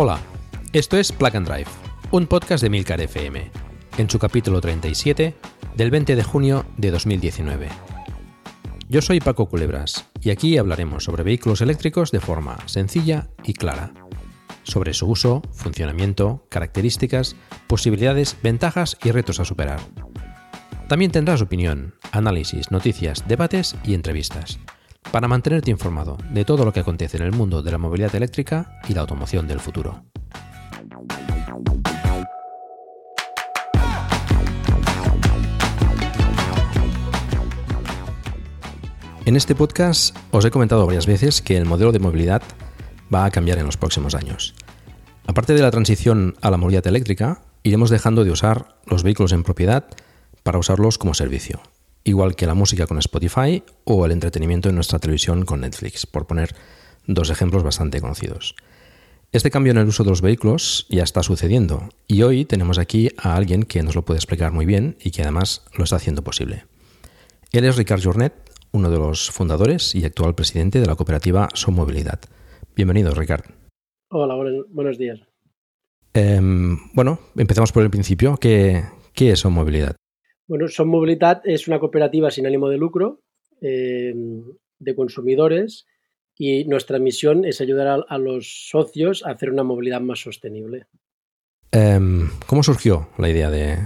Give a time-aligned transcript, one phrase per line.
[0.00, 0.20] Hola,
[0.72, 1.68] esto es Plug and Drive,
[2.12, 3.50] un podcast de Milcar FM,
[3.96, 5.34] en su capítulo 37
[5.74, 7.68] del 20 de junio de 2019.
[8.88, 13.92] Yo soy Paco Culebras y aquí hablaremos sobre vehículos eléctricos de forma sencilla y clara,
[14.62, 17.34] sobre su uso, funcionamiento, características,
[17.66, 19.80] posibilidades, ventajas y retos a superar.
[20.86, 24.60] También tendrás opinión, análisis, noticias, debates y entrevistas
[25.10, 28.80] para mantenerte informado de todo lo que acontece en el mundo de la movilidad eléctrica
[28.88, 30.04] y la automoción del futuro.
[39.24, 42.42] En este podcast os he comentado varias veces que el modelo de movilidad
[43.12, 44.54] va a cambiar en los próximos años.
[45.26, 49.42] Aparte de la transición a la movilidad eléctrica, iremos dejando de usar los vehículos en
[49.42, 49.84] propiedad
[50.42, 51.60] para usarlos como servicio,
[52.08, 56.26] igual que la música con Spotify o el entretenimiento en nuestra televisión con Netflix, por
[56.26, 56.54] poner
[57.06, 58.54] dos ejemplos bastante conocidos.
[59.30, 63.10] Este cambio en el uso de los vehículos ya está sucediendo y hoy tenemos aquí
[63.18, 66.24] a alguien que nos lo puede explicar muy bien y que además lo está haciendo
[66.24, 66.64] posible.
[67.52, 68.32] Él es Ricard Jornet,
[68.72, 72.20] uno de los fundadores y actual presidente de la cooperativa Son Movilidad.
[72.74, 73.44] Bienvenido, Ricard.
[74.10, 74.34] Hola,
[74.70, 75.20] buenos, días.
[76.14, 78.38] Em, bueno, empezamos por el principio.
[78.38, 79.96] ¿Qué, qué es Son Movilidad?
[80.48, 83.20] Bueno, Son Movilidad es una cooperativa sin ánimo de lucro
[83.60, 84.14] eh,
[84.78, 85.86] de consumidores
[86.38, 90.86] y nuestra misión es ayudar a, los socios a hacer una movilidad más sostenible.
[91.70, 93.76] Em, ¿Cómo surgió la idea de,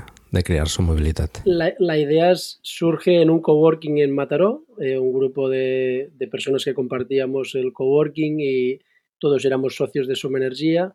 [0.45, 1.31] crear Son Movilidad?
[1.45, 6.75] La, idea surge en un coworking en Mataró, eh, un grupo de, de, personas que
[6.75, 8.79] compartíamos el coworking y
[9.19, 10.95] todos éramos socios de Soma Energía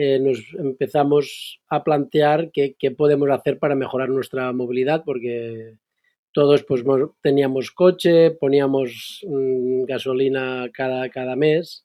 [0.00, 5.74] eh, nos empezamos a plantear qué, podemos hacer para mejorar nuestra movilidad, porque
[6.32, 6.84] todos pues
[7.20, 11.84] teníamos coche, poníamos mm, gasolina cada, cada mes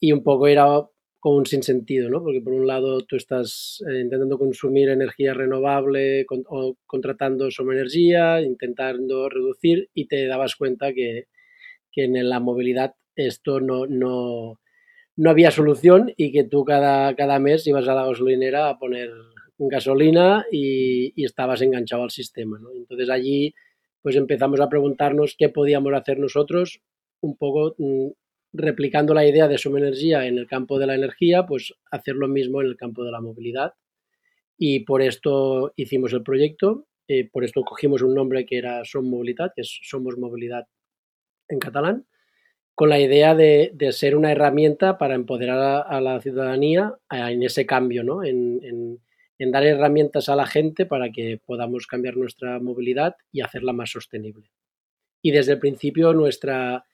[0.00, 0.66] y un poco era
[1.20, 2.24] como un sinsentido, ¿no?
[2.24, 8.40] Porque por un lado tú estás eh, intentando consumir energía renovable o contratando Soma Energía,
[8.40, 11.28] intentando reducir y te dabas cuenta que,
[11.92, 14.58] que en la movilidad esto no, no,
[15.18, 19.10] no había solución y que tú cada, cada mes ibas a la gasolinera a poner
[19.58, 22.60] gasolina y, estabas enganchado al sistema.
[22.76, 23.52] Entonces allí
[24.00, 26.80] pues empezamos a preguntarnos qué podíamos hacer nosotros,
[27.20, 28.10] un poco mm,
[28.52, 32.28] replicando la idea de Suma Energía en el campo de la energía, pues hacer lo
[32.28, 33.74] mismo en el campo de la movilidad.
[34.56, 39.10] Y por esto hicimos el proyecto, eh, por esto cogimos un nombre que era Som
[39.10, 40.68] Movilidad, que es Somos Movilidad
[41.48, 42.06] en catalán
[42.78, 48.04] con la idea de, ser una herramienta para empoderar a, la ciudadanía en ese cambio,
[48.04, 48.22] ¿no?
[48.22, 49.00] En,
[49.40, 54.52] dar herramientas a la gente para que podamos cambiar nuestra movilidad y hacerla más sostenible.
[55.20, 56.84] Y desde el principio nuestra,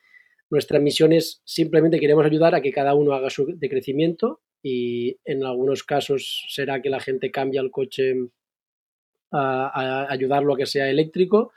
[0.48, 5.44] nuestra misión es simplemente queremos ayudar a que cada uno haga su decrecimiento y en
[5.44, 8.14] algunos casos será que la gente cambie el coche
[9.32, 11.52] a, ayudarlo a que sea eléctrico.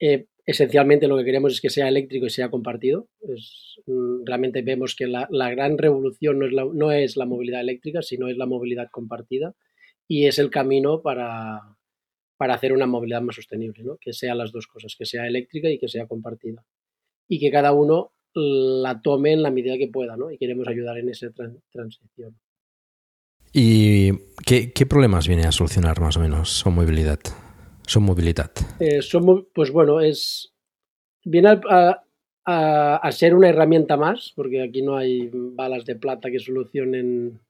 [0.00, 3.06] Eh, esencialmente lo que queremos es que sea eléctrico y sea compartido.
[3.86, 8.00] Mm, realmente vemos que la, gran revolución no es la, no es la, movilidad eléctrica,
[8.00, 9.54] sino es la movilidad compartida
[10.08, 11.76] y es el camino para,
[12.38, 13.98] para hacer una movilidad más sostenible, ¿no?
[14.00, 16.64] que sean las dos cosas, que sea eléctrica y que sea compartida.
[17.28, 20.30] Y que cada uno la tome en la medida que pueda, ¿no?
[20.30, 21.28] Y queremos ayudar en esa
[21.70, 22.38] transición.
[23.52, 24.12] ¿Y
[24.46, 27.20] qué problemas viene a solucionar más o menos su movilidad?
[27.88, 28.52] Son movilidad.
[28.80, 29.00] Eh,
[29.54, 30.52] pues bueno, es
[31.24, 37.40] viene a, ser una herramienta más, porque aquí no hay balas de plata que solucionen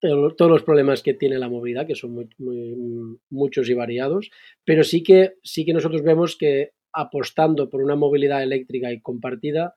[0.00, 4.30] todos los problemas que tiene la movilidad, que son muy, muchos y variados,
[4.64, 9.74] pero sí que, sí que nosotros vemos que apostando por una movilidad eléctrica y compartida,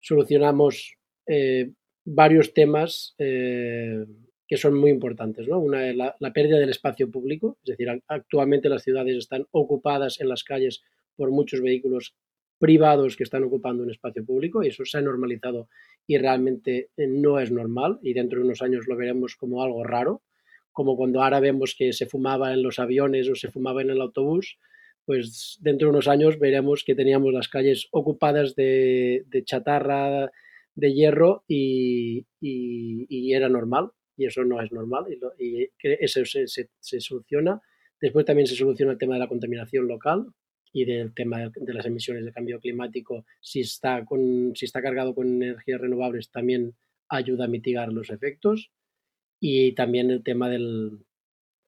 [0.00, 0.96] solucionamos
[1.28, 1.70] eh,
[2.04, 4.04] varios temas eh,
[4.48, 5.46] que son muy importantes.
[5.46, 5.60] ¿no?
[5.60, 10.28] Una es la, pérdida del espacio público, es decir, actualmente las ciudades están ocupadas en
[10.28, 10.82] las calles
[11.14, 12.16] por muchos vehículos
[12.58, 15.68] privados que están ocupando un espacio público y eso se ha normalizado
[16.06, 19.84] y realmente eh, no es normal y dentro de unos años lo veremos como algo
[19.84, 20.22] raro,
[20.72, 24.00] como cuando ahora vemos que se fumaba en los aviones o se fumaba en el
[24.00, 24.58] autobús,
[25.04, 30.30] pues dentro de unos años veremos que teníamos las calles ocupadas de, chatarra
[30.74, 32.26] de hierro y,
[33.32, 35.06] era normal y eso no es normal
[35.38, 37.62] y, eso se soluciona.
[38.00, 40.26] Después también se soluciona el tema de la contaminación local,
[40.72, 45.14] y del tema de las emisiones de cambio climático, si está, con, si está cargado
[45.14, 46.74] con energías renovables, también
[47.08, 48.70] ayuda a mitigar los efectos.
[49.40, 50.90] Y también el tema de la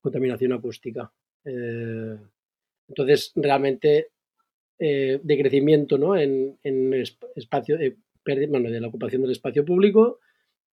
[0.00, 1.12] contaminación acústica.
[1.44, 2.17] Eh,
[2.88, 4.08] entonces, realmente,
[4.79, 6.17] eh, de crecimiento ¿no?
[6.17, 6.94] en, en
[7.37, 7.97] espacio, eh,
[8.49, 10.19] bueno, de la ocupación del espacio público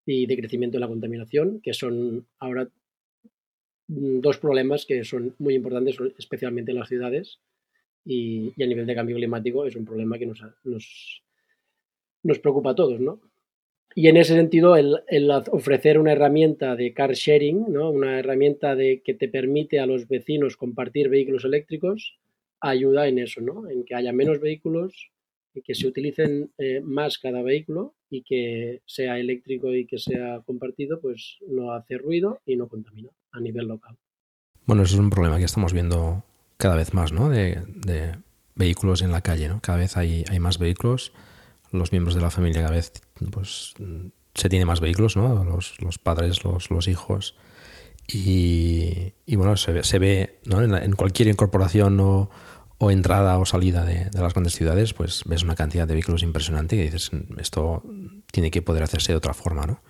[0.06, 2.68] y de crecimiento de la contaminación, que son ahora
[3.88, 7.40] mm, dos problemas que son muy importantes, especialmente en las ciudades,
[8.04, 11.22] y, a nivel de cambio climático es un problema que nos, nos,
[12.24, 13.20] nos preocupa a todos, ¿no?
[13.94, 17.90] Y en ese sentido, el, el, ofrecer una herramienta de car sharing, ¿no?
[17.90, 22.18] una herramienta de, que te permite a los vecinos compartir vehículos eléctricos,
[22.60, 23.68] ayuda en eso, ¿no?
[23.68, 25.11] en que haya menos vehículos
[25.54, 30.40] y que se utilicen eh, más cada vehículo y que sea eléctrico y que sea
[30.46, 33.96] compartido, pues no hace ruido y no contamina a nivel local.
[34.66, 36.24] Bueno, eso es un problema que estamos viendo
[36.56, 37.28] cada vez más, ¿no?
[37.28, 37.58] De,
[38.54, 39.60] vehículos en la calle, ¿no?
[39.60, 41.12] Cada vez hay, hay, más vehículos.
[41.72, 42.92] Los miembros de la familia cada vez,
[43.30, 43.74] pues,
[44.34, 45.42] se tiene más vehículos, ¿no?
[45.42, 47.34] Los, los padres, los, los hijos.
[48.06, 50.62] Y, y, bueno, se se ve ¿no?
[50.62, 52.30] en, cualquier incorporación o,
[52.82, 56.22] o, entrada o salida de, de, las grandes ciudades, pues ves una cantidad de vehículos
[56.22, 57.82] impresionante y dices, esto
[58.30, 59.80] tiene que poder hacerse de otra forma, ¿no?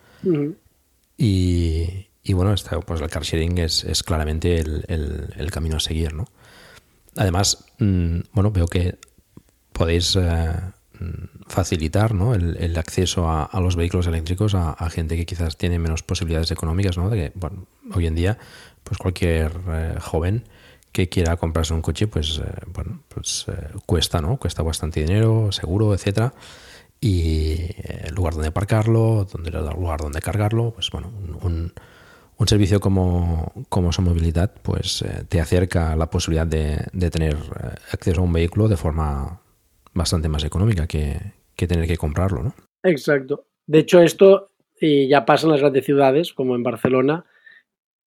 [1.16, 2.54] y, y, bueno,
[2.86, 6.26] pues el car sharing es, es claramente el, el, el camino a seguir, ¿no?
[7.16, 8.98] Además, mm, bueno, veo que
[9.72, 10.52] podéis eh,
[10.98, 12.34] mm, facilitar ¿no?
[12.34, 17.10] el, acceso a, los vehículos eléctricos a, gente que quizás tiene menos posibilidades económicas, ¿no?
[17.10, 18.38] De que, bueno, hoy en día,
[18.84, 20.44] pues cualquier eh, joven
[20.92, 23.46] que quiera comprarse un coche, pues, eh, bueno, pues
[23.86, 24.36] cuesta, ¿no?
[24.36, 26.34] Cuesta bastante dinero, seguro, etcétera.
[27.00, 27.56] Y
[28.04, 31.10] el lugar donde aparcarlo, donde, el lugar donde cargarlo, pues bueno,
[31.42, 31.72] un
[32.42, 38.20] un servicio como, como movilidad pues eh, te acerca la posibilidad de, tener eh, acceso
[38.20, 39.40] a un vehículo de forma
[39.94, 41.18] bastante más económica que,
[41.54, 42.54] tener que comprarlo, ¿no?
[42.82, 43.46] Exacto.
[43.68, 44.50] De hecho, esto
[44.80, 47.24] ya pasa en las grandes ciudades, como en Barcelona,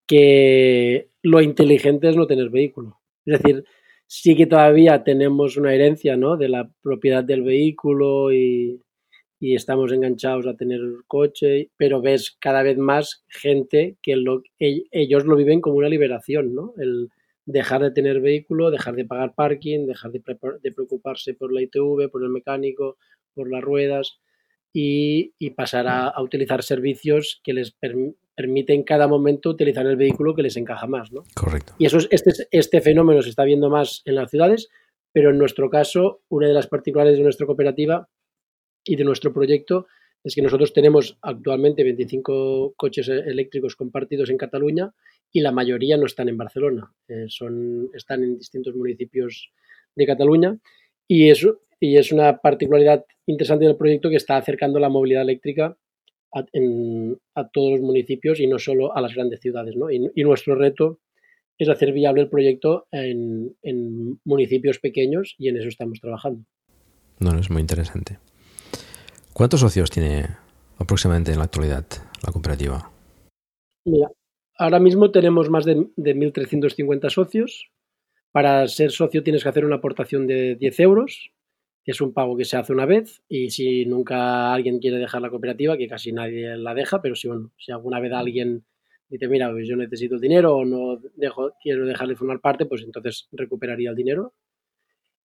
[0.06, 3.00] que lo inteligente es no tener vehículo.
[3.26, 3.64] Es decir,
[4.06, 6.38] sí que todavía tenemos una herencia ¿no?
[6.38, 8.82] de la propiedad del vehículo y,
[9.42, 15.36] estamos enganchados a tener coche, pero ves cada vez más gente que lo, ellos lo
[15.36, 16.74] viven como una liberación, ¿no?
[16.80, 17.10] El
[17.46, 22.24] dejar de tener vehículo, dejar de pagar parking, dejar de, preocuparse por la ITV, por
[22.24, 22.98] el mecánico,
[23.36, 24.18] por las ruedas
[24.74, 27.70] y, pasar a, utilizar servicios que les
[28.36, 31.24] permiten cada momento utilizar el vehículo que les encaja más, ¿no?
[31.34, 31.74] Correcto.
[31.80, 34.70] Y eso este, este fenómeno se está viendo más en las ciudades,
[35.12, 38.10] pero en nuestro caso, una de las particulares de nuestra cooperativa
[38.84, 39.88] y de nuestro proyecto
[40.24, 44.92] es que nosotros tenemos actualmente 25 coches eléctricos compartidos en Cataluña
[45.32, 49.52] y la mayoría no están en Barcelona, eh, son, están en distintos municipios
[49.96, 50.58] de Cataluña
[51.08, 55.78] y eso y es una particularidad interesante del proyecto que está acercando la movilidad eléctrica
[56.36, 59.76] a, todos los municipios y no solo a las grandes ciudades.
[59.76, 59.90] ¿no?
[59.90, 61.00] Y, nuestro reto
[61.58, 66.44] es hacer viable el proyecto en, en municipios pequeños y en eso estamos trabajando.
[67.20, 68.20] No, es muy interesante.
[69.34, 70.26] ¿Cuántos socios tiene
[70.78, 71.86] aproximadamente en la actualidad
[72.26, 72.92] la cooperativa?
[73.86, 74.10] Mira,
[74.58, 77.70] ahora mismo tenemos más de, 1.350 socios.
[78.32, 81.32] Para ser socio tienes que hacer una aportación de 10 euros,
[81.86, 83.22] que es un pago que se hace una vez.
[83.30, 87.28] Y si nunca alguien quiere dejar la cooperativa, que casi nadie la deja, pero si,
[87.28, 88.66] bueno, si alguna vez alguien
[89.08, 91.00] dice, mira, pues yo necesito dinero o no
[91.62, 94.34] quiero dejar de formar parte, pues entonces recuperaría el dinero.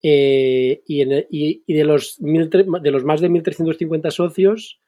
[0.03, 4.81] Eh, y, de, los de los más de 1.350 socios,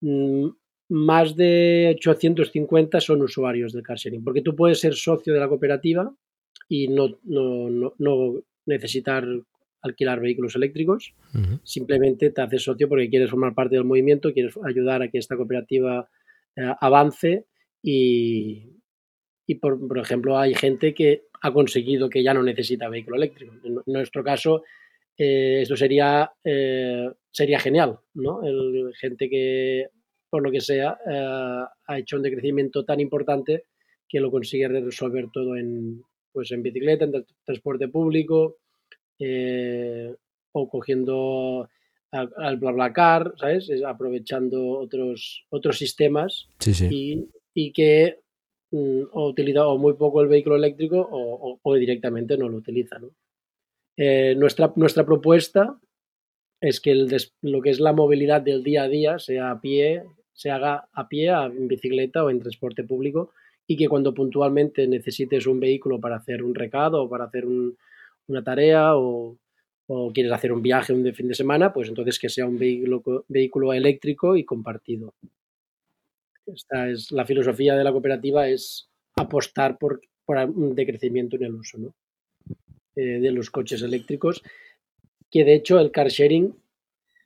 [0.00, 0.48] mm,
[0.90, 5.48] más de 850 son usuarios del car sharing, porque tú puedes ser socio de la
[5.48, 6.14] cooperativa
[6.68, 7.18] y no,
[8.66, 9.26] necesitar
[9.82, 11.14] alquilar vehículos eléctricos,
[11.62, 15.36] simplemente te haces socio porque quieres formar parte del movimiento, quieres ayudar a que esta
[15.36, 16.08] cooperativa
[16.56, 17.46] eh, avance
[17.82, 18.64] y,
[19.46, 23.54] y por, por, ejemplo hay gente que ha conseguido que ya no necesita vehículo eléctrico.
[23.62, 24.64] En nuestro caso,
[25.16, 28.42] eh, esto sería, eh, sería genial, ¿no?
[28.42, 29.86] El, gente que,
[30.28, 30.98] por lo que sea,
[31.86, 33.64] ha hecho un decrecimiento tan importante
[34.08, 38.56] que lo consigue resolver todo en, pues en bicicleta, en transporte público,
[40.52, 41.68] o cogiendo
[42.10, 43.70] al BlaBlaCar, ¿sabes?
[43.86, 46.48] aprovechando otros, otros sistemas
[46.90, 48.20] Y, que
[48.70, 53.00] mm, o utiliza o muy poco el vehículo eléctrico o, directamente no lo utiliza.
[53.96, 55.76] Eh, nuestra, nuestra propuesta
[56.60, 57.08] es que el
[57.42, 61.08] lo que es la movilidad del día a día sea a pie, se haga a
[61.08, 63.32] pie, en bicicleta o en transporte público
[63.66, 67.44] y que cuando puntualmente necesites un vehículo para hacer un recado o para hacer
[68.28, 69.36] una tarea o,
[70.12, 73.72] quieres hacer un viaje un fin de semana, pues entonces que sea un vehículo, vehículo
[73.72, 75.14] eléctrico y compartido.
[76.46, 81.94] Esta es la filosofía de la cooperativa, es apostar por, un decrecimiento en el uso
[82.96, 84.42] eh, de los coches eléctricos,
[85.30, 86.54] que de hecho el car sharing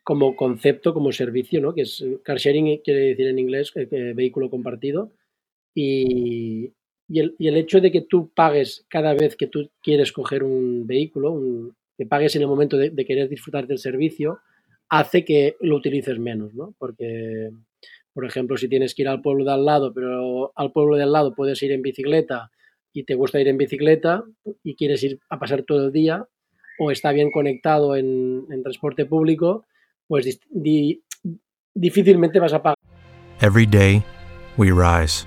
[0.04, 1.74] como concepto, como servicio, ¿no?
[1.74, 5.12] que es car sharing quiere decir en inglés eh, eh, vehículo compartido,
[5.74, 6.72] y,
[7.20, 12.06] el, hecho de que tú pagues cada vez que tú quieres coger un vehículo, que
[12.06, 14.40] pagues en el momento de, querer disfrutar del servicio,
[14.88, 16.74] hace que lo utilices menos, ¿no?
[16.78, 17.50] Porque,
[18.12, 21.02] por ejemplo, si tienes que ir al pueblo de al lado, pero al pueblo de
[21.02, 22.50] al lado puedes ir en bicicleta
[22.92, 24.24] y te gusta ir en bicicleta
[24.62, 26.26] y quieres ir a pasar todo el día,
[26.78, 29.66] o está bien conectado en, transporte público,
[30.06, 30.40] pues
[31.74, 32.76] difícilmente vas a pagar.
[33.40, 34.02] Every day
[34.56, 35.26] we rise.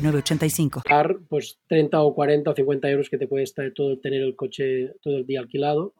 [0.00, 0.82] 985.
[1.28, 4.94] Pues 30 o 40 o 50 euros que te puede estar todo, tener el coche
[5.02, 5.94] todo el día alquilado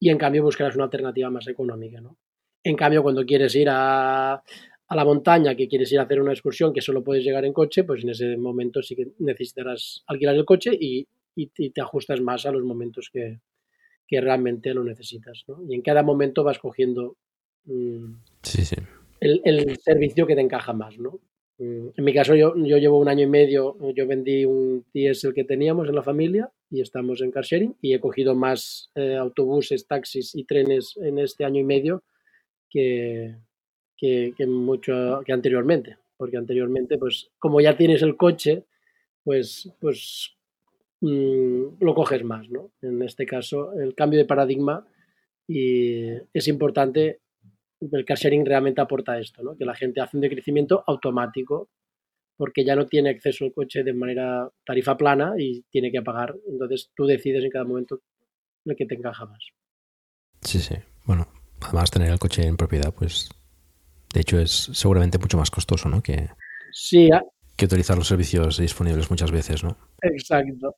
[0.00, 2.00] y en cambio buscarás una alternativa más económica.
[2.00, 2.16] ¿no?
[2.62, 4.34] En cambio, cuando quieres ir a,
[4.88, 7.52] a la montaña, que quieres ir a hacer una excursión que solo puedes llegar en
[7.52, 12.20] coche, pues en ese momento sí que necesitarás alquilar el coche y, y, te ajustas
[12.20, 13.40] más a los momentos que,
[14.06, 15.44] que realmente lo necesitas.
[15.46, 15.62] ¿no?
[15.68, 17.16] Y en cada momento vas cogiendo
[17.64, 18.76] mm, sí, sí.
[19.20, 20.98] El, el, servicio que te encaja más.
[20.98, 21.20] ¿no?
[21.58, 25.34] Mm, en mi caso, yo, yo llevo un año y medio, yo vendí un el
[25.34, 29.16] que teníamos en la familia y estamos en car sharing y he cogido más eh,
[29.16, 32.04] autobuses, taxis y trenes en este año y medio
[32.70, 33.34] que,
[33.96, 35.98] que, mucho que anteriormente.
[36.16, 38.64] Porque anteriormente, pues como ya tienes el coche,
[39.24, 40.36] pues, pues
[41.00, 42.70] mm, lo coges más, ¿no?
[42.82, 44.86] En este caso, el cambio de paradigma
[45.48, 47.20] y es importante
[47.80, 49.56] el car sharing realmente aporta esto, ¿no?
[49.56, 51.68] que la gente hace un decrecimiento automático
[52.36, 56.36] porque ya no tiene acceso al coche de manera tarifa plana y tiene que pagar.
[56.48, 58.00] Entonces tú decides en cada momento
[58.64, 59.40] el que te encaja más.
[60.42, 60.76] Sí, sí.
[61.04, 61.26] Bueno,
[61.60, 63.28] además tener el coche en propiedad, pues
[64.14, 66.00] de hecho es seguramente mucho más costoso, ¿no?
[66.00, 66.28] Que,
[66.72, 67.08] sí,
[67.56, 69.76] que utilizar los servicios disponibles muchas veces, ¿no?
[70.00, 70.76] Exacto.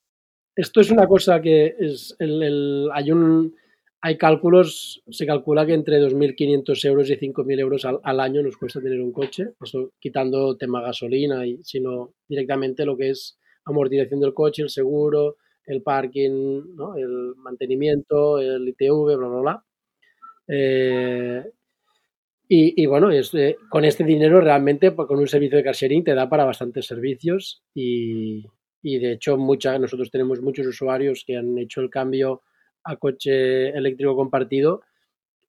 [0.57, 3.55] Esto es una cosa que es el hay un
[4.03, 8.81] hay cálculos, se calcula que entre 2.500 euros y 5.000 euros al, año nos cuesta
[8.81, 14.33] tener un coche, eso quitando tema gasolina, y sino directamente lo que es amortización del
[14.33, 16.63] coche, el seguro, el parking,
[16.97, 19.65] el mantenimiento, el ITV, bla, bla, bla.
[20.49, 21.45] Eh,
[22.53, 26.29] y, bueno, eh, con este dinero realmente, pues, con un servicio de car te da
[26.29, 28.43] para bastantes servicios y,
[28.83, 32.43] de hecho mucha, nosotros tenemos muchos usuarios que han hecho el cambio
[32.85, 34.83] a coche eléctrico compartido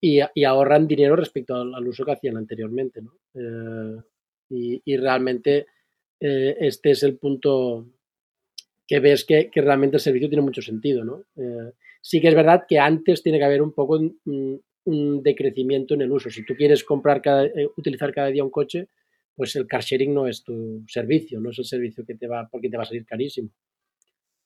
[0.01, 3.01] y, ahorran dinero respecto al, uso que hacían anteriormente.
[3.01, 3.13] ¿no?
[3.35, 5.67] Eh, y, realmente
[6.19, 7.87] eh, este es el punto
[8.87, 11.03] que ves que, realmente el servicio tiene mucho sentido.
[11.03, 11.23] ¿no?
[11.35, 11.71] Eh,
[12.01, 14.61] sí que es verdad que antes tiene que haber un poco un,
[15.23, 16.31] decrecimiento en el uso.
[16.31, 17.47] Si tú quieres comprar cada,
[17.77, 18.87] utilizar cada día un coche,
[19.35, 22.49] pues el car sharing no es tu servicio, no es el servicio que te va,
[22.51, 23.49] porque te va a salir carísimo.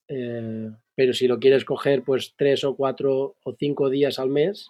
[0.07, 4.69] Eh, pero si lo quieres coger pues tres o cuatro o cinco días al mes,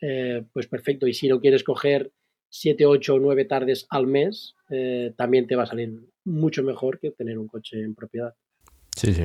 [0.00, 1.06] eh, pues perfecto.
[1.06, 2.12] Y si lo quieres coger
[2.48, 6.98] siete, ocho o nueve tardes al mes, eh, también te va a salir mucho mejor
[6.98, 8.34] que tener un coche en propiedad.
[8.96, 9.24] Sí, sí.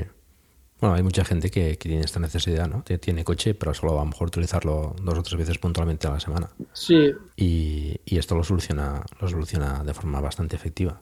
[0.80, 2.84] Bueno, hay mucha gente que, tiene esta necesidad, ¿no?
[2.84, 6.12] Tiene coche, pero solo va a lo mejor utilizarlo dos o tres veces puntualmente a
[6.12, 6.50] la semana.
[6.74, 7.12] Sí.
[7.38, 11.02] Y, esto lo soluciona, lo soluciona de forma bastante efectiva.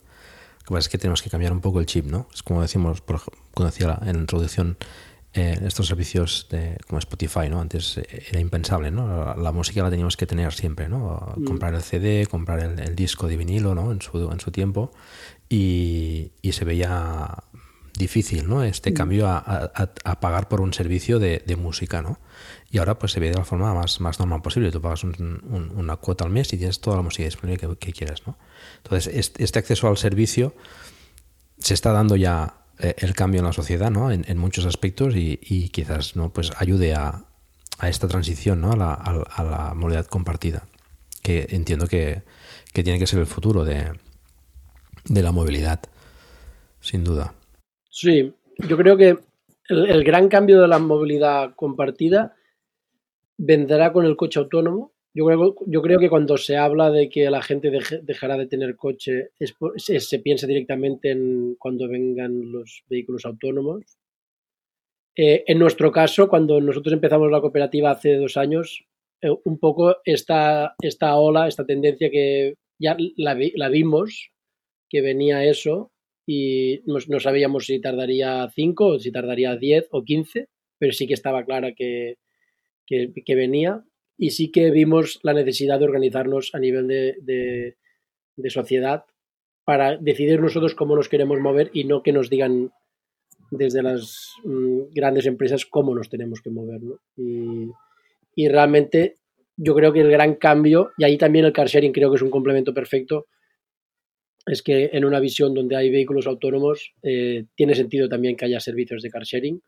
[0.63, 2.27] Lo que pasa es que tenemos que cambiar un poco el chip, ¿no?
[2.33, 3.21] Es como decimos, por,
[3.53, 4.77] cuando decía en la introducción,
[5.33, 7.59] eh, estos servicios de, como Spotify, ¿no?
[7.59, 9.35] Antes eh, era impensable, ¿no?
[9.35, 11.33] La, música la teníamos que tener siempre, ¿no?
[11.35, 11.45] Mm.
[11.45, 13.91] Comprar el CD, comprar el, disco de vinilo, ¿no?
[13.91, 14.91] En su, en su tiempo.
[15.49, 17.35] Y, y se veía
[17.97, 18.63] difícil, ¿no?
[18.63, 18.93] Este mm.
[18.93, 22.19] cambio a, pagar por un servicio de, música, ¿no?
[22.73, 24.71] Y ahora pues se ve de la forma más, más normal posible.
[24.71, 28.35] Tú pagas una cuota al mes y tienes toda la música disponible que, quieras, ¿no?
[28.77, 30.55] Entonces, este, acceso al servicio
[31.59, 34.11] se está dando ya eh, el cambio en la sociedad, ¿no?
[34.11, 36.33] En, muchos aspectos y, quizás, ¿no?
[36.33, 37.25] Pues ayude a,
[37.83, 38.71] esta transición, ¿no?
[38.71, 40.63] A la, a la, movilidad compartida,
[41.21, 42.23] que entiendo que,
[42.73, 43.91] tiene que ser el futuro de,
[45.05, 45.79] de la movilidad,
[46.81, 47.35] sin duda.
[47.91, 49.19] Sí, yo creo que
[49.69, 52.35] el, gran cambio de la movilidad compartida
[53.45, 54.93] vendrá con el coche autónomo.
[55.15, 57.71] Yo creo, yo creo que cuando se habla de que la gente
[58.01, 59.29] dejará de tener coche,
[59.77, 63.83] se piensa directamente en cuando vengan los vehículos autónomos.
[65.15, 68.85] Eh, en nuestro caso, cuando nosotros empezamos la cooperativa hace dos años,
[69.21, 74.31] eh, un poco esta, esta ola, esta tendencia que ya la, vimos,
[74.89, 75.91] que venía eso,
[76.25, 80.47] y no, sabíamos si tardaría 5 o si tardaría 10 o 15,
[80.79, 82.15] pero sí que estaba clara que,
[82.85, 83.83] que, venía
[84.17, 87.75] y sí que vimos la necesidad de organizarnos a nivel de,
[88.35, 89.05] de, sociedad
[89.65, 92.71] para decidir nosotros cómo nos queremos mover y no que nos digan
[93.51, 96.81] desde las mm, grandes empresas cómo nos tenemos que mover.
[96.81, 96.99] ¿no?
[97.15, 97.69] Y,
[98.35, 99.19] y, realmente
[99.55, 102.21] yo creo que el gran cambio, y ahí también el car sharing creo que es
[102.21, 103.27] un complemento perfecto,
[104.45, 108.59] es que en una visión donde hay vehículos autónomos eh, tiene sentido también que haya
[108.59, 109.61] servicios de car sharing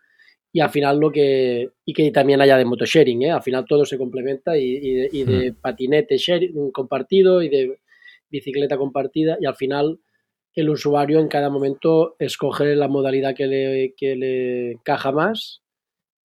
[0.56, 3.32] y al final lo que y que también haya de motosharing, ¿eh?
[3.32, 5.56] al final todo se complementa y, de, hmm.
[5.56, 7.80] patinete sharing, compartido y de
[8.30, 10.00] bicicleta compartida y al final
[10.54, 15.62] el usuario en cada momento escoge la modalidad que le, que le encaja más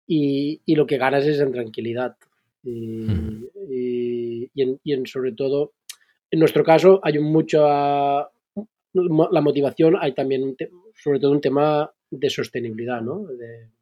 [0.06, 2.14] y, lo que ganas es en tranquilidad
[2.62, 4.78] y, hmm.
[4.84, 5.72] en, sobre todo
[6.30, 10.54] en nuestro caso hay mucho la motivación, hay también
[11.02, 13.24] sobre todo un tema de sostenibilidad, ¿no?
[13.24, 13.77] De,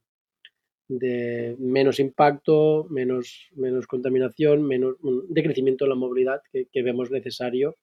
[0.89, 4.97] menos impacto, menos, menos contaminación, menos
[5.29, 7.77] de crecimiento de la movilidad que, vemos necesario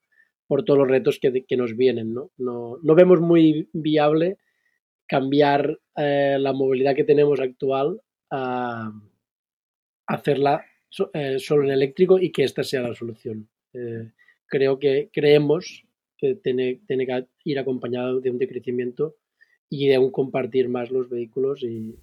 [0.48, 2.14] por todos los retos que, nos vienen.
[2.14, 2.32] ¿no?
[2.38, 4.38] No, vemos muy viable
[5.08, 8.92] cambiar eh, la movilidad que tenemos actual a,
[10.08, 10.66] hacerla
[11.14, 13.50] eh, solo en eléctrico y que esta sea la solución.
[13.74, 14.12] Eh,
[14.46, 15.86] creo que creemos
[16.18, 19.16] que tiene, tiene que ir acompañado de un decrecimiento
[19.70, 21.96] y de un compartir más los vehículos y,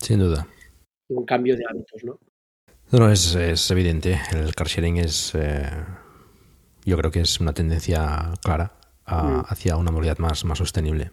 [0.00, 0.46] sin duda
[1.10, 2.18] un cambio de hábitos, ¿no?
[2.92, 4.18] No, es, es evidente.
[4.32, 5.68] El car sharing es, eh,
[6.84, 8.72] yo creo que es una tendencia clara
[9.06, 9.42] mm.
[9.46, 11.10] hacia una movilidad más, más sostenible.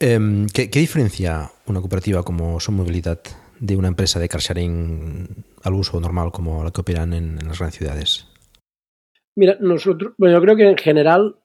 [0.00, 3.20] Em, ¿qué, diferencia una cooperativa como Son Movilidad
[3.58, 7.48] de una empresa de car sharing al uso normal como la que operan en, en
[7.48, 8.28] las grandes ciudades?
[9.34, 11.36] Mira, nosotros, bueno, yo creo que en general,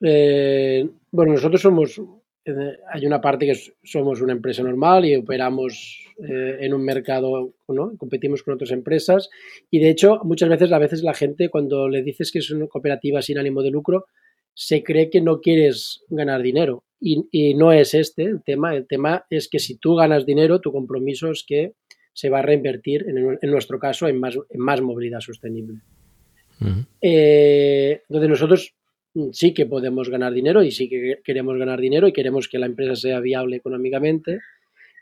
[0.00, 2.00] eh, bueno, nosotros somos,
[2.92, 7.96] hay una parte que somos una empresa normal y operamos eh, en un mercado, ¿no?
[7.96, 9.28] competimos con otras empresas
[9.70, 12.68] y de hecho muchas veces, a veces la gente cuando le dices que es una
[12.68, 14.06] cooperativa sin ánimo de lucro,
[14.54, 19.26] se cree que no quieres ganar dinero y, no es este el tema, el tema
[19.28, 21.72] es que si tú ganas dinero, tu compromiso es que
[22.14, 25.80] se va a reinvertir, en, en nuestro caso, en más, en más movilidad sostenible.
[27.02, 28.74] Eh, entonces nosotros
[29.32, 32.66] sí que podemos ganar dinero y sí que queremos ganar dinero y queremos que la
[32.66, 34.40] empresa sea viable económicamente.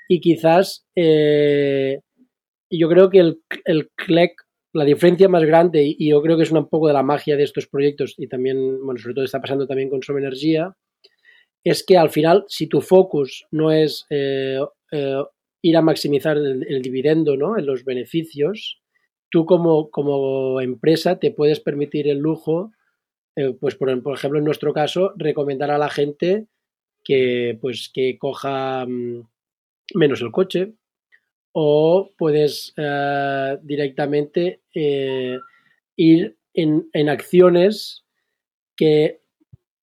[0.09, 2.00] Y quizás eh,
[2.70, 4.33] yo creo que el, el CLEC,
[4.72, 7.44] la diferencia más grande, y yo creo que es un poco de la magia de
[7.44, 10.74] estos proyectos, y también, bueno, sobre todo está pasando también con Som Energía,
[11.62, 14.61] es que al final, si tu focus no es eh,
[15.62, 17.57] ir a maximizar el, el, dividendo, ¿no?
[17.57, 18.83] En los beneficios,
[19.31, 22.72] tú como, como empresa te puedes permitir el lujo,
[23.37, 26.47] eh, pues por, ejemplo en nuestro caso, recomendar a la gente
[27.03, 29.29] que pues que coja mm,
[29.94, 30.75] menos el coche
[31.53, 35.38] o puedes eh, directamente eh,
[35.97, 38.05] ir en, en, acciones
[38.77, 39.20] que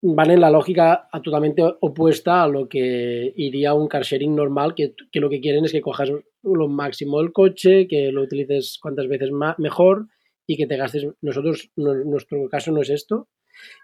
[0.01, 4.95] van en la lógica totalmente opuesta a lo que iría un car sharing normal, que,
[5.13, 6.11] lo que quieren es que cojas
[6.43, 10.07] lo máximo del coche, que lo utilices cuantas veces mejor
[10.47, 11.07] y que te gastes.
[11.21, 13.27] Nosotros, nuestro caso no es esto.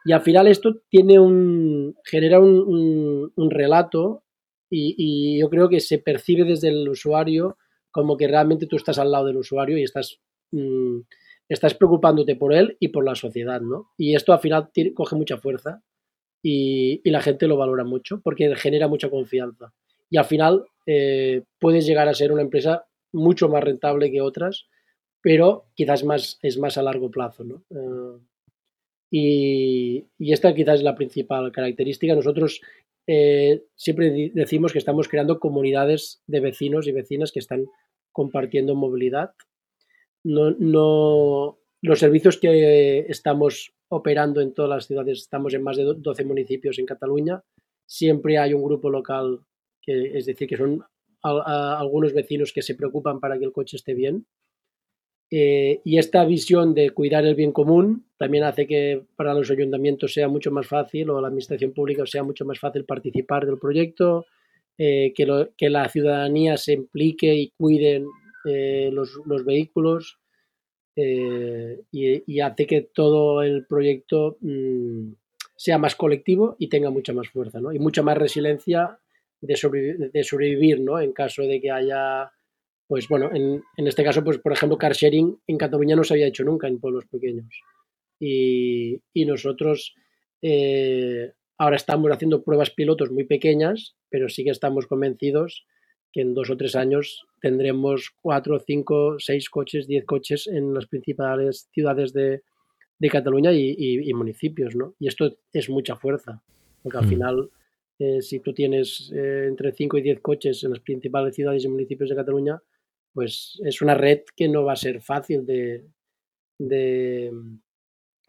[0.05, 1.21] Y al final esto genera
[2.39, 4.23] un, relato
[4.69, 7.57] y, yo creo que se percibe desde el usuario
[7.91, 10.19] como que realmente tú estás al lado del usuario y estás,
[10.51, 10.99] mm,
[11.49, 13.91] estás preocupándote por él y por la sociedad, ¿no?
[13.97, 15.81] Y esto al final coge mucha fuerza
[16.43, 19.73] y, la gente lo valora mucho porque genera mucha confianza.
[20.09, 24.67] Y al final eh, puedes llegar a ser una empresa mucho más rentable que otras,
[25.21, 27.63] pero quizás más, es más a largo plazo, ¿no?
[27.69, 28.19] Eh,
[29.09, 32.15] y, esta quizás es la principal característica.
[32.15, 32.61] Nosotros
[33.07, 37.65] eh, siempre decimos que estamos creando comunidades de vecinos y vecinas que están
[38.11, 39.33] compartiendo movilidad.
[40.23, 45.93] No, no, los servicios que estamos operando en todas las ciudades, estamos en más de
[45.95, 47.41] 12 municipios en Cataluña,
[47.85, 49.39] siempre hay un grupo local,
[49.81, 50.83] que, es decir, que son
[51.21, 54.25] algunos vecinos que se preocupan para que el coche esté bien
[55.29, 60.13] eh, y esta visión de cuidar el bien común también hace que para los ayuntamientos
[60.13, 64.25] sea mucho más fácil o la administración pública sea mucho más fácil participar del proyecto,
[64.77, 68.05] eh, que, que, la ciudadanía se implique y cuiden
[68.45, 70.19] eh, los, los, vehículos
[70.95, 75.11] y, hace que todo el proyecto mm,
[75.55, 77.73] sea más colectivo y tenga mucha más fuerza ¿no?
[77.73, 78.97] y mucha más resiliencia
[79.41, 80.99] de, de sobrevivir ¿no?
[80.99, 82.31] en caso de que haya
[82.87, 86.13] pues bueno, en, en, este caso, pues por ejemplo, car sharing en Cataluña no se
[86.13, 87.61] había hecho nunca en pueblos pequeños.
[88.19, 89.93] Y, y nosotros
[90.41, 95.65] eh, ahora estamos haciendo pruebas pilotos muy pequeñas, pero sí que estamos convencidos
[96.13, 100.87] que en dos o tres años tendremos cuatro, cinco, seis coches, diez coches en las
[100.87, 102.43] principales ciudades de,
[102.99, 104.95] de Cataluña y, y, municipios, ¿no?
[104.99, 106.41] Y esto es mucha fuerza,
[106.81, 107.09] porque al mm.
[107.09, 107.49] final,
[107.99, 111.67] eh, si tú tienes eh, entre cinco y diez coches en las principales ciudades y
[111.67, 112.61] municipios de Cataluña,
[113.17, 115.89] pues es una red que no va a ser fácil de,
[116.59, 117.31] de,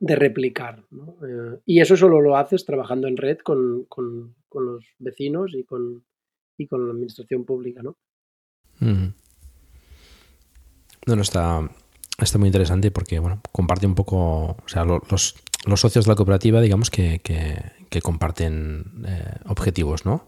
[0.01, 0.83] replicar.
[0.91, 3.87] Eh, y eso solo lo haces trabajando en red con,
[4.55, 6.07] los vecinos y con,
[6.57, 7.83] y con la administración pública.
[7.83, 7.99] ¿no?
[11.07, 11.71] Bueno, está,
[12.19, 15.35] está muy interesante porque bueno, comparte un poco, o sea, los,
[15.67, 20.27] los socios de la cooperativa, digamos que, que, comparten eh, objetivos, ¿no?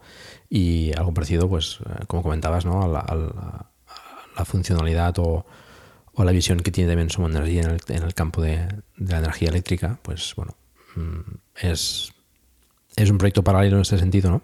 [0.49, 2.81] Y algo parecido, pues, eh, como comentabas, ¿no?
[4.41, 5.45] La funcionalidad o,
[6.17, 10.33] la visión que tiene también su Energía en el, campo de, la energía eléctrica, pues
[10.35, 10.55] bueno,
[10.95, 12.11] mm, es,
[12.95, 14.41] es un proyecto paralelo en este sentido, ¿no?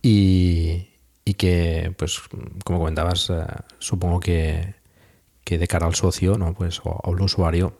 [0.00, 0.88] Y,
[1.38, 2.20] que, pues,
[2.64, 3.44] como comentabas, eh,
[3.78, 4.74] supongo que,
[5.42, 6.54] que, de cara al socio, ¿no?
[6.54, 7.74] Pues, o, al usuario,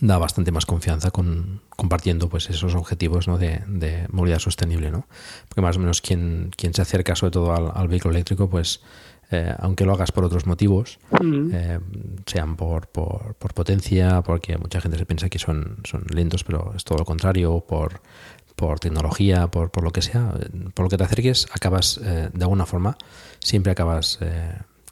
[0.00, 3.36] da bastante más confianza con compartiendo pues esos objetivos ¿no?
[3.38, 5.06] de, de, movilidad sostenible, ¿no?
[5.48, 8.80] Porque más o menos quien, quien se acerca sobre todo al, al vehículo eléctrico, pues
[9.34, 10.98] eh, aunque lo hagas por otros motivos,
[11.52, 11.80] eh,
[12.26, 16.84] sean por, por, potencia, porque mucha gente se piensa que son, son lentos, pero es
[16.84, 18.00] todo lo contrario, por,
[18.54, 20.32] por tecnología, por, por lo que sea,
[20.74, 22.96] por lo que te acerques, acabas eh, de alguna forma,
[23.40, 24.20] siempre acabas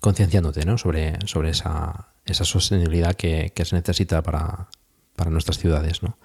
[0.01, 0.77] concienciándote ¿no?
[0.79, 4.69] sobre, sobre esa, esa sostenibilidad que, que, se necesita para,
[5.15, 6.03] para nuestras ciudades.
[6.03, 6.19] ¿no?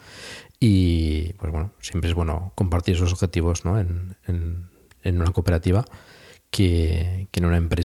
[0.59, 3.79] Y pues bueno, siempre es bueno compartir esos objetivos ¿no?
[3.79, 4.69] en, en,
[5.03, 5.85] en una cooperativa
[6.49, 7.86] que, que en una empresa.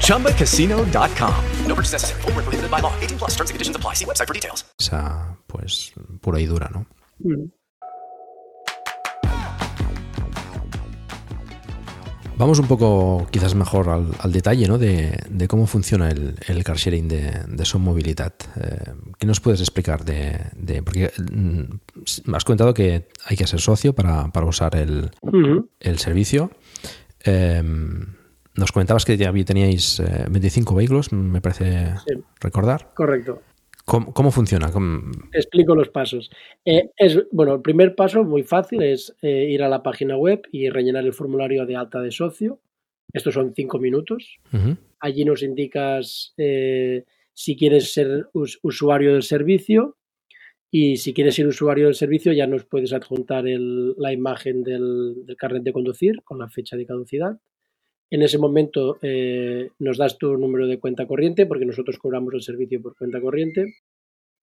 [0.00, 1.34] ChumbaCasino.com.
[1.66, 2.20] No purchase necessary.
[2.22, 2.92] Full prohibited by law.
[3.00, 3.94] 18 plus terms and conditions apply.
[3.94, 4.64] See website for details.
[4.78, 6.86] Esa, pues, pura y dura, ¿no?
[7.18, 7.50] Mm.
[12.40, 14.78] Vamos un poco quizás mejor al, detalle ¿no?
[14.78, 18.32] de, cómo funciona el, el car sharing de, de Son Movilidad.
[18.56, 23.94] Eh, ¿Qué nos puedes explicar de, porque mm, has comentado que hay que ser socio
[23.94, 25.10] para, usar el,
[25.98, 26.50] servicio.
[27.22, 28.06] Em,
[28.60, 31.94] nos comentabas que ya teníais 25 eh, vehículos, me parece
[32.40, 32.92] recordar.
[32.94, 33.42] Correcto.
[33.84, 34.70] ¿Cómo, funciona?
[35.32, 36.30] Explico los pasos.
[36.64, 40.42] Eh, es, bueno, el primer paso, muy fácil, es eh, ir a la página web
[40.52, 42.60] y rellenar el formulario de alta de socio.
[43.12, 44.38] Estos son cinco minutos.
[45.00, 49.96] Allí nos indicas eh, si quieres ser usuario del servicio
[50.70, 55.64] y si quieres ser usuario del servicio ya nos puedes adjuntar la imagen del, carnet
[55.64, 57.40] de conducir con la fecha de caducidad.
[58.10, 62.42] En ese momento eh, nos das tu número de cuenta corriente porque nosotros cobramos el
[62.42, 63.74] servicio por cuenta corriente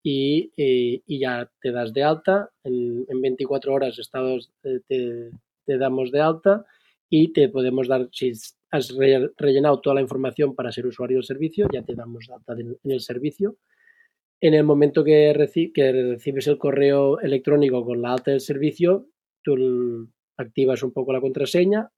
[0.03, 2.49] y, eh, ya te das de alta.
[2.63, 4.81] En, 24 horas estados, eh,
[5.65, 6.65] te, damos de alta
[7.09, 8.33] y te podemos dar, si
[8.71, 8.93] has
[9.37, 12.91] rellenado toda la información para ser usuario del servicio, ya te damos de alta en
[12.91, 13.57] el servicio
[14.43, 19.07] en el momento que, recibes el correo electrónico con la alta del servicio,
[19.41, 21.89] tú activas un poco la contraseña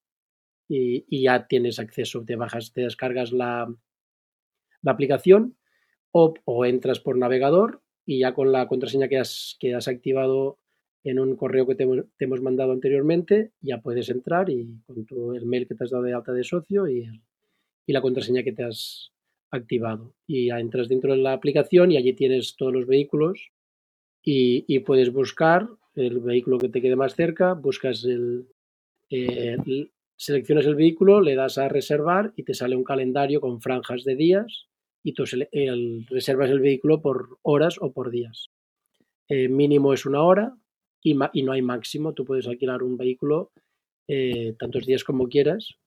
[0.68, 3.74] y, ya tienes acceso, te bajas, te descargas la,
[4.86, 5.58] aplicación
[6.12, 10.60] o, entras por navegador y ya con la contraseña que has, que has activado
[11.04, 11.88] en un correo que te,
[12.20, 16.04] hemos mandado anteriormente, ya puedes entrar y con tu, el mail que te has dado
[16.04, 17.10] de alta de socio y,
[17.86, 19.12] y la contraseña que te has,
[19.56, 20.14] activado.
[20.28, 23.52] Y ya entras dentro de la aplicación y allí tienes todos los vehículos
[24.22, 28.44] y, puedes buscar el vehículo que te quede más cerca, buscas eh,
[29.10, 34.04] el, seleccionas el vehículo, le das a reservar y te sale un calendario con franjas
[34.04, 34.68] de días
[35.04, 35.24] y tú
[36.10, 38.50] reservas el vehículo por horas o por días.
[39.30, 40.56] Mínimo es una hora
[41.02, 42.14] y, no hay máximo.
[42.14, 43.52] Tú puedes alquilar un vehículo
[44.08, 45.78] eh, tantos días como quieras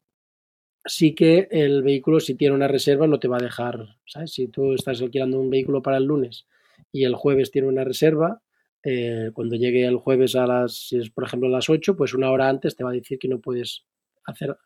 [0.89, 3.97] sí que el vehículo, si tiene una reserva, no te va a dejar.
[4.27, 6.47] Si tú estás alquilando un vehículo para el lunes
[6.93, 8.43] y el jueves tiene una reserva,
[8.83, 12.49] eh, cuando llegue el jueves a las, por ejemplo a las 8, pues una hora
[12.49, 13.85] antes te va a decir que no puedes
[14.31, 14.57] hacer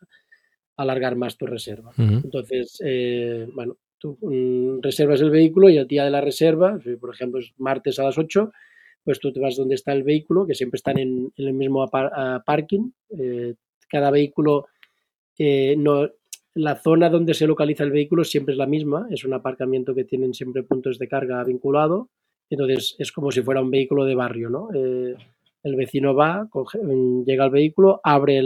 [0.77, 1.91] alargar más tu reserva.
[1.97, 7.13] Entonces, eh, bueno, tú mm, reservas el vehículo y el día de la reserva, por
[7.13, 8.51] ejemplo es martes a las 8,
[9.03, 12.91] pues tú te vas donde está el vehículo, que siempre están en, el mismo parking.
[13.17, 13.55] Eh,
[13.89, 14.67] cada vehículo
[15.37, 16.09] eh, no,
[16.55, 20.03] la zona donde se localiza el vehículo siempre es la misma, es un aparcamiento que
[20.03, 22.09] tienen siempre puntos de carga vinculado,
[22.49, 24.69] entonces es como si fuera un vehículo de barrio, ¿no?
[24.73, 25.15] Eh,
[25.63, 26.49] el vecino va,
[27.25, 28.41] llega al vehículo, abre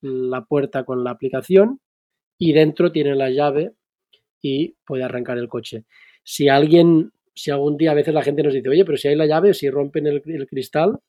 [0.00, 1.80] la puerta con la aplicación
[2.38, 3.72] y dentro tiene la llave
[4.40, 5.84] y puede arrancar el coche.
[6.22, 9.16] Si alguien, si algún día a veces la gente nos dice, oye, pero si hay
[9.16, 11.00] la llave, si rompen el, cristal,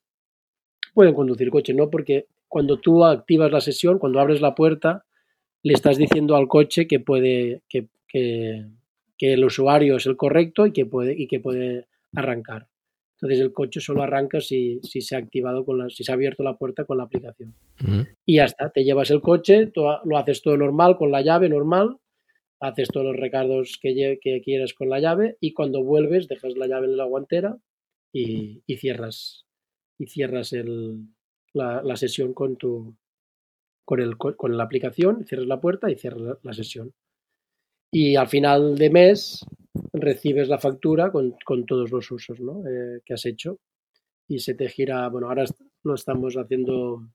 [0.93, 1.89] pueden conducir coche, ¿no?
[1.89, 5.05] Porque cuando tú activas la sesión, cuando abres la puerta,
[5.61, 7.87] le estás diciendo al coche que puede, que,
[9.19, 12.67] el usuario es el correcto y que puede, y que puede arrancar.
[13.23, 16.15] Entonces el coche solo arranca si, si se ha activado con la, si se ha
[16.15, 17.55] abierto la puerta con la aplicación.
[18.25, 21.99] Y ya está, te llevas el coche, lo haces todo normal con la llave normal,
[22.59, 26.67] haces todos los recargos que, que quieras con la llave y cuando vuelves dejas la
[26.67, 27.57] llave en la guantera
[28.11, 29.45] y, cierras
[29.97, 31.07] y cierras el,
[31.53, 32.97] la, la, sesión con tu,
[33.85, 36.93] con, el, con la aplicación, cierras la puerta y cierras la, sesión.
[37.95, 39.45] Y al final de mes
[39.93, 41.35] recibes la factura con,
[41.67, 43.59] todos los usos eh, que has hecho
[44.27, 45.45] y se te gira, bueno, ahora
[45.83, 47.07] lo estamos haciendo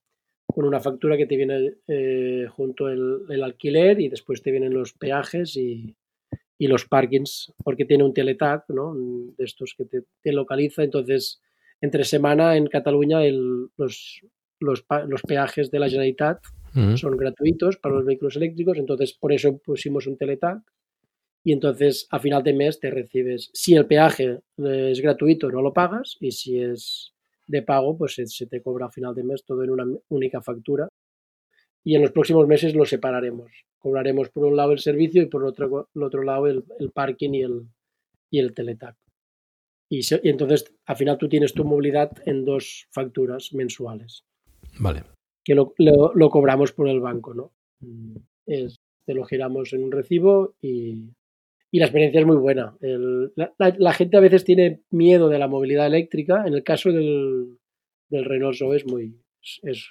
[0.46, 4.72] con una factura que te viene eh, junto el, el, alquiler y después te vienen
[4.72, 5.96] los peajes y,
[6.58, 8.94] y, los parkings, porque tiene un teletag, ¿no?
[8.94, 10.84] De estos que te, te localiza.
[10.84, 11.42] Entonces,
[11.80, 14.22] entre semana en Cataluña el, los,
[14.60, 16.38] los, los, peajes de la Generalitat
[16.96, 20.62] son gratuitos para los vehículos eléctricos, entonces por eso pusimos un teletag
[21.44, 25.72] y entonces a final de mes te recibes, si el peaje es gratuito no lo
[25.72, 27.14] pagas y si es
[27.46, 30.88] de pago pues se, te cobra a final de mes todo en una única factura
[31.84, 33.50] y en los próximos meses lo separaremos.
[33.78, 37.42] Cobraremos por un lado el servicio y por otro, el otro lado el, parking y
[37.42, 37.62] el,
[38.30, 38.94] y el teletag.
[39.88, 44.24] Y, y, entonces al final tú tienes tu movilidad en dos facturas mensuales.
[44.78, 45.17] Vale
[45.48, 47.52] que lo, cobramos por el banco, ¿no?
[47.80, 48.16] Mm.
[48.44, 51.14] Es, te lo giramos en un recibo y,
[51.72, 52.76] la experiencia es muy buena.
[52.80, 56.44] la, gente a veces tiene miedo de la movilidad eléctrica.
[56.46, 57.56] En el caso del,
[58.10, 59.18] Renault Zoe es muy
[59.62, 59.88] es,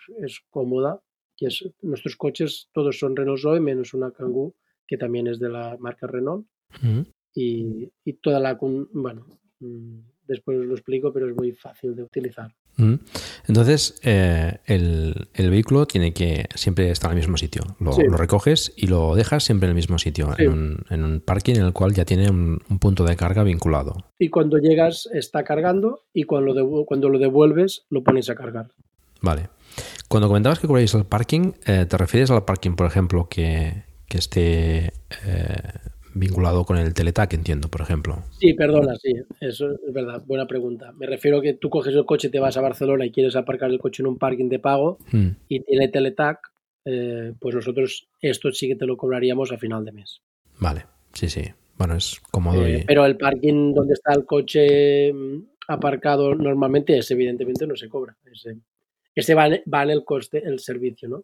[0.52, 1.02] cómoda.
[1.36, 4.56] Que es, nuestros coches todos son Renault Zoe menos una Kangoo
[4.88, 6.46] que también es de la marca Renault.
[7.34, 9.26] y, y, toda la bueno
[9.60, 12.52] mm, después os lo explico, pero es muy fácil de utilizar.
[13.48, 17.64] Entonces, eh, el, vehículo tiene que siempre estar en el mismo sitio.
[17.80, 21.74] Lo, recoges y lo dejas siempre en el mismo sitio, en, un, parking en el
[21.74, 23.96] cual ya tiene un, punto de carga vinculado.
[24.20, 28.68] Y cuando llegas está cargando y cuando lo, cuando lo devuelves lo pones a cargar.
[29.22, 29.50] Vale.
[30.08, 34.94] Cuando comentabas que cobráis el parking, eh, ¿te refieres al parking, por ejemplo, que, esté...
[35.26, 35.58] Eh,
[36.18, 38.24] vinculado con el Teletac, entiendo, por ejemplo.
[38.40, 40.92] Sí, perdona, sí, eso es verdad, buena pregunta.
[40.94, 43.70] Me refiero a que tú coges el coche, te vas a Barcelona y quieres aparcar
[43.70, 45.28] el coche en un parking de pago hmm.
[45.48, 46.40] y tiene Teletac,
[46.86, 50.22] eh, pues nosotros esto sí que te lo cobraríamos a final de mes.
[50.60, 51.44] Vale, sí, sí.
[51.78, 52.66] bueno, es cómodo.
[52.66, 52.86] Eh, y...
[52.86, 58.16] Pero el parking donde está el coche mm, aparcado normalmente es evidentemente no se cobra.
[58.26, 58.58] Ese,
[59.14, 61.24] ese va, en, va en el coste, el servicio, ¿no?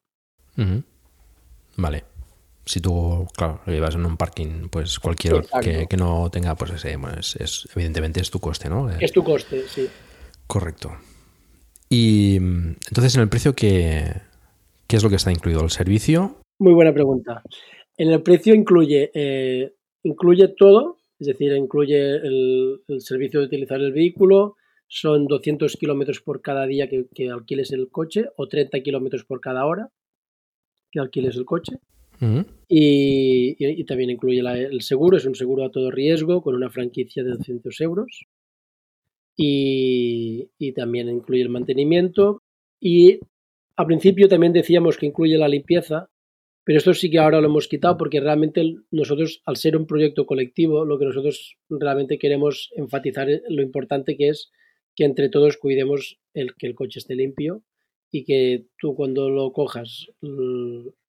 [1.77, 2.03] Vale.
[2.65, 5.69] Si tú, claro, lo llevas en un parking, pues cualquier hor- Exacto.
[5.69, 8.89] que, que no tenga, pues ese, bueno, es, es- evidentemente es tu coste, ¿no?
[8.89, 9.87] Es tu coste, sí.
[10.47, 10.91] Correcto.
[11.89, 14.13] Y entonces en el precio, ¿qué,
[14.87, 15.61] qué es lo que está incluido?
[15.61, 16.37] ¿El servicio?
[16.59, 17.41] Muy buena pregunta.
[17.97, 19.73] En el precio incluye, eh,
[20.03, 24.55] incluye todo, es decir, incluye el, el servicio de utilizar el vehículo,
[24.87, 29.41] son 200 kilómetros por cada día que, que alquiles el coche o 30 kilómetros por
[29.41, 29.89] cada hora
[30.91, 31.73] que alquiles el coche.
[32.67, 37.23] Y, también incluye la- el seguro, es un seguro a todo riesgo con una franquicia
[37.23, 38.25] de 200 euros.
[39.37, 42.41] Y, también incluye el mantenimiento.
[42.79, 43.19] Y
[43.75, 46.09] al principio también decíamos que incluye la limpieza,
[46.63, 50.25] pero esto sí que ahora lo hemos quitado porque realmente nosotros, al ser un proyecto
[50.25, 54.51] colectivo, lo que nosotros realmente queremos enfatizar es lo importante que es
[54.95, 57.63] que entre todos cuidemos el que el coche esté limpio
[58.11, 60.07] y que tú cuando lo cojas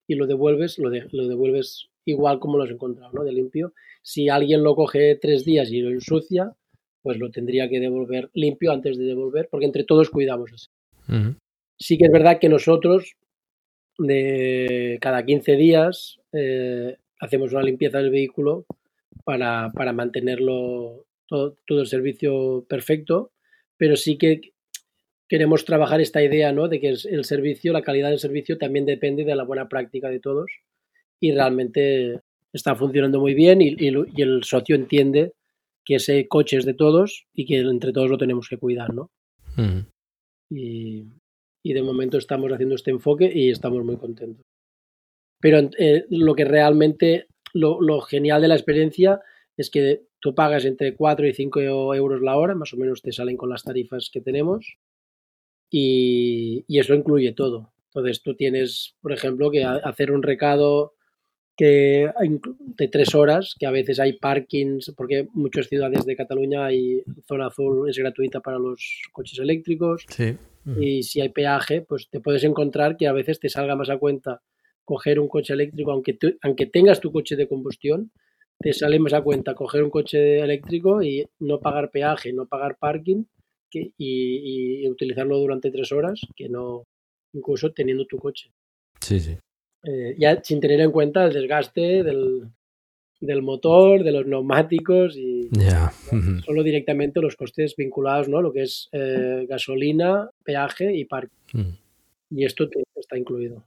[0.07, 3.25] y lo devuelves, lo, de- lo devuelves igual como lo has encontrado, ¿no?
[3.25, 3.73] De limpio.
[4.03, 6.53] Si alguien lo coge tres días y lo ensucia,
[7.03, 10.71] pues lo tendría que devolver limpio antes de devolver, porque entre todos cuidamos.
[11.09, 11.37] Ujú.
[11.79, 13.17] Sí que es verdad que nosotros
[13.99, 18.67] de cada 15 días eh, hacemos una limpieza del vehículo
[19.25, 23.31] para, para mantenerlo todo, todo el servicio perfecto,
[23.77, 24.41] pero sí que
[25.35, 26.69] queremos trabajar esta idea ¿no?
[26.69, 30.21] de que el servicio, la calidad del servicio también depende de la buena práctica de
[30.21, 30.49] todos
[31.21, 32.21] y realmente
[32.53, 35.33] está funcionando muy bien y, y y el socio entiende
[35.85, 39.11] que ese coche es de todos y que entre todos lo tenemos que cuidar, ¿no?
[39.59, 39.87] Ujú.
[40.53, 41.05] y,
[41.65, 44.45] y de momento estamos haciendo este enfoque y estamos muy contentos.
[45.41, 49.21] Pero eh, lo que realmente, lo, lo genial de la experiencia
[49.57, 51.61] es que tú pagas entre 4 y 5
[51.97, 54.79] euros la hora, más o menos te salen con las tarifas que tenemos,
[55.71, 57.73] y, y eso incluye todo.
[57.89, 60.95] Entonces tú tienes, por ejemplo, que ha- hacer un recado
[61.57, 62.11] que
[62.59, 67.03] de tres horas, que a veces hay parkings, porque en muchas ciudades de Cataluña hay
[67.29, 70.37] zona azul, es gratuita para los coches eléctricos, Sí.
[70.81, 73.99] y si hay peaje, pues te puedes encontrar que a veces te salga más a
[73.99, 74.43] cuenta
[74.85, 78.11] coger un coche eléctrico, aunque, aunque tengas tu coche de combustión,
[78.59, 82.77] te sale más a cuenta coger un coche eléctrico y no pagar peaje, no pagar
[82.79, 83.25] parking
[83.71, 86.85] que- y, y utilizarlo durante tres horas que no,
[87.33, 88.51] incluso teniendo tu coche.
[89.01, 89.37] Sí, sí.
[89.85, 92.49] Eh, ya sin tener en cuenta el desgaste del,
[93.21, 95.49] del motor, de los neumáticos y.
[96.13, 96.39] Ujú.
[96.45, 98.41] solo directamente los costes vinculados, ¿no?
[98.41, 101.37] Lo que es eh, gasolina, peaje y parking.
[101.53, 101.71] Mm.
[102.31, 103.65] Y esto te- está incluido.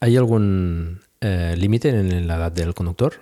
[0.00, 3.14] ¿Hay algún eh, límite en la edad del conductor?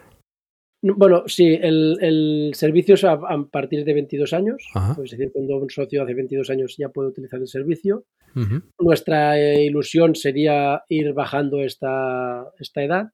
[0.83, 4.57] No, Bueno, sí, el, el servicio es a, a partir de 22 años.
[5.03, 8.05] Es decir, cuando un socio hace 22 años ya puede utilizar el servicio.
[8.79, 13.07] Nuestra eh, ilusión sería ir bajando esta, esta edad.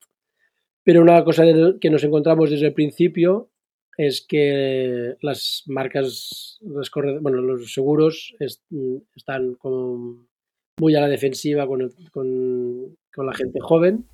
[0.85, 3.51] Pero una cosa de- que nos encontramos desde el principio
[3.97, 8.63] es que las marcas, las corre- bueno, los seguros es-
[9.15, 10.27] están como
[10.81, 14.07] muy a la defensiva con, el- con- con la gente joven.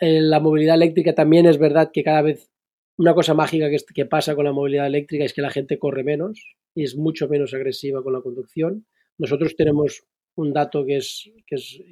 [0.00, 2.50] Eh, la movilidad eléctrica también es verdad que cada vez
[2.98, 6.56] una cosa mágica que, pasa con la movilidad eléctrica es que la gente corre menos
[6.74, 8.86] y es mucho menos agresiva con la conducción.
[9.18, 10.04] Nosotros tenemos
[10.34, 11.30] un dato que es,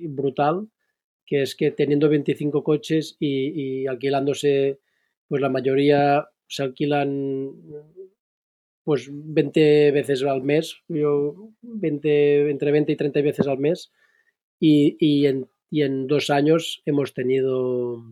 [0.00, 0.68] brutal,
[1.26, 4.80] que es que teniendo 25 coches y, alquilándose,
[5.28, 7.52] pues la mayoría se alquilan
[8.84, 13.92] pues 20 veces al mes, yo 20, entre 20 y 30 veces al mes,
[14.60, 18.04] y en dos años hemos tenido,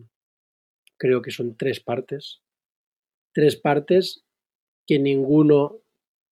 [0.97, 2.43] creo que son tres partes,
[3.33, 4.23] tres partes
[4.87, 5.79] que ninguno,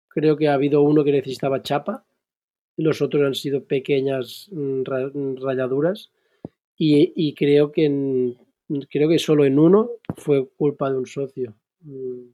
[0.09, 2.05] creo que ha habido uno que necesitaba chapa,
[2.77, 5.11] y los otros han sido pequeñas mm, ra-
[5.41, 6.11] rayaduras,
[6.77, 8.37] y, y creo que en-
[8.89, 11.55] creo que solo en uno fue culpa de un socio.
[11.81, 12.29] Mm,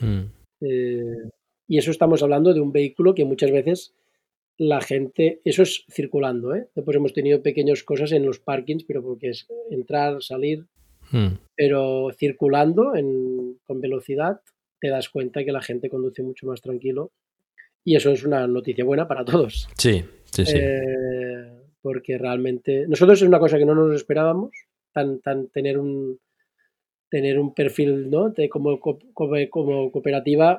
[0.00, 0.22] Mm.
[0.62, 1.30] eh,
[1.68, 3.94] y eso estamos hablando de un vehículo que muchas veces
[4.56, 6.68] la gente, eso es circulando, ¿eh?
[6.74, 10.64] Después hemos tenido pequeñas cosas en los parkings, pero porque es entrar, salir,
[11.12, 11.34] Mm.
[11.56, 13.33] pero circulando en-
[13.66, 14.40] con velocidad
[14.80, 17.12] te das cuenta que la gente conduce mucho más tranquilo
[17.84, 19.68] y eso es una noticia buena para todos.
[19.78, 20.56] Sí, sí, sí.
[20.56, 21.50] Eh,
[21.82, 24.50] porque realmente nosotros es una cosa que no nos esperábamos,
[24.92, 26.18] tan, tan tener un
[27.10, 28.30] tener un perfil ¿no?
[28.30, 30.58] de como, co- como, como cooperativa,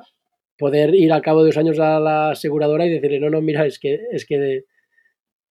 [0.56, 3.66] poder ir al cabo de dos años a la aseguradora y decirle, no, no, mira,
[3.66, 4.64] es que es que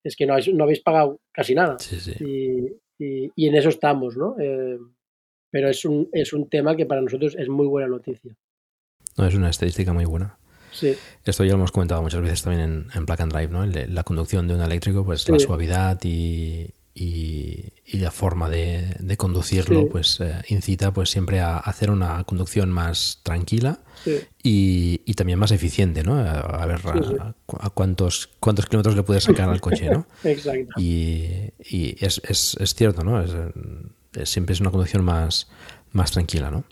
[0.04, 1.78] es que no, habéis- no habéis pagado casi nada.
[1.80, 2.14] Sí, sí.
[2.24, 4.36] Y, y- y en eso estamos, ¿no?
[4.40, 4.78] Eh,
[5.56, 8.36] pero es un, es un tema que para nosotros es muy buena noticia.
[9.16, 10.38] No, es una estadística muy buena.
[10.74, 10.94] Sí.
[11.24, 13.66] Esto ya lo hemos comentado muchas veces también en, en Plug and Drive, ¿no?
[13.66, 19.16] La conducción de un eléctrico, pues la suavidad y, y- y la forma de, de
[19.16, 19.88] conducirlo, Sí.
[19.90, 23.80] pues eh, incita pues siempre a hacer una conducción más tranquila
[24.44, 26.16] y, y también más eficiente, ¿no?
[26.16, 30.06] A, a ver a- a cuántos, cuántos kilómetros le puedes sacar al coche, ¿no?
[30.26, 30.74] Exacto.
[30.82, 33.22] Y, y es, es- es cierto, ¿no?
[33.24, 33.34] Es-
[34.26, 35.50] siempre es una conducción más,
[35.92, 36.64] más tranquila, ¿no?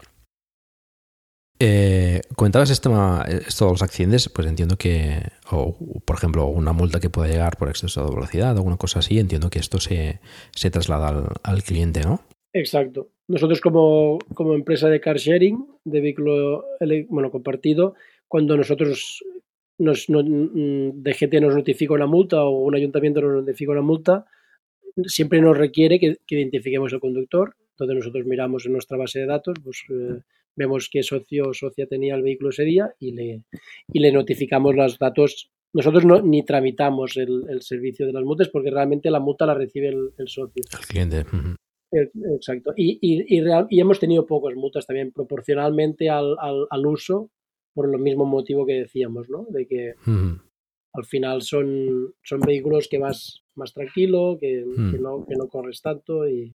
[1.60, 2.92] Eh, comentabas esto,
[3.26, 5.22] esto de los accidentes, pues entiendo que,
[5.52, 9.00] o por ejemplo, una multa que pueda llegar por exceso de velocidad o alguna cosa
[9.00, 10.20] así, entiendo que esto se,
[10.54, 12.22] se traslada al, al cliente, ¿no?
[12.54, 13.10] Exacto.
[13.28, 16.66] Nosotros como, como empresa de car sharing, de vehículo
[17.10, 17.96] bueno, compartido,
[18.28, 19.24] cuando nosotros
[19.78, 24.26] nos, no- mm, DGT nos notifica una multa o un ayuntamiento nos notifica una multa,
[25.06, 27.56] siempre nos requiere que, que identifiquemos el conductor.
[27.72, 30.20] Entonces nosotros miramos en nuestra base de datos, pues eh,
[30.56, 33.42] vemos qué socio o socia tenía el vehículo ese día y le,
[33.92, 35.50] y le notificamos los datos.
[35.74, 39.56] Nosotros no, ni tramitamos el, el servicio de las multas porque realmente la multa la
[39.56, 40.62] recibe el, el socio.
[40.72, 41.26] El cliente.
[42.36, 42.74] Exacto.
[42.76, 47.30] Y, y, y, real- y hemos tenido pocas multas también proporcionalmente al, al, al uso,
[47.74, 49.48] por el mismo motivo que decíamos, ¿no?
[49.50, 49.94] De que
[50.94, 54.92] al final son, son vehículos que vas más tranquilo, que, Mm.
[54.92, 56.54] que no, que no corres tanto y,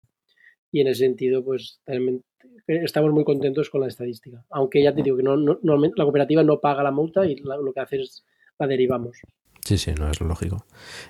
[0.72, 2.24] y en ese sentido, pues realmente
[2.66, 4.44] estamos muy contentos con la estadística.
[4.50, 7.36] Aunque ya te digo que no, no- normalmente la cooperativa no paga la multa y
[7.36, 8.24] la- lo que hace es
[8.58, 9.18] la derivamos.
[9.64, 10.64] Sí, sí, no es lo lógico.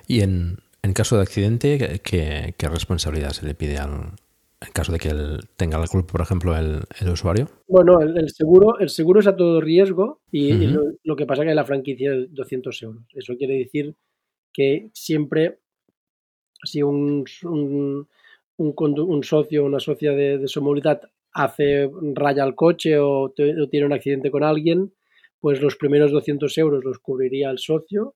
[0.07, 4.13] Y en, en caso de accidente, ¿qué, qué responsabilidad se le pide al,
[4.61, 7.47] en caso de que él tenga la culpa, por ejemplo, el, el usuario?
[7.67, 10.73] Bueno, el, el seguro, el seguro es a todo riesgo y, y Ujú.
[10.75, 13.03] lo, lo que pasa es que la franquicia es 200 euros.
[13.13, 13.95] Eso quiere decir
[14.51, 15.59] que siempre,
[16.63, 18.07] si un, un,
[18.57, 21.01] un condu- un socio o una socia de, de su movilidad
[21.33, 24.93] hace raya al coche o, te- o tiene un accidente con alguien,
[25.39, 28.15] pues los primeros 200 euros los cubriría el socio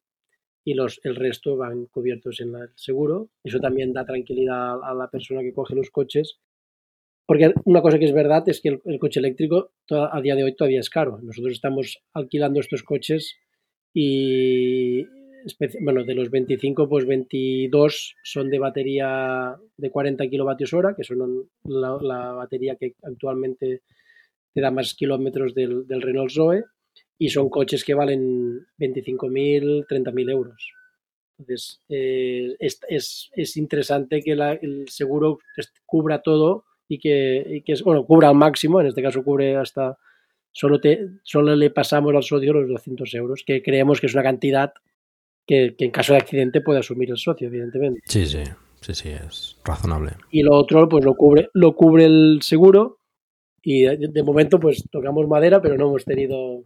[0.66, 3.30] y los, el resto van cubiertos en el seguro.
[3.44, 6.40] Eso también da tranquilidad a, a la persona que coge los coches
[7.26, 10.36] porque una cosa que es verdad es que el, el coche eléctrico to- a día
[10.36, 11.20] de hoy todavía es caro.
[11.22, 13.36] Nosotros estamos alquilando estos coches
[13.94, 15.04] y,
[15.82, 21.50] bueno, de los 25, pues 22 son de batería de 40 kilovatios hora, que son
[21.64, 23.82] la, batería que actualmente
[24.54, 26.64] te da más kilómetros del, del Renault Zoe,
[27.18, 30.72] y son coches que valen 25.000, 30.000 euros.
[31.40, 35.40] Entonces, eh, es, es- es interesante que la- el seguro
[35.86, 39.98] cubra todo y que, y que bueno, cubra al máximo, en este caso cubre hasta,
[40.52, 44.24] solo, te, solo le pasamos al socio los 200 euros, que creemos que es una
[44.24, 44.74] cantidad
[45.46, 48.02] que, que en caso de accidente puede asumir el socio, evidentemente.
[48.06, 48.44] Sí, sí,
[48.82, 50.12] sí, sí, es razonable.
[50.32, 53.00] Y lo otro, pues lo cubre, lo cubre el seguro
[53.62, 56.64] y de, de momento pues tocamos madera, pero no hemos tenido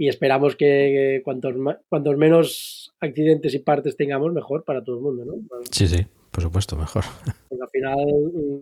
[0.00, 1.54] y esperamos que cuantos,
[1.88, 5.34] cuantos menos accidentes y partes tengamos, mejor para todo el mundo, ¿no?
[5.72, 7.02] Sí, sí, por supuesto, mejor.
[7.48, 8.58] porque al final mm,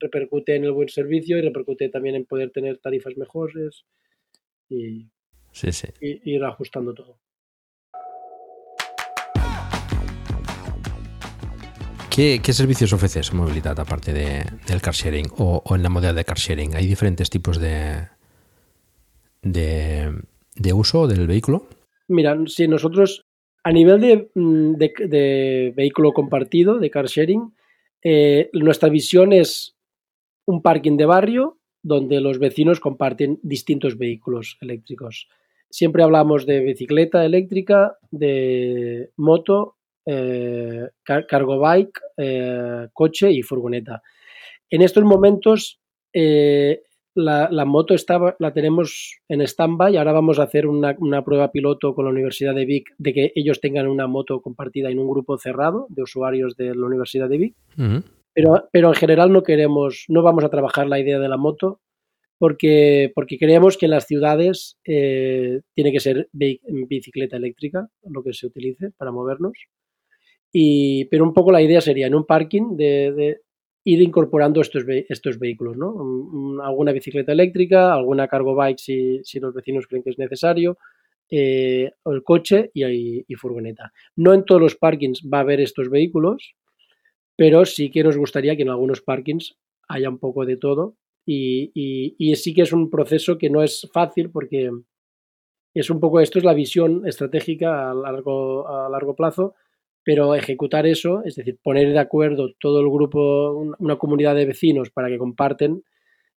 [0.00, 3.84] repercute en el buen servicio y repercute también en poder tener tarifas mejores
[4.70, 5.06] y,
[5.52, 5.88] Sí, sí.
[6.00, 7.18] y- ir ajustando todo.
[12.14, 16.24] ¿Qué, servicios ofrece su movilidad aparte de, del car sharing o, en la modalidad de
[16.24, 16.76] car sharing?
[16.76, 18.06] ¿Hay diferentes tipos de,
[19.42, 21.66] de, uso del vehículo?
[22.06, 23.24] Mira, si nosotros
[23.64, 27.52] a nivel de, mm, de vehículo compartido, de car sharing,
[28.04, 29.74] eh, nuestra visión es
[30.46, 35.26] un parking de barrio donde los vecinos comparten distintos vehículos eléctricos.
[35.68, 44.02] Siempre hablamos de bicicleta eléctrica, de moto, eh, car- cargo bike, eh, coche y furgoneta.
[44.70, 45.80] En estos momentos
[46.12, 46.82] eh,
[47.14, 49.96] la, la moto estaba, la tenemos en stand-by.
[49.96, 53.32] Ahora vamos a hacer una, una prueba piloto con la Universidad de Vic de que
[53.36, 57.38] ellos tengan una moto compartida en un grupo cerrado de usuarios de la Universidad de
[57.38, 57.54] Vic.
[58.32, 61.80] Pero, pero en general no queremos, no vamos a trabajar la idea de la moto
[62.36, 68.24] porque, porque creemos que en las ciudades eh, tiene que ser bi- bicicleta eléctrica lo
[68.24, 69.52] que se utilice para movernos.
[70.56, 73.40] Y, pero un poco la idea sería en un parking de, de
[73.84, 75.90] ir incorporando estos, estos vehículos, ¿no?
[75.92, 80.78] Un- un- alguna bicicleta eléctrica, alguna cargo bike si, los vecinos creen que es necesario,
[81.30, 82.84] eh, el coche y,
[83.28, 83.92] y- furgoneta.
[84.16, 86.54] No en todos los parkings va a haber estos vehículos,
[87.36, 89.56] pero sí que nos gustaría que en algunos parkings
[89.88, 90.96] haya un poco de todo
[91.26, 91.72] y-
[92.18, 94.70] y sí que es un proceso que no es fácil porque
[95.74, 99.54] es un poco esto es la visión estratégica a largo, a largo plazo,
[100.04, 104.46] pero ejecutar eso, es decir, poner de acuerdo todo el grupo, un- una comunidad de
[104.46, 105.82] vecinos para que comparten,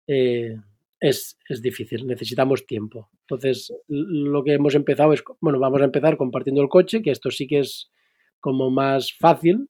[0.06, 0.56] eh,
[1.00, 3.10] es, es, difícil, necesitamos tiempo.
[3.22, 7.30] Entonces, lo que hemos empezado es, bueno, vamos a empezar compartiendo el coche, que esto
[7.30, 7.90] sí que es
[8.40, 9.68] como más fácil,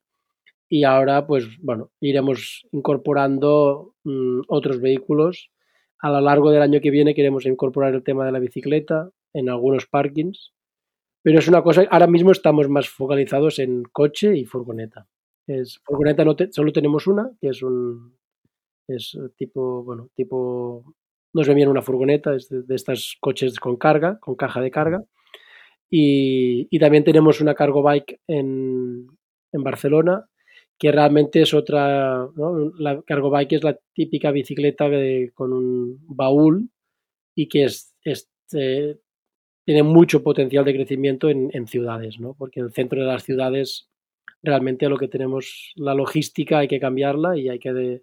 [0.68, 5.50] y ahora, pues bueno, iremos incorporando mmm, otros vehículos.
[6.00, 9.48] A lo largo del año que viene queremos incorporar el tema de la bicicleta en
[9.50, 10.52] algunos parkings,
[11.24, 15.08] pero es una cosa, ahora mismo estamos más focalizados en coche y furgoneta.
[15.46, 18.18] Es, furgoneta no te, solo tenemos una, que es un
[18.86, 20.84] es tipo, bueno, tipo,
[21.32, 25.02] no es bien una furgoneta, de, de estos coches con carga, con caja de carga.
[25.90, 29.06] Y, también tenemos una cargo bike en,
[29.52, 30.28] en Barcelona
[30.78, 32.28] que realmente es otra,
[32.78, 36.68] la cargo bike es la típica bicicleta de, con un baúl
[37.34, 38.98] y que es, es eh,
[39.64, 42.34] tiene mucho potencial de crecimiento en, en, ciudades, ¿no?
[42.34, 43.88] porque el centro de las ciudades
[44.44, 48.02] realmente lo que tenemos la logística hay que cambiarla y hay que, de,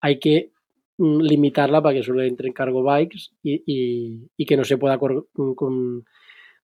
[0.00, 0.52] hay que
[0.98, 3.62] mm, limitarla para que solo entre en cargo bikes y,
[4.36, 6.04] y, que no se pueda con, con,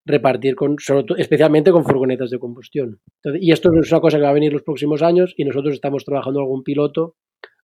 [0.05, 3.01] repartir con, sobre, especialmente con furgonetas de combustión.
[3.41, 6.05] Y esto es una cosa que va a venir los próximos años y nosotros estamos
[6.05, 7.17] trabajando algún piloto.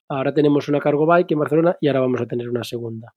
[0.08, 3.14] Ahora tenemos una cargo bike en Barcelona y ahora vamos a tener una segunda.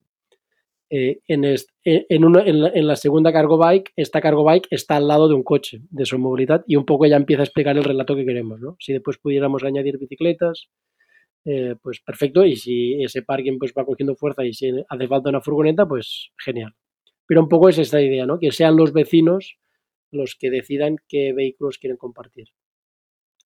[0.91, 5.27] Eh, en, este, en, en, la, segunda cargo bike, esta cargo bike está al lado
[5.27, 8.15] de un coche de su movilidad y un poco ya empieza a explicar el relato
[8.15, 8.59] que queremos.
[8.59, 8.75] ¿no?
[8.79, 10.69] Si después pudiéramos añadir bicicletas,
[11.45, 12.43] eh, pues perfecto.
[12.43, 16.31] Y si ese parking pues va cogiendo fuerza y si hace falta una furgoneta, pues
[16.43, 16.73] genial.
[17.27, 18.39] Pero un poco es esta idea, ¿no?
[18.39, 19.57] Que sean los vecinos
[20.11, 22.47] los que decidan qué vehículos quieren compartir.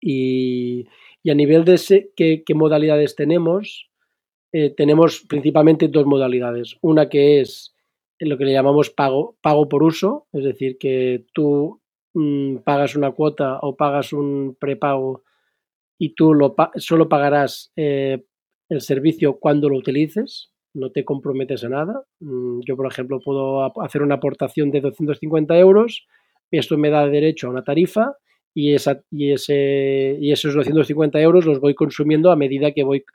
[0.01, 0.87] Y,
[1.21, 3.86] y a nivel de ese, qué modalidades tenemos,
[4.59, 6.77] eh, tenemos principalmente dos modalidades.
[6.81, 7.75] Una que es
[8.17, 11.79] lo que le llamamos pago, pago por uso, es decir, que tú
[12.15, 15.23] mmm, pagas una cuota o pagas un prepago
[15.99, 18.25] y tú lo, solo pagarás eh,
[18.69, 22.03] el servicio cuando lo utilices no te comprometes a nada.
[22.19, 26.07] Mm, yo, por ejemplo, puedo hacer una aportación de 250 euros,
[26.49, 28.15] esto me da derecho a una tarifa
[28.55, 33.05] y, esa, y, ese, y esos 250 euros los voy consumiendo a medida que voy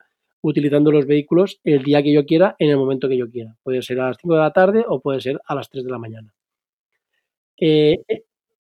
[0.43, 3.57] utilizando los vehículos el día que yo quiera, en el momento que yo quiera.
[3.63, 5.91] Puede ser a las 5 de la tarde o puede ser a las 3 de
[5.91, 6.35] la mañana.
[7.59, 7.99] Eh,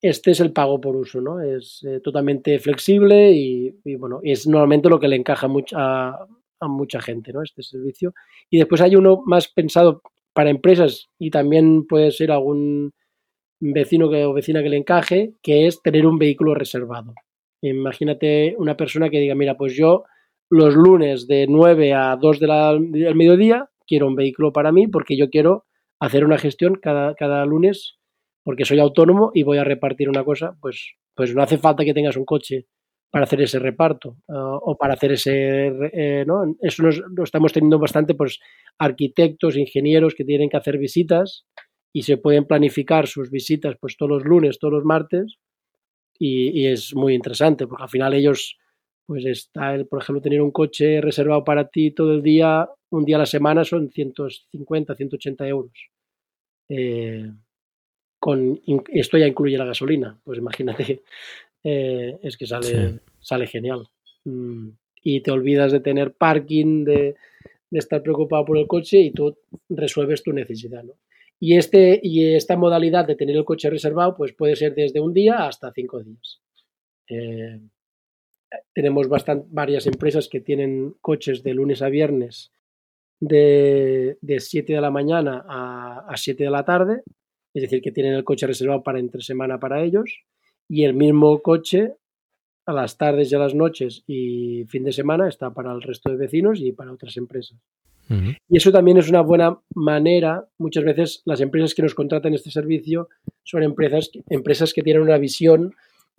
[0.01, 1.41] este es el pago por uso, ¿no?
[1.41, 6.26] Es eh, totalmente flexible y, y, bueno, es normalmente lo que le encaja a,
[6.61, 7.43] a mucha gente, ¿no?
[7.43, 8.14] Este servicio.
[8.51, 10.03] Y después hay uno más pensado
[10.33, 12.93] para empresas y también puede ser algún
[13.61, 17.14] vecino que, o vecina que le encaje, que es tener un vehículo reservado.
[17.61, 20.05] Imagínate una persona que diga, mira, pues yo
[20.53, 25.17] los lunes de 9 a 2 de del mediodía quiero un vehículo para mí porque
[25.17, 25.65] yo quiero
[25.99, 27.97] hacer una gestión cada, cada lunes
[28.45, 31.95] porque soy autónomo y voy a repartir una cosa, pues, pues no hace falta que
[31.95, 32.67] tengas un coche
[33.11, 36.55] para hacer ese reparto uh, o para hacer ese, eh, ¿no?
[36.61, 38.39] Eso nos, lo estamos teniendo bastante, pues
[38.79, 41.47] arquitectos, ingenieros que tienen que hacer visitas
[41.95, 45.37] y se pueden planificar sus visitas pues todos los lunes, todos los martes
[46.19, 48.59] y, y es muy interesante porque al final ellos,
[49.07, 53.05] pues está, el, por ejemplo, tener un coche reservado para ti todo el día, un
[53.05, 55.73] día a la semana son 150, 180 euros.
[56.69, 57.31] Eh,
[58.19, 58.61] con,
[58.93, 61.03] esto ya incluye la gasolina, pues imagínate
[61.65, 63.01] eh, es que sale, sí.
[63.21, 63.89] sale genial.
[64.25, 64.69] Mm,
[65.03, 67.17] y te olvidas de tener parking, de,
[67.71, 69.37] de, estar preocupado por el coche y tú
[69.69, 70.85] resuelves tu necesidad.
[70.85, 70.95] ¿no?
[71.41, 75.13] Y, este, y esta modalidad de tener el coche reservado pues puede ser desde un
[75.13, 76.41] día hasta cinco días.
[77.09, 77.59] Eh,
[78.75, 82.53] tenemos bastante, varias empresas que tienen coches de lunes a viernes
[83.21, 87.03] de, de 7 de la mañana a, a 7 de la tarde,
[87.55, 90.25] es decir, que tienen el coche reservado para entre semana para ellos
[90.69, 91.95] y el mismo coche
[92.67, 96.11] a las tardes y a las noches y fin de semana está para el resto
[96.11, 97.59] de vecinos y para otras empresas.
[98.09, 98.37] Uh -huh.
[98.49, 102.51] Y eso también es una buena manera, muchas veces las empresas que nos contratan este
[102.51, 103.09] servicio
[103.43, 105.75] son empresas, empresas que tienen una visión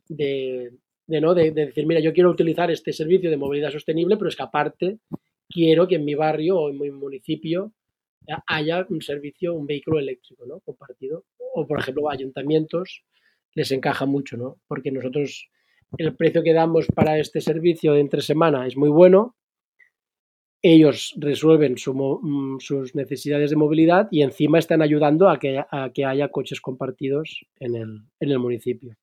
[0.07, 0.71] de,
[1.07, 1.33] de ¿no?
[1.33, 4.43] De, de, decir, mira, yo quiero utilizar este servicio de movilidad sostenible, pero es que
[4.43, 4.99] aparte
[5.49, 7.73] quiero que en mi barrio o en mi municipio
[8.47, 10.59] haya un servicio, un vehículo eléctrico ¿no?
[10.61, 11.25] compartido.
[11.55, 13.03] O, por ejemplo, ayuntamientos
[13.53, 14.57] les encaja mucho, ¿no?
[14.67, 15.49] Porque nosotros
[15.97, 19.35] el precio que damos para este servicio de entre semana es muy bueno.
[20.63, 25.91] Ellos resuelven su, mm, sus necesidades de movilidad y encima están ayudando a que, a
[25.93, 28.95] que haya coches compartidos en el, en el, municipio.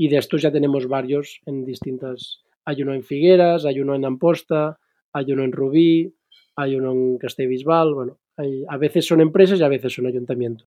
[0.00, 2.44] Y de estos ya tenemos varios en distintas.
[2.64, 4.78] Hay uno en Figueras, hay uno en Amposta,
[5.12, 6.14] hay uno en Rubí,
[6.54, 7.94] hay uno en Castellbisbal.
[7.94, 10.68] Bueno, hay, a veces son empresas y a veces son ayuntamientos.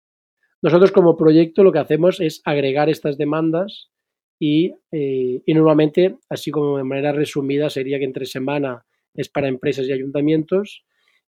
[0.63, 3.91] Nosotros como proyecto lo que hacemos es agregar estas demandas
[4.41, 9.49] y, eh, y, normalmente, así como de manera resumida, sería que entre semana es para
[9.49, 10.85] empresas y ayuntamientos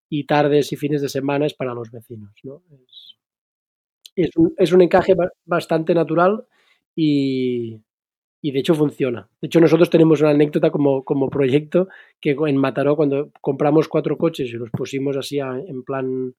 [0.09, 2.33] y tardes y fines de semana es para los vecinos.
[2.45, 2.63] ¿no?
[2.73, 3.17] Es,
[4.17, 6.47] es, un, es un encaje bastante natural
[6.97, 7.81] y,
[8.43, 9.29] y de hecho funciona.
[9.41, 11.89] De hecho, nosotros tenemos una anécdota como, como proyecto
[12.21, 16.35] que en Mataró, cuando compramos cuatro coches y los pusimos así a, en plan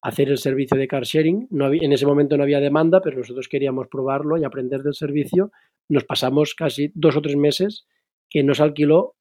[0.00, 3.18] hacer el servicio de car sharing, no había, en ese momento no había demanda, pero
[3.18, 5.50] nosotros queríamos probarlo y aprender del servicio.
[5.88, 7.86] Nos pasamos casi dos o tres meses
[8.30, 9.16] que no se alquiló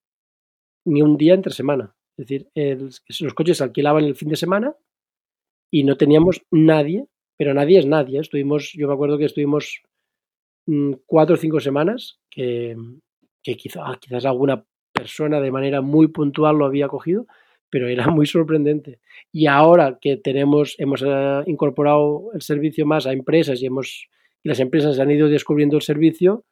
[0.86, 1.95] ni un día entre semana.
[2.18, 2.89] Es decir, el,
[3.20, 4.76] los coches se alquilaban el fin de semana
[5.72, 8.20] y no teníamos nadie, pero nadie es nadie.
[8.20, 9.82] Estuvimos, yo me acuerdo que estuvimos
[11.05, 12.76] cuatro o cinco semanas que,
[13.43, 17.28] que quizá, ah, quizás alguna persona de manera muy puntual lo había cogido,
[17.70, 18.99] pero era muy sorprendente.
[19.32, 24.07] Y ahora que tenemos, hemos uh, incorporado el servicio más a empresas y, hemos,
[24.43, 26.45] y las empresas han ido descubriendo el servicio,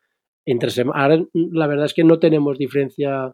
[0.45, 3.33] entre ahora la verdad es que no tenemos diferencia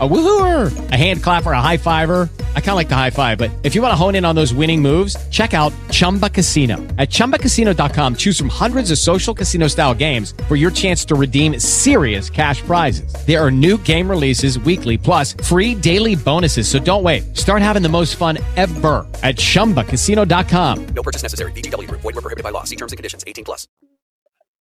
[0.00, 2.30] A woohooer, a hand clapper, a high fiver.
[2.54, 4.36] I kind of like the high five, but if you want to hone in on
[4.36, 6.76] those winning moves, check out Chumba Casino.
[6.96, 11.58] At ChumbaCasino.com, choose from hundreds of social casino style games for your chance to redeem
[11.58, 13.12] serious cash prizes.
[13.26, 16.68] There are new game releases weekly, plus free daily bonuses.
[16.68, 17.36] So don't wait.
[17.36, 20.86] Start having the most fun ever at ChumbaCasino.com.
[20.94, 21.52] No purchase necessary.
[21.52, 21.90] BGW.
[21.90, 22.64] Void were prohibited by law.
[22.64, 23.24] See terms and conditions.
[23.26, 23.66] 18 plus.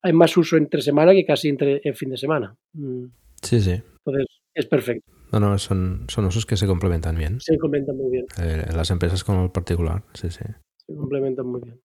[0.03, 2.57] Hay más uso entre semana que casi entre en fin de semana.
[2.73, 3.07] Mm.
[3.43, 3.83] Sí, sí.
[4.07, 5.18] Entonces, es perfecto.
[5.33, 7.41] No, no, son, son usos que se complementan bien.
[7.41, 8.27] Se complementan muy bien.
[8.41, 10.45] Eh, las empresas con el particular, sí, sí.
[10.87, 11.81] Se complementan muy bien.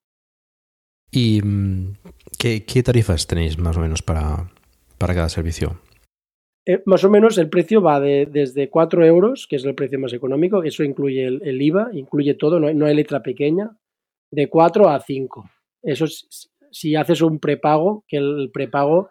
[1.12, 1.98] ¿Y mm,
[2.40, 4.50] qué, qué tarifas tenéis más o menos para,
[4.98, 5.80] para cada servicio?
[6.66, 10.00] Eh, más o menos el precio va de, desde 4 euros, que es el precio
[10.00, 13.78] más económico, eso incluye el, el IVA, incluye todo, no hay, no hay, letra pequeña,
[14.32, 15.50] de 4 a 5.
[15.84, 19.10] Eso es, si haces un prepago, que el prepago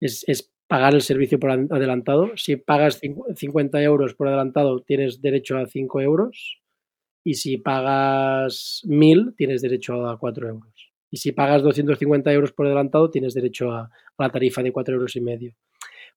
[0.00, 2.36] es, es pagar el servicio por adelantado.
[2.36, 3.00] Si pagas
[3.34, 6.60] 50 euros por adelantado, tienes derecho a 5 euros.
[7.24, 10.92] Y si pagas 1000, tienes derecho a 4 euros.
[11.10, 15.16] Y si pagas 250 euros por adelantado, tienes derecho a, la tarifa de 4 euros
[15.16, 15.54] y medio.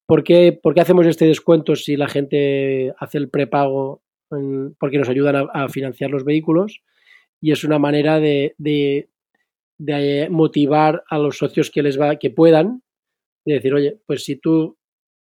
[0.05, 4.03] ¿Por qué, ¿Por qué, hacemos este descuento si la gente hace el prepago?
[4.79, 6.81] porque nos ayudan a, financiar los vehículos
[7.41, 9.09] y es una manera de, de,
[9.77, 12.81] de motivar a los socios que les va, que puedan
[13.45, 14.77] de decir, oye, pues si tú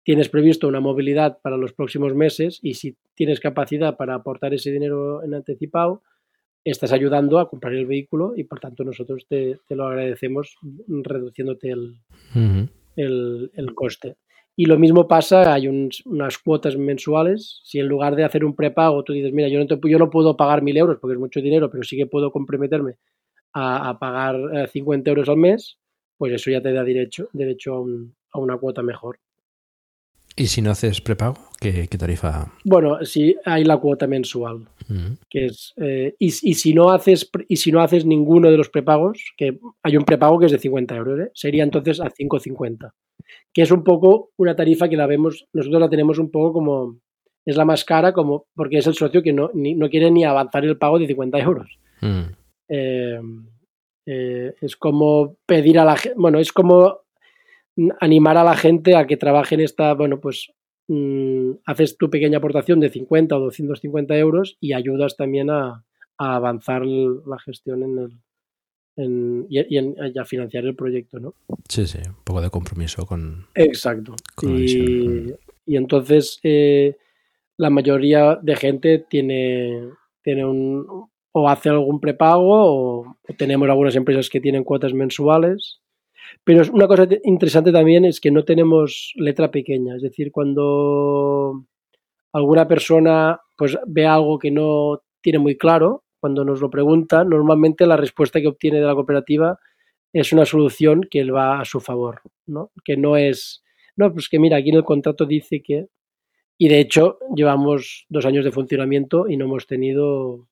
[0.05, 4.71] tienes previsto una movilidad para los próximos meses y si tienes capacidad para aportar ese
[4.71, 6.03] dinero en anticipado,
[6.65, 10.57] estás ayudando a comprar el vehículo y por tanto nosotros te, te lo agradecemos
[10.87, 11.97] reduciéndote el,
[12.35, 12.69] uh -huh.
[12.97, 14.17] el, el, coste.
[14.57, 17.61] Y lo mismo pasa, hay un, unas cuotas mensuales.
[17.65, 20.11] Si en lugar de hacer un prepago tú dices, mira, yo no, te, yo no
[20.11, 22.95] puedo pagar mil euros porque es mucho dinero, pero sí que puedo comprometerme
[23.53, 25.79] a, a pagar 50 euros al mes,
[26.19, 29.19] pues eso ya te da derecho, derecho a, un, a una cuota mejor.
[30.37, 31.37] ¿Y si no haces prepago?
[31.61, 32.53] ¿Qué, qué tarifa?
[32.65, 35.19] Bueno, sí hay la cuota mensual, uh -huh.
[35.29, 38.69] que es eh, y, y, si no haces y si no haces ninguno de los
[38.69, 41.31] prepagos, que hay un prepago que es de 50 euros, ¿eh?
[41.35, 42.93] sería entonces a 5,50,
[43.53, 47.01] que es un poco una tarifa que la vemos, nosotros la tenemos un poco como
[47.45, 50.25] es la más cara, como porque es el socio que no, ni, no quiere ni
[50.25, 51.79] avanzar el pago de 50 euros.
[52.01, 52.37] Uh -huh.
[52.69, 53.21] eh,
[54.11, 57.01] eh, es como pedir a la gente, bueno, es como
[58.01, 60.51] animar a la gente a que trabaje en esta, bueno, pues
[60.87, 65.85] mmm, haces tu pequeña aportación de 50 o 250 euros y ayudas también a,
[66.17, 68.19] a avanzar la gestión en el,
[68.97, 71.35] en, y, y, en, y, a financiar el proyecto, ¿no?
[71.69, 73.47] Sí, sí, un poco de compromiso con.
[73.55, 74.17] Exacto.
[74.35, 75.35] Con y,
[75.67, 76.97] y, entonces eh,
[77.59, 79.91] la mayoría de gente tiene,
[80.23, 85.81] tiene un, o hace algún prepago o, tenemos algunas empresas que tienen cuotas mensuales.
[86.45, 91.65] Pero una cosa interesante también es que no tenemos letra pequeña, es decir, cuando
[92.33, 97.87] alguna persona pues ve algo que no tiene muy claro, cuando nos lo pregunta, normalmente
[97.87, 99.59] la respuesta que obtiene de la cooperativa
[100.13, 102.71] es una solución que va a su favor, ¿no?
[102.85, 103.63] Que no es,
[103.97, 105.87] no, pues que mira, aquí en el contrato dice que,
[106.59, 110.49] y de hecho llevamos dos años de funcionamiento y no hemos tenido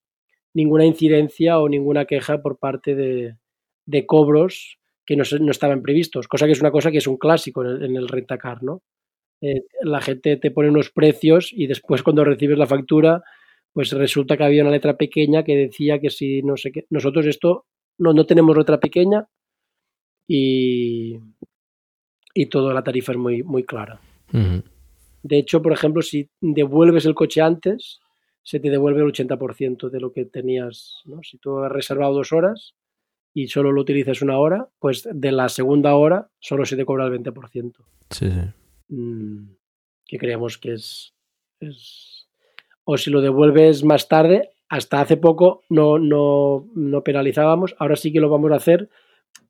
[0.59, 3.35] ninguna incidencia o ninguna queja por parte de,
[3.85, 7.17] de cobros que no, no, estaban previstos, cosa que es una cosa que es un
[7.17, 8.81] clásico en el, en el rentacar, ¿no?
[9.39, 13.23] Eh, la gente te pone unos precios y después cuando recibes la factura,
[13.71, 17.27] pues resulta que había una letra pequeña que decía que si no sé qué, nosotros
[17.27, 17.65] esto
[17.99, 19.27] no, no tenemos letra pequeña
[20.27, 21.19] y,
[22.33, 23.99] y toda la tarifa es muy, muy clara.
[24.33, 24.63] Uh -huh.
[25.21, 27.99] De hecho, por ejemplo, si devuelves el coche antes,
[28.47, 31.01] se te devuelve el 80% de lo que tenías.
[31.03, 31.21] ¿no?
[31.21, 32.75] Si tú has reservado dos horas
[33.33, 37.05] y solo lo utilizas una hora, pues de la segunda hora solo se te cobra
[37.07, 37.73] el 20%.
[38.09, 38.39] Sí, sí.
[38.87, 39.49] Mm,
[40.05, 41.13] que creemos que es,
[41.59, 42.29] es,
[42.85, 48.13] O si lo devuelves más tarde, hasta hace poco no, no, no penalizábamos, ahora sí
[48.13, 48.89] que lo vamos a hacer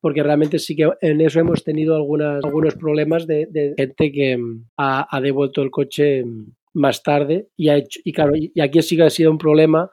[0.00, 4.36] porque realmente sí que en eso hemos tenido algunas, algunos problemas de, de gente que
[4.76, 6.24] ha, ha, devuelto el coche
[6.78, 9.90] más tarde y ha hecho, y claro, y aquí sí que ha sido un problema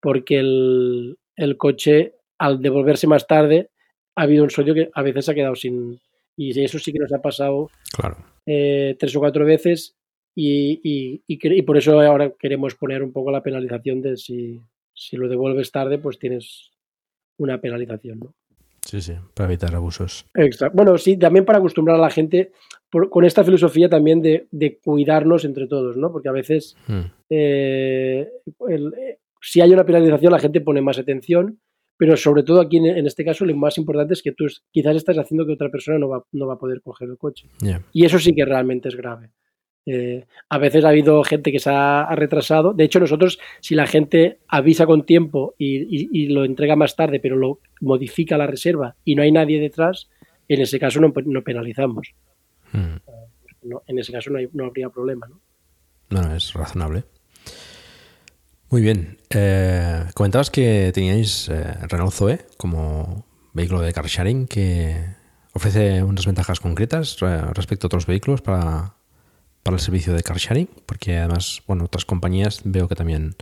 [0.00, 3.70] porque el, el coche al devolverse más tarde
[4.16, 6.00] ha habido un sueño que a veces ha quedado sin
[6.36, 8.16] y eso sí que nos ha pasado claro.
[8.46, 9.96] eh, tres o cuatro veces
[10.34, 14.60] y, y, y, y, por eso ahora queremos poner un poco la penalización de si,
[14.94, 16.70] si lo devuelves tarde pues tienes
[17.36, 18.34] una penalización ¿no?
[18.84, 20.26] Sí, sí, para evitar abusos.
[20.34, 20.76] Exacto.
[20.76, 22.52] Bueno, sí, también para acostumbrar a la gente
[22.90, 26.12] por, con esta filosofía también de, de, cuidarnos entre todos, ¿no?
[26.12, 26.94] Porque a veces Hmm.
[26.94, 27.10] mm.
[27.30, 28.28] eh,
[28.68, 31.60] el, eh, si hay una penalización la gente pone más atención,
[31.96, 34.96] pero sobre todo aquí en, en, este caso lo más importante es que tú quizás
[34.96, 37.48] estás haciendo que otra persona no va, no va a poder coger el coche.
[37.60, 37.82] Yeah.
[37.92, 39.30] Y eso sí que realmente es grave.
[39.84, 42.72] Eh, a veces ha habido gente que se ha, ha, retrasado.
[42.72, 46.94] De hecho, nosotros, si la gente avisa con tiempo y, y, y, lo entrega más
[46.94, 50.08] tarde, pero lo modifica la reserva y no hay nadie detrás,
[50.48, 52.14] en ese caso no, no penalizamos.
[52.72, 52.96] Hmm.
[53.62, 55.26] No, en ese caso no, hay, no, habría problema.
[55.28, 55.40] ¿no?
[56.10, 57.04] no, es razonable.
[58.70, 59.18] Muy bien.
[59.30, 64.96] Eh, comentabas que teníais eh, Renault Zoe como vehículo de car sharing que
[65.52, 67.18] ofrece unas ventajas concretas
[67.52, 68.94] respecto a otros vehículos para,
[69.62, 73.34] para el servicio de car sharing, porque además, bueno, otras compañías veo que también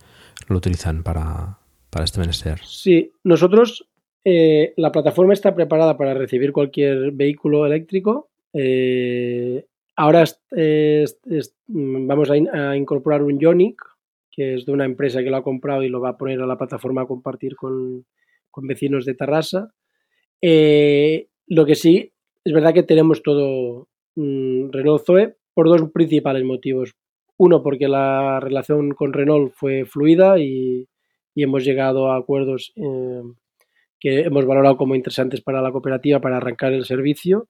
[0.48, 1.58] lo utilizan para,
[1.90, 2.60] para este menester.
[2.64, 3.88] Sí, nosotros,
[4.24, 8.30] eh, la plataforma está preparada para recibir cualquier vehículo eléctrico.
[8.52, 9.64] Eh,
[9.96, 10.24] ahora
[11.68, 13.82] vamos a, in, a, incorporar un Ionic,
[14.30, 16.46] que es de una empresa que lo ha comprado y lo va a poner a
[16.46, 18.04] la plataforma a compartir con,
[18.50, 19.72] con vecinos de Tarrasa.
[20.42, 22.12] Eh, lo que sí,
[22.44, 26.94] es verdad que tenemos todo mmm, Renault Zoe, por dos principales motivos.
[27.36, 30.86] Uno, porque la relación con Renault fue fluida y,
[31.34, 33.22] y hemos llegado a acuerdos eh,
[33.98, 37.48] que hemos valorado como interesantes para la cooperativa para arrancar el servicio.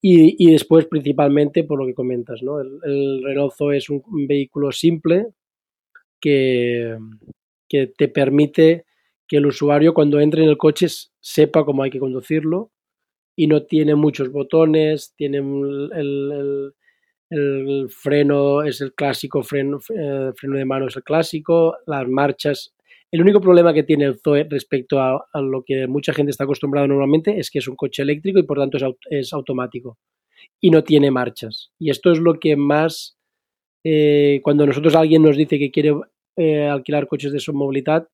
[0.00, 2.60] Y, y después, principalmente, por lo que comentas, ¿no?
[2.60, 5.28] El, Renault Zoe es un, un vehículo simple
[6.20, 6.98] que,
[7.68, 8.84] que, te permite
[9.26, 10.88] que el usuario cuando entre en el coche
[11.20, 12.70] sepa cómo hay que conducirlo
[13.36, 16.74] y no tiene muchos botones, tiene el, el,
[17.34, 22.74] el freno es el clásico, freno, eh, freno de mano es el clásico, las marchas.
[23.10, 26.86] El único problema que tiene el Zoe respecto a, lo que mucha gente está acostumbrada
[26.86, 29.98] normalmente es que es un coche eléctrico y por tanto es, es automático
[30.60, 31.72] y no tiene marchas.
[31.78, 33.18] Y esto es lo que más,
[33.84, 35.94] eh, cuando nosotros alguien nos dice que quiere
[36.36, 38.08] eh, alquilar coches de movilidad,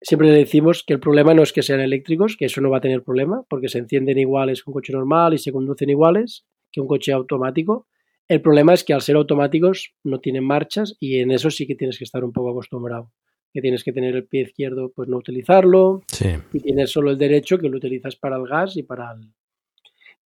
[0.00, 2.78] siempre le decimos que el problema no es que sean eléctricos, que eso no va
[2.78, 6.44] a tener problema, porque se encienden iguales que un coche normal y se conducen iguales
[6.70, 7.86] que un coche automático.
[8.28, 11.74] El problema es que al ser automáticos no tienen marchas y en eso sí que
[11.74, 13.10] tienes que estar un poco acostumbrado.
[13.52, 16.02] Que tienes que tener el pie izquierdo, pues no utilizarlo.
[16.08, 16.28] Sí.
[16.52, 19.32] Y tienes solo el derecho que lo utilizas para el gas y para el,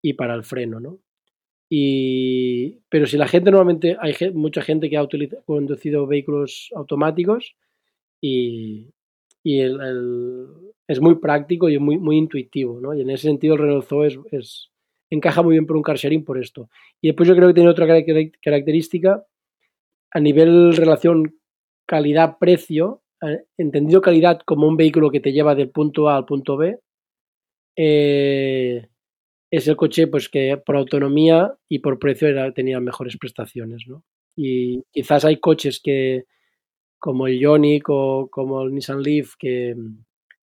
[0.01, 1.01] y para el freno, ¿no?
[1.70, 5.07] Y, pero si la gente normalmente, hay mucha gente que ha
[5.44, 7.57] conducido vehículos automáticos
[8.22, 8.88] y,
[9.42, 10.46] y el, el,
[10.86, 12.94] es muy práctico y muy, muy intuitivo, ¿no?
[12.94, 14.70] Y en ese sentido el Renault Zoe es, es,
[15.11, 16.68] encaja muy bien por un car sharing por esto.
[17.00, 17.86] Y después yo creo que tiene otra
[18.42, 19.24] característica
[20.11, 21.38] a nivel relación
[21.86, 26.56] calidad-precio, eh, entendido calidad como un vehículo que te lleva del punto A al punto
[26.56, 26.78] B,
[27.76, 28.88] eh,
[29.50, 34.04] es el coche pues que por autonomía y por precio era, tenía mejores prestaciones, ¿no?
[34.36, 36.24] Y quizás hay coches que
[36.98, 39.74] como el Ioniq o como el Nissan Leaf que,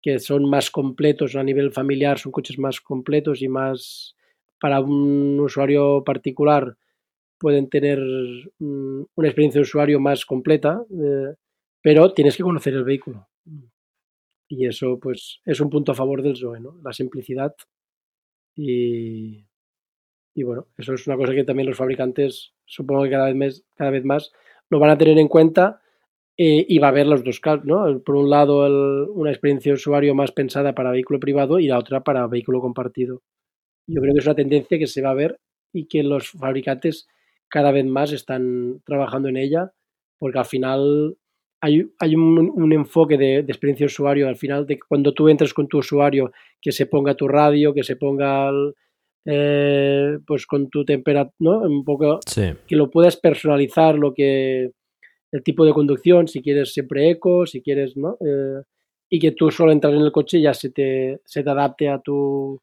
[0.02, 4.16] que son más completos a nivel familiar, son coches más completos y más
[4.60, 6.78] para un usuario particular
[7.38, 8.00] pueden tener
[8.60, 11.36] um, una experiencia de usuario más completa, eh,
[11.82, 13.28] pero tienes que conocer el vehículo.
[14.48, 16.80] Y eso pues es un punto a favor del Zoe, ¿no?
[16.84, 17.56] La simplicidad
[18.56, 19.46] y,
[20.34, 23.64] y, bueno, eso es una cosa que también los fabricantes, supongo que cada vez, más,
[23.76, 24.32] cada vez más
[24.70, 25.82] lo van a tener en cuenta
[26.38, 28.00] eh, y va a haber los dos casos, ¿no?
[28.00, 31.80] Por un lado, el, una experiencia de usuario más pensada para vehículo privado y la
[31.80, 33.22] otra para vehículo compartido.
[33.88, 35.40] Yo creo que es una tendencia que se va a ver
[35.74, 37.08] y que los fabricantes
[37.50, 39.72] cada vez más están trabajando en ella,
[40.18, 41.18] porque al final
[41.62, 45.30] hay, hay un, un, enfoque de, de, experiencia de usuario, al final de cuando tú
[45.30, 46.32] entras con tu usuario,
[46.62, 48.74] que se ponga tu radio, que se ponga el,
[49.28, 51.60] eh, pues con tu temperatura, ¿no?
[51.62, 52.54] Un poco sí.
[52.68, 54.72] que lo puedas personalizar, lo que
[55.32, 58.18] el tipo de conducción, si quieres siempre eco, si quieres, ¿no?
[58.22, 58.62] Eh,
[59.10, 61.90] y que tú solo entras en el coche y ya se te, se te adapte
[61.90, 62.62] a tu,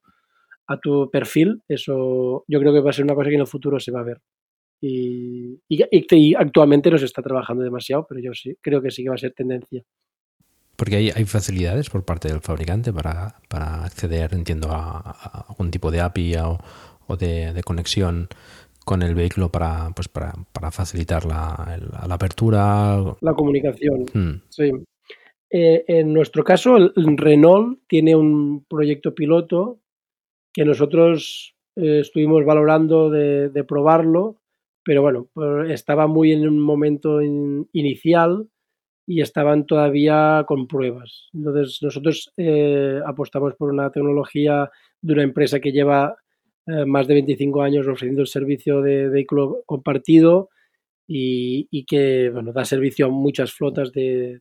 [0.73, 3.47] a tu perfil, eso yo creo que va a ser una cosa que en el
[3.47, 4.21] futuro se va a ver.
[4.81, 9.05] Y, y, y actualmente no se está trabajando demasiado, pero yo sí, creo que sí
[9.05, 9.83] que va a ser tendencia.
[10.77, 15.71] Porque hay, hay facilidades por parte del fabricante para, para acceder, entiendo, a, a, algún
[15.71, 16.59] tipo de API o,
[17.07, 18.29] o de, de, conexión
[18.85, 22.99] con el vehículo para, pues para, para facilitar la, la, la, apertura.
[23.21, 24.43] La comunicación, hmm.
[24.49, 24.73] sí.
[25.51, 29.82] Eh, en nuestro caso, el Renault tiene un proyecto piloto
[30.53, 34.41] que nosotros eh, estuvimos valorando de, probarlo,
[34.85, 35.29] pero bueno,
[35.69, 38.49] estaba muy en un momento in, inicial
[39.07, 41.29] y estaban todavía con pruebas.
[41.33, 46.17] Entonces nosotros eh, apostamos por una tecnología de una empresa que lleva
[46.67, 50.51] eh, más de 25 años ofreciendo el servicio de vehículo compartido
[51.07, 54.41] y, que bueno, da servicio a muchas flotas de,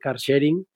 [0.00, 0.66] car sharing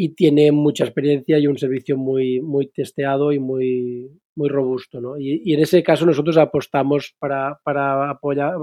[0.00, 5.00] y tiene mucha experiencia y un servicio muy, muy testeado y muy, muy robusto.
[5.00, 5.18] ¿no?
[5.18, 8.54] Y, en ese caso nosotros apostamos para, para apoyar,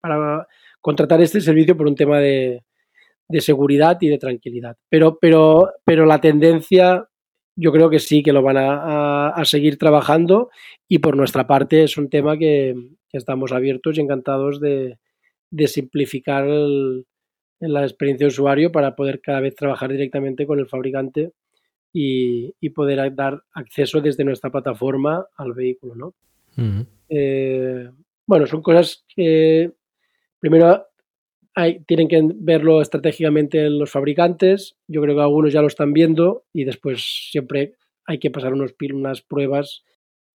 [0.00, 0.44] para
[0.80, 2.64] contratar este servicio por un tema de,
[3.28, 4.76] de seguridad y de tranquilidad.
[4.88, 7.08] Pero, pero, pero la tendencia
[7.54, 10.50] yo creo que sí que lo van a, a, seguir trabajando
[10.88, 12.74] y por nuestra parte es un tema que,
[13.08, 14.98] que estamos abiertos y encantados de,
[15.48, 17.06] de simplificar el,
[17.68, 21.32] la experiencia de usuario para poder cada vez trabajar directamente con el fabricante
[21.92, 25.94] y, y poder dar acceso desde nuestra plataforma al vehículo.
[25.94, 26.06] ¿no?
[26.56, 26.86] Uh -huh.
[27.08, 27.90] eh,
[28.26, 29.72] bueno, son cosas que
[30.38, 30.86] primero
[31.54, 34.76] hay, tienen que verlo estratégicamente los fabricantes.
[34.88, 37.74] Yo creo que algunos ya lo están viendo y después siempre
[38.06, 39.84] hay que pasar unos, unas pruebas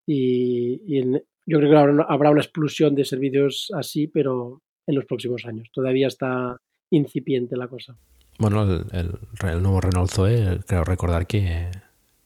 [0.05, 4.95] y, y en, yo creo que habrá, habrá una explosión de servicios así, pero en
[4.95, 5.69] los próximos años.
[5.73, 6.57] Todavía está
[6.89, 7.97] incipiente la cosa.
[8.39, 11.69] Bueno, el, el, el nuevo Renault Zoe, creo recordar que,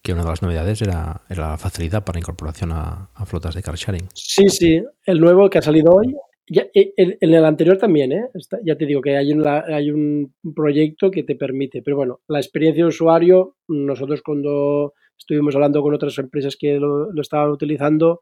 [0.02, 3.64] que, una de las novedades era, era la facilidad para incorporación a, a, flotas de
[3.64, 4.08] car sharing.
[4.14, 6.14] Sí, sí, el nuevo que ha salido hoy.
[6.50, 8.26] Ya, en, en el anterior también, ¿eh?
[8.34, 12.20] Está, ya te digo que hay, una, hay un proyecto que te permite, pero bueno,
[12.28, 17.52] la experiencia de usuario, nosotros cuando estuvimos hablando con otras empresas que lo, lo estaban
[17.52, 18.20] utilizando,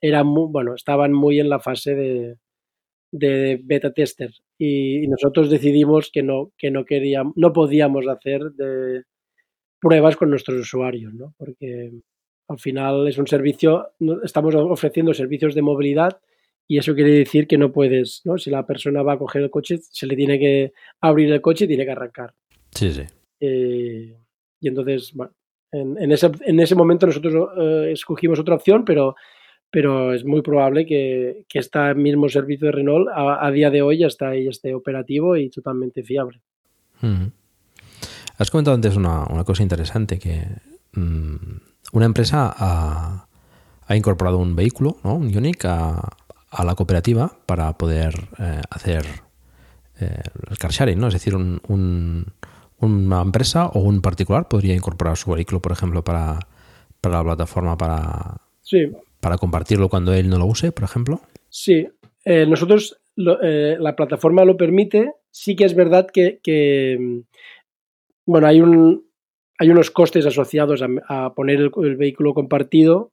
[0.00, 2.36] era muy, bueno, estaban muy en la fase de,
[3.12, 8.40] de beta tester y, y, nosotros decidimos que no, que no queríamos, no podíamos hacer
[8.52, 9.02] de
[9.80, 11.34] pruebas con nuestros usuarios, ¿no?
[11.36, 11.92] Porque
[12.48, 13.92] al final es un servicio,
[14.24, 16.20] estamos ofreciendo servicios de movilidad
[16.66, 18.38] y eso quiere decir que no puedes, ¿no?
[18.38, 21.64] Si la persona va a coger el coche, se le tiene que abrir el coche
[21.64, 22.34] y tiene que arrancar.
[22.70, 23.02] Sí, sí.
[23.40, 24.16] Eh,
[24.60, 25.34] y entonces, bueno,
[25.72, 29.16] en, en, ese, en ese momento nosotros eh, escogimos otra opción, pero
[29.72, 33.80] pero es muy probable que, que este mismo servicio de Renault a, a, día de
[33.80, 36.42] hoy ya está esté operativo y totalmente fiable.
[37.00, 37.28] Mm.
[38.36, 40.44] Has comentado antes una, una cosa interesante, que
[40.92, 41.36] mmm,
[41.94, 43.26] una empresa ha,
[43.86, 45.14] ha, incorporado un vehículo, ¿no?
[45.14, 46.16] un Ioniq, a,
[46.50, 49.06] a la cooperativa para poder eh, hacer
[50.00, 51.08] eh, el car sharing, ¿no?
[51.08, 52.26] es decir, un, un,
[52.78, 56.40] una empresa o un particular podría incorporar su vehículo, por ejemplo, para,
[57.00, 58.36] para la plataforma para...
[58.60, 58.92] Sí
[59.22, 61.20] para compartirlo cuando él no lo use, por ejemplo?
[61.48, 61.86] Sí,
[62.24, 65.12] eh, nosotros, lo, eh, la plataforma lo permite.
[65.30, 67.22] Sí que es verdad que, que
[68.26, 69.06] bueno, hay, un,
[69.60, 73.12] hay unos costes asociados a, a poner el, el, vehículo compartido,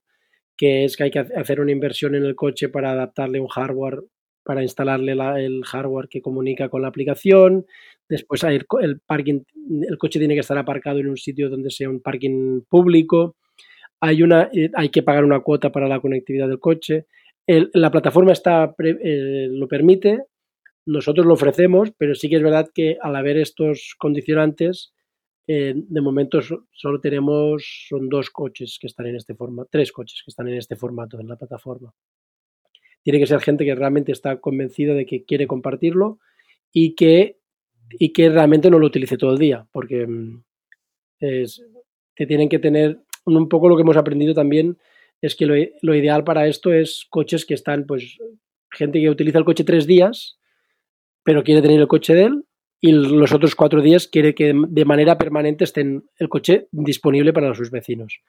[0.56, 4.00] que es que hay que hacer una inversión en el coche para adaptarle un hardware,
[4.42, 7.66] para instalarle la, el hardware que comunica con la aplicación.
[8.08, 9.42] Después hay el, el parking,
[9.88, 13.36] el coche tiene que estar aparcado en un sitio donde sea un parking público
[14.00, 17.06] hay, una, eh, hay que pagar una cuota para la conectividad del coche.
[17.46, 20.24] La plataforma está, eh, lo permite,
[20.86, 24.92] nosotros lo ofrecemos, pero sí que es verdad que al haber estos condicionantes,
[25.46, 29.90] eh, de momento so, solo tenemos, son dos coches que están en este formato, tres
[29.90, 31.92] coches que están en este formato en la plataforma.
[33.02, 36.20] Tiene que ser gente que realmente está convencida de que quiere compartirlo
[36.72, 37.38] y que,
[37.98, 40.44] y que realmente no lo utilice todo el día, porque mm,
[41.18, 41.64] es,
[42.14, 44.78] te tienen que tener un poco lo que hemos aprendido también
[45.20, 48.18] es que lo, ideal para esto es coches que están, pues,
[48.70, 50.38] gente que utiliza el coche tres días,
[51.22, 52.44] pero quiere tener el coche de él,
[52.80, 57.54] y los otros cuatro días quiere que de manera permanente esté el coche disponible para
[57.54, 58.20] sus vecinos.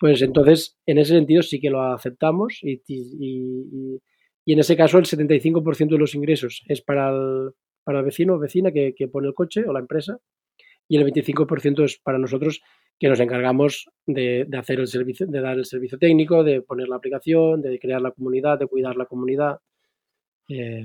[0.00, 4.00] Pues entonces, en ese sentido sí que lo aceptamos y, y,
[4.44, 7.52] y en ese caso el 75% de los ingresos es para el,
[7.84, 10.18] para el vecino o vecina que pone el coche o la empresa
[10.88, 12.62] y el 25% es para nosotros
[13.00, 16.86] que nos encargamos de, de, hacer el servicio, de dar el servicio técnico, de poner
[16.86, 19.58] la aplicación, de crear la comunidad, de cuidar la comunidad.
[20.48, 20.84] Eh,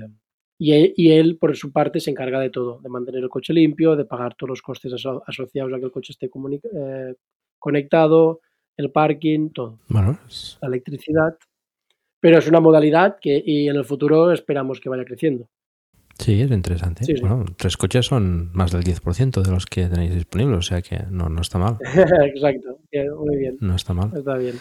[0.58, 3.96] y, y, él, por su parte, se encarga de todo, de mantener el coche limpio,
[3.96, 7.14] de pagar todos los costes aso asociados a que el coche esté eh,
[7.58, 8.40] conectado,
[8.78, 9.78] el parking, todo.
[9.88, 10.56] Bueno, es...
[10.62, 11.36] La electricidad.
[12.18, 15.50] Pero es una modalidad que y en el futuro esperamos que vaya creciendo.
[16.18, 17.04] Sí, es interesante.
[17.04, 17.20] Sí, sí.
[17.20, 21.04] Bueno, tres coches son más del 10% de los que tenéis disponibles, o sea que
[21.10, 21.76] no, no está mal.
[22.34, 22.78] Exacto,
[23.18, 23.56] muy bien.
[23.60, 24.10] No está mal.
[24.16, 24.56] Está bien.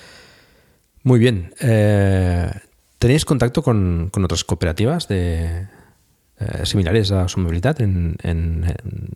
[1.04, 1.52] Muy bien.
[1.62, 2.50] Eh,
[3.00, 5.68] ¿Tenéis contacto con, con, otras cooperativas de
[6.40, 8.66] eh, similares a su movilidad en, en,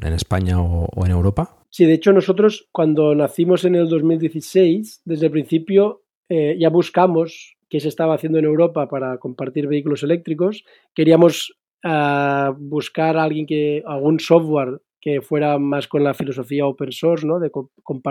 [0.02, 1.58] en España o, o, en Europa?
[1.70, 7.56] Sí, de hecho nosotros cuando nacimos en el 2016, desde el principio eh, ya buscamos
[7.70, 10.64] qué se estaba haciendo en Europa para compartir vehículos eléctricos.
[10.94, 17.26] Queríamos a buscar alguien que, algún software que fuera más con la filosofía open source,
[17.26, 17.40] ¿no?
[17.40, 17.52] de,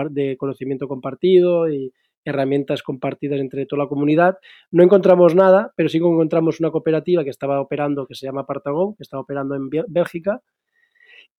[0.09, 1.93] de conocimiento compartido y
[2.25, 4.37] herramientas compartidas entre toda la comunidad.
[4.71, 8.95] No encontramos nada, pero sí encontramos una cooperativa que estaba operando, que se llama Partagón,
[8.95, 10.41] que estaba operando en Bélgica,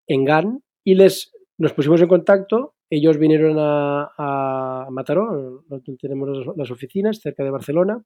[0.07, 2.75] en GAN, y les, nos pusimos en contacto.
[2.89, 8.03] Ellos vinieron a, a Mataró, donde tenemos las oficinas, cerca de Barcelona,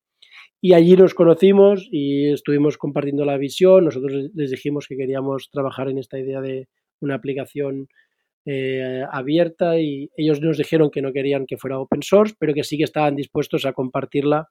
[0.64, 3.84] y allí nos conocimos y estuvimos compartiendo la visión.
[3.84, 6.68] Nosotros les dijimos que queríamos trabajar en esta idea de
[7.00, 7.86] una aplicación
[8.46, 12.64] eh, abierta y ellos nos dijeron que no querían que fuera open source, pero que
[12.64, 14.48] sí que estaban dispuestos a compartirla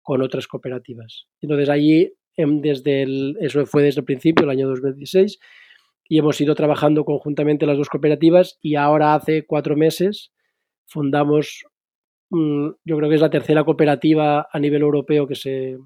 [0.00, 1.26] con otras cooperativas.
[1.40, 5.40] Entonces allí, em, desde el, eso fue desde el principio, el año 2016,
[6.08, 10.30] y hemos ido trabajando conjuntamente las dos cooperativas y ahora hace cuatro meses
[10.86, 11.64] fundamos
[12.30, 15.78] yo creo que es la tercera cooperativa a nivel europeo que, se,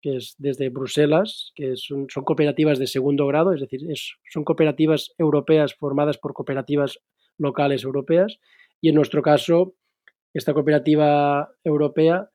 [0.00, 3.80] que es desde Bruselas, que son, cooperativas de segundo grado, es decir,
[4.30, 6.98] son cooperativas europeas formadas por cooperativas
[7.38, 8.38] locales europeas.
[8.80, 9.74] Y en nuestro caso,
[10.32, 12.30] esta cooperativa europea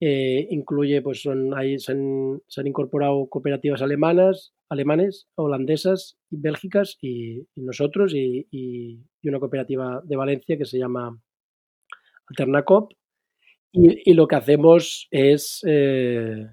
[0.00, 7.62] eh, incluye, pues son, ahí se han, incorporado cooperativas alemanas, alemanes, holandesas bélgicas y, y
[7.62, 8.98] nosotros y, y,
[9.28, 11.16] una cooperativa de Valencia que se llama
[12.32, 12.92] Alternacop.
[13.74, 16.46] Y, lo que hacemos es eh,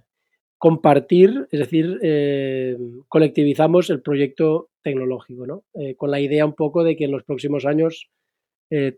[0.58, 2.78] compartir, es decir, eh,
[3.10, 5.66] colectivizamos el proyecto tecnológico, ¿no?
[5.74, 8.10] Eh, con la idea un poco de que en los próximos años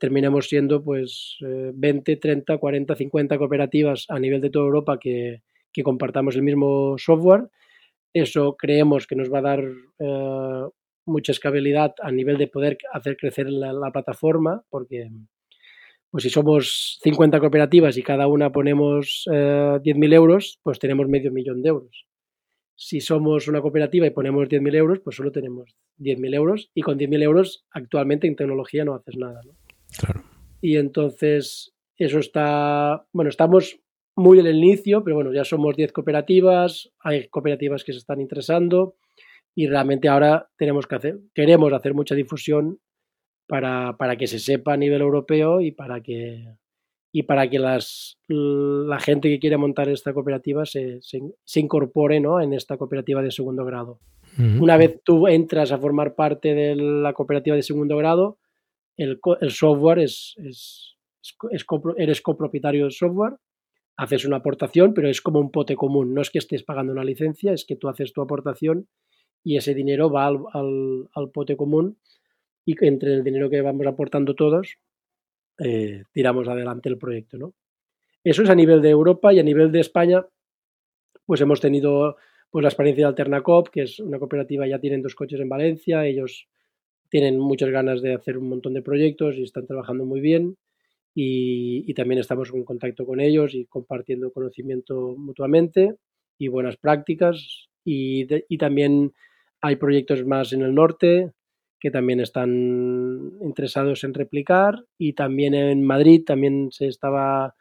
[0.02, 5.82] terminemos siendo pues 20, 30, 40, 50 cooperativas a nivel de toda Europa que, que
[5.82, 7.48] compartamos el mismo software.
[8.14, 9.64] Eso creemos que nos va a dar
[11.06, 15.10] mucha escalabilidad a nivel de poder hacer crecer la, la plataforma, porque
[16.12, 21.32] pues si somos 50 cooperativas y cada una ponemos eh, 10.000 euros, pues tenemos medio
[21.32, 22.05] millón de euros.
[22.76, 26.99] Si somos una cooperativa y ponemos 10.000 euros, pues solo tenemos 10.000 euros y con
[26.99, 29.39] 10.000 euros actualmente en tecnología no haces nada.
[29.45, 29.53] ¿no?
[29.97, 30.24] Claro.
[30.59, 33.80] Y entonces eso está, bueno, estamos
[34.16, 38.20] muy en el inicio, pero bueno, ya somos 10 cooperativas, hay cooperativas que se están
[38.20, 38.95] interesando
[39.55, 42.80] y realmente ahora tenemos que hacer, queremos hacer mucha difusión
[43.52, 46.47] para, para, que se sepa a nivel europeo y para que,
[47.12, 52.22] y para que las, la gente que quiere montar esta cooperativa se, se, se incorpore
[52.22, 52.39] ¿no?
[52.39, 53.99] en esta cooperativa de segundo grado.
[54.38, 54.62] Uh -huh.
[54.62, 58.38] Una vez tú entras a formar parte de la cooperativa de segundo grado,
[58.95, 60.95] el, el software es, es,
[61.52, 61.66] es,
[61.97, 63.34] eres copropietario del software,
[63.97, 66.14] haces una aportación, pero es como un pote común.
[66.14, 68.88] No es que estés pagando una licencia, es que tú haces tu aportación
[69.43, 71.97] y ese dinero va al, al, al pote común
[72.66, 74.78] y entre el dinero que vamos aportando todos,
[75.59, 77.38] eh, tiramos adelante el proyecto.
[77.38, 77.53] ¿no?
[78.24, 80.26] Eso es a nivel de Europa y a nivel de España,
[81.26, 82.18] pues hemos tenido
[82.49, 86.05] pues, la experiencia de Alternacop, que es una cooperativa, ya tienen dos coches en Valencia,
[86.05, 86.47] ellos
[87.09, 90.57] tienen muchas ganas de hacer un montón de proyectos y están trabajando muy bien.
[91.14, 95.95] Y, también estamos en contacto con ellos y compartiendo conocimiento mutuamente
[96.38, 97.68] y buenas prácticas.
[97.84, 98.26] Y
[98.57, 99.12] también
[99.59, 101.32] hay proyectos más en el norte,
[101.82, 107.56] que también están interesados en replicar y también en Madrid también se estaba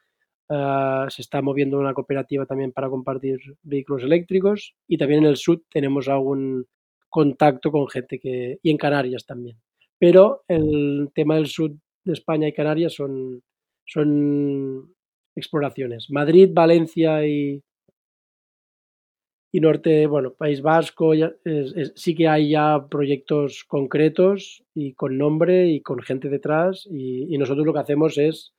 [0.51, 5.37] uh, se está moviendo una cooperativa también para compartir vehículos eléctricos y también en el
[5.39, 6.66] sur tenemos algún
[7.09, 9.57] contacto con gente que y en Canarias también.
[9.99, 11.73] Pero el tema del sur
[12.05, 13.43] de España y Canarias son
[13.87, 14.95] son
[15.35, 16.09] exploraciones.
[16.11, 17.62] Madrid Valencia y
[19.53, 21.12] y norte, bueno, País Vasco,
[21.94, 27.66] sí que hay ya proyectos concretos y con nombre y con gente detrás y, nosotros
[27.66, 28.55] lo que hacemos es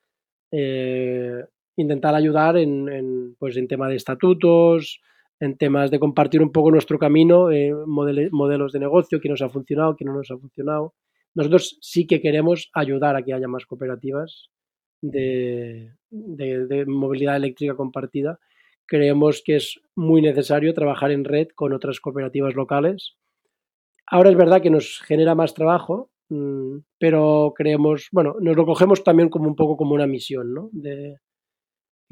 [0.51, 1.45] eh,
[1.77, 5.01] intentar ayudar en, en, pues en tema de estatutos,
[5.41, 9.49] en temas de compartir un poco nuestro camino, eh, modelos de negocio, qué nos ha
[9.49, 10.93] funcionado, qué no nos ha funcionado.
[11.33, 14.49] Nosotros sí que queremos ayudar a que haya más cooperativas
[15.01, 18.37] de, de, movilidad eléctrica compartida.
[18.87, 23.15] Creemos que es muy necesario trabajar en red con otras cooperativas locales.
[24.07, 29.03] Ahora es verdad que nos genera más trabajo, mmm, pero creemos, bueno, nos lo cogemos
[29.03, 30.69] también como un poco como una misión, ¿no?
[30.73, 31.17] De,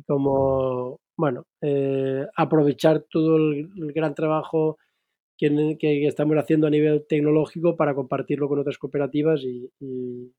[0.08, 4.78] como bueno, eh, aprovechar todo el, gran trabajo
[5.38, 10.32] que, que, estamos haciendo a nivel tecnológico para compartirlo con otras cooperativas y, y,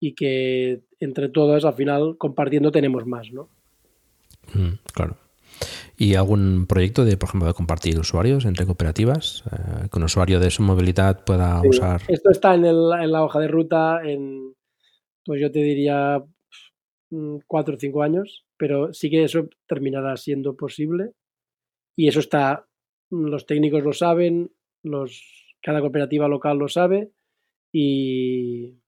[0.00, 3.48] y, que entre todas al final compartiendo tenemos más, ¿no?
[4.54, 5.16] Mm, claro.
[5.96, 9.44] ¿Y algún proyecto de, por ejemplo, de compartir usuarios entre cooperativas?
[9.52, 12.02] Eh, que un usuario de su movilidad pueda sí, usar.
[12.08, 14.54] Esto está en, el, en, la hoja de ruta en,
[15.24, 16.22] pues yo te diría,
[17.10, 21.14] mm, cuatro o cinco años pero sí que eso terminará siendo posible
[21.96, 22.68] y eso está,
[23.10, 24.52] los técnicos lo saben,
[24.84, 27.10] los, cada cooperativa local lo sabe
[27.72, 28.78] y,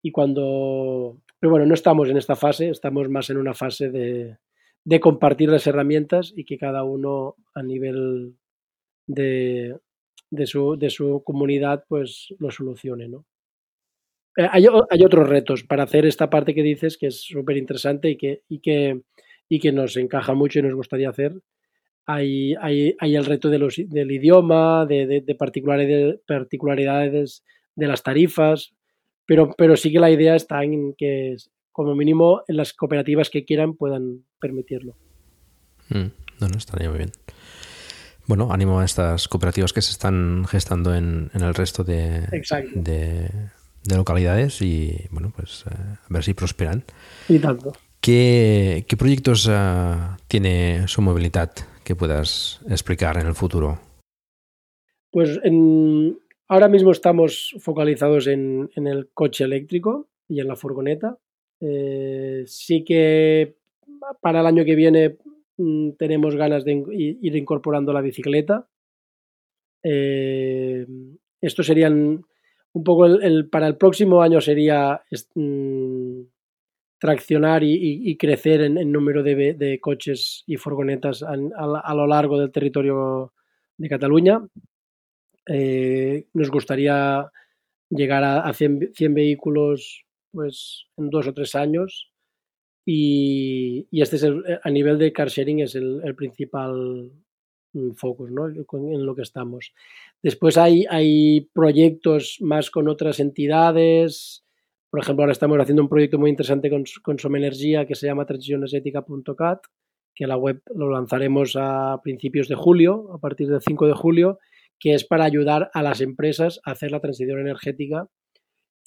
[0.00, 1.20] y cuando...
[1.40, 4.38] Pero bueno, no estamos en esta fase, estamos más en una fase de,
[4.84, 8.36] de compartir las herramientas y que cada uno a nivel
[9.06, 9.76] de,
[10.30, 13.26] de, su, de su comunidad pues lo solucione, ¿no?
[14.36, 18.10] Eh, hay, hay, otros retos para hacer esta parte que dices que es súper interesante
[18.10, 19.02] y que, y, que,
[19.48, 21.34] y que nos encaja mucho y nos gustaría hacer.
[22.06, 27.86] Hay, hay, hay el reto de los, del idioma, de, de, de, particularidades, particularidades de
[27.88, 28.72] las tarifas,
[29.26, 31.36] pero, pero sí que la idea está en que,
[31.72, 34.96] como mínimo, en las cooperativas que quieran puedan permitirlo.
[35.88, 36.10] Mm,
[36.40, 37.12] no, no, estaría muy bien.
[38.26, 42.26] Bueno, ánimo a estas cooperativas que se están gestando en, en el resto de,
[42.74, 43.28] de,
[43.84, 46.84] de localidades y bueno, pues uh, a ver si prosperan.
[47.28, 47.72] Y tanto.
[48.00, 51.52] ¿Qué, qué proyectos uh, tiene su movilidad
[51.84, 53.80] que puedas explicar en el futuro?
[55.10, 56.18] Pues en,
[56.48, 61.18] ahora mismo estamos focalizados en, en, el coche eléctrico y en la furgoneta.
[61.60, 63.56] Eh, sí que
[64.20, 65.18] para el año que viene
[65.58, 68.66] mmm, tenemos ganas de ir incorporando la bicicleta.
[69.82, 70.86] Eh,
[71.40, 72.24] estos serían
[72.72, 75.02] un poco el, para el próximo año sería
[75.34, 76.22] mmm,
[76.98, 82.52] traccionar y, crecer en, en número de, de, coches y furgonetas a, lo largo del
[82.52, 83.32] territorio
[83.78, 84.46] de Cataluña.
[85.46, 87.26] Eh, nos gustaría
[87.88, 92.10] llegar a, a 100, 100, vehículos pues, en dos o tres años
[92.84, 97.12] y, este es el, a nivel de car sharing es el, principal
[97.94, 98.48] focus ¿no?
[98.48, 99.72] en lo que estamos.
[100.22, 104.44] Después hay, hay proyectos más con otras entidades.
[104.90, 108.26] Por ejemplo, ahora estamos haciendo un proyecto muy interesante con, con Somenergia que se llama
[108.26, 109.60] transicionesética.cat,
[110.14, 114.38] que la web lo lanzaremos a principios de julio, a partir del 5 de julio,
[114.80, 118.08] que es para ayudar a las empresas a hacer la transición energética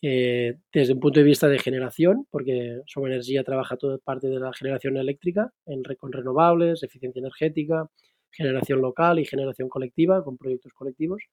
[0.06, 4.52] eh, desde un punto de vista de generación, porque Somenergia trabaja toda parte de la
[4.52, 7.90] generación eléctrica en, con renovables, eficiencia energética,
[8.30, 11.24] generación local y generación colectiva, con proyectos colectivos.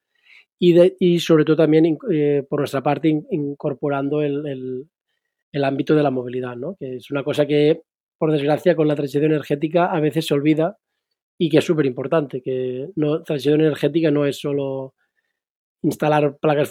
[0.56, 4.88] Y, de, y sobre todo también, eh, por nuestra parte, in, incorporando el, el,
[5.50, 6.76] el, ámbito de la movilidad, ¿no?
[6.78, 7.82] que es una cosa que,
[8.18, 10.78] por desgracia, con la transición energética a veces se olvida
[11.36, 14.94] y que es súper importante, que no, transición energética no es solo
[15.82, 16.70] instalar placas.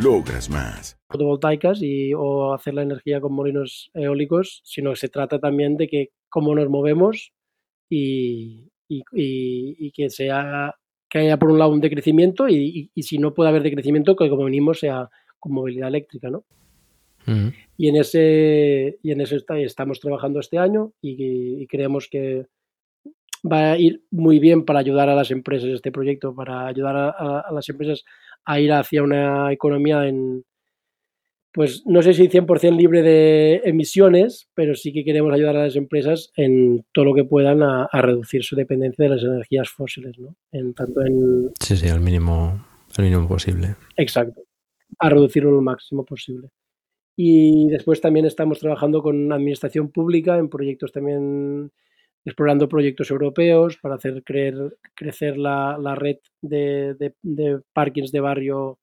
[0.00, 5.38] Logras más fotovoltaicas y, o hacer la energía con molinos eólicos, sino que se trata
[5.38, 7.32] también de que cómo nos movemos
[7.90, 10.74] y, y, y, y que sea
[11.10, 14.30] que haya por un lado un decrecimiento y, y, si no puede haber decrecimiento, que
[14.30, 16.44] como venimos sea con movilidad eléctrica, ¿no?
[17.26, 17.48] Mm.
[17.76, 22.46] Y en ese, y en ese está- estamos trabajando este año y, y creemos que
[23.44, 27.10] va a ir muy bien para ayudar a las empresas este proyecto, para ayudar a,
[27.10, 28.04] a- a las empresas
[28.44, 30.44] a ir hacia una economía en,
[31.52, 35.76] pues no sé si 100% libre de emisiones, pero sí que queremos ayudar a las
[35.76, 40.18] empresas en todo lo que puedan a, a reducir su dependencia de las energías fósiles,
[40.18, 40.34] ¿no?
[40.50, 42.64] En tanto en, Sí, sí, al mínimo,
[42.96, 43.76] al mínimo posible.
[43.96, 44.42] Exacto.
[44.98, 46.48] A reducirlo lo máximo posible.
[47.16, 51.70] Y después también estamos trabajando con administración pública en proyectos también,
[52.24, 58.78] explorando proyectos europeos para hacer creer- crecer la, red de, de, de parkings de barrio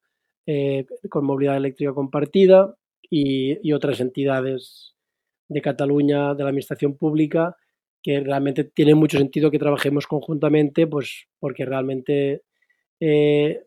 [0.46, 2.74] eh, con movilidad eléctrica compartida
[3.08, 4.94] y, otras entidades
[5.48, 7.56] de Cataluña, de la administración pública,
[8.02, 12.42] que realmente tiene mucho sentido que trabajemos conjuntamente, pues porque realmente
[13.00, 13.62] eh,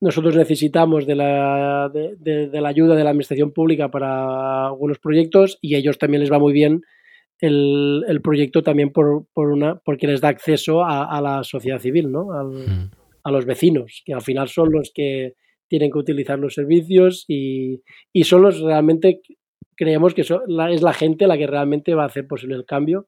[0.00, 5.58] nosotros necesitamos de la, de- de la ayuda de la administración pública para algunos proyectos
[5.60, 6.82] y a ellos también les va muy bien
[7.40, 11.78] el, el proyecto también por, por una, porque les da acceso a, a la sociedad
[11.78, 12.32] civil, ¿no?
[12.32, 12.90] Al-
[13.24, 15.34] a los vecinos, que al final son los que
[15.68, 17.82] tienen que utilizar los servicios y,
[18.12, 19.20] y son los realmente,
[19.76, 22.64] creemos que son- la- es la gente la que realmente va a hacer posible el
[22.64, 23.06] cambio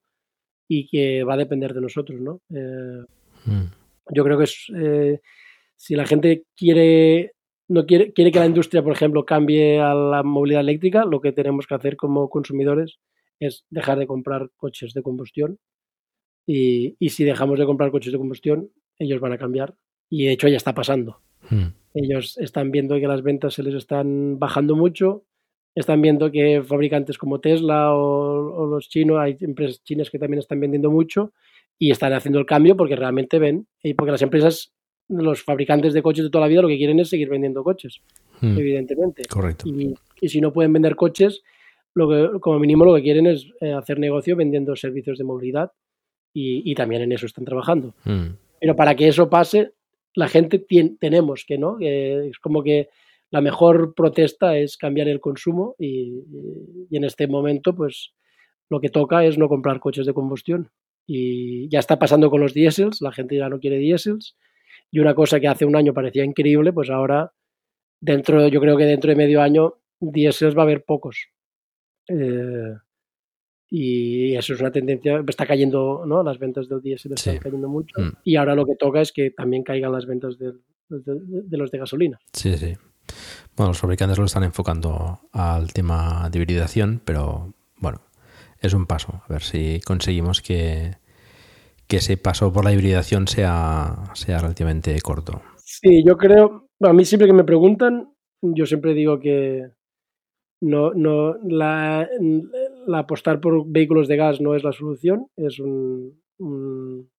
[0.68, 2.40] y que va a depender de nosotros, ¿no?
[2.54, 3.04] Eh,
[4.12, 5.20] yo creo que es, eh,
[5.76, 7.32] si la gente quiere
[7.68, 11.30] no quiere, quiere que la industria, por ejemplo, cambie a la movilidad eléctrica, lo que
[11.32, 12.98] tenemos que hacer como consumidores
[13.40, 15.58] es dejar de comprar coches de combustión
[16.46, 19.74] y, y si dejamos de comprar coches de combustión, ellos van a cambiar
[20.08, 21.20] y de hecho ya está pasando.
[21.48, 21.66] Mm.
[21.94, 25.24] Ellos están viendo que las ventas se les están bajando mucho,
[25.74, 30.38] están viendo que fabricantes como Tesla o, o los chinos, hay empresas chinas que también
[30.38, 31.32] están vendiendo mucho
[31.78, 34.72] y están haciendo el cambio porque realmente ven, y porque las empresas,
[35.08, 38.00] los fabricantes de coches de toda la vida lo que quieren es seguir vendiendo coches,
[38.42, 38.58] Mm.
[38.58, 39.22] evidentemente.
[39.28, 39.68] Correcto.
[39.68, 41.42] Y, y si no pueden vender coches,
[41.94, 45.72] lo que, como mínimo lo que quieren es eh, hacer negocio vendiendo servicios de movilidad
[46.32, 47.94] y, y también en eso están trabajando.
[48.04, 48.28] Mm.
[48.60, 49.72] Pero para que eso pase,
[50.14, 50.64] la gente
[50.98, 51.78] tenemos que, ¿no?
[51.80, 52.88] Es como que
[53.30, 56.24] la mejor protesta es cambiar el consumo y,
[56.90, 58.12] y en este momento, pues
[58.68, 60.70] lo que toca es no comprar coches de combustión.
[61.06, 64.36] Y ya está pasando con los diésels, la gente ya no quiere diésels.
[64.90, 67.32] Y una cosa que hace un año parecía increíble, pues ahora,
[68.00, 71.28] dentro, yo creo que dentro de medio año, diésels va a haber pocos.
[72.10, 72.74] Eh,
[73.72, 76.22] y eso es una tendencia, está cayendo, ¿no?
[76.24, 77.40] Las ventas del diésel están Sí.
[77.40, 78.00] cayendo mucho.
[78.00, 78.12] Mm.
[78.24, 81.56] Y ahora lo que toca es que también caigan las ventas del- de, de- de
[81.56, 82.18] los de gasolina.
[82.32, 82.74] Sí, sí.
[83.56, 88.00] Bueno, los fabricantes lo están enfocando al tema de hibridación, pero bueno,
[88.60, 89.22] es un paso.
[89.28, 90.96] A ver si conseguimos que,
[91.86, 95.42] que ese paso por la hibridación sea, sea relativamente corto.
[95.64, 98.12] Sí, yo creo, a mí siempre que me preguntan,
[98.42, 99.68] yo siempre digo que
[100.60, 102.08] no, no, la,
[102.94, 107.10] apostar por vehículos de gas no es la solución, es un, un,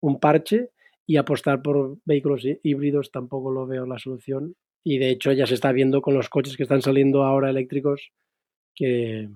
[0.00, 0.70] un parche
[1.06, 4.54] y apostar por vehículos hí- híbridos tampoco lo veo la solución.
[4.84, 8.10] Y de hecho ya se está viendo con los coches que están saliendo ahora eléctricos
[8.74, 9.30] que,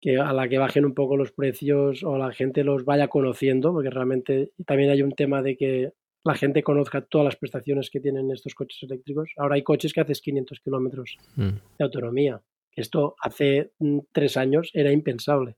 [0.00, 3.72] que a la que bajen un poco los precios o la gente los vaya conociendo,
[3.72, 5.92] porque realmente también hay un tema de que
[6.24, 9.30] la gente conozca todas las prestaciones que tienen estos coches eléctricos.
[9.36, 11.48] Ahora hay coches que haces 500 kilómetros Mm.
[11.78, 12.40] de autonomía.
[12.72, 15.56] Esto hace mm, tres años era impensable.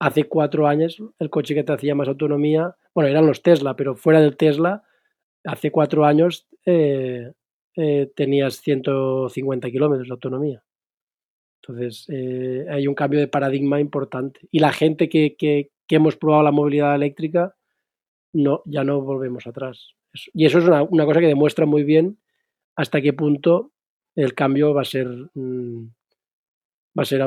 [0.00, 3.94] Hace cuatro años el coche que te hacía más autonomía, bueno, eran los Tesla, pero
[3.94, 4.82] fuera del Tesla,
[5.44, 7.32] hace cuatro años eh,
[7.76, 10.64] eh, tenías 150 kilómetros de autonomía.
[11.62, 14.40] Entonces, eh, hay un cambio de paradigma importante.
[14.50, 17.54] Y la gente que, que- que hemos probado la movilidad eléctrica,
[18.34, 19.94] no, ya no volvemos atrás.
[20.32, 22.18] Y eso es una, una cosa que demuestra muy bien
[22.76, 23.72] hasta qué punto
[24.14, 25.86] el cambio va a ser mm,
[26.96, 27.22] va a ser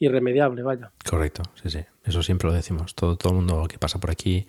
[0.00, 0.92] irremediable, vaya.
[1.08, 1.80] Correcto, sí, sí.
[2.04, 2.94] Eso siempre lo decimos.
[2.94, 4.46] Todo, todo el mundo que pasa por aquí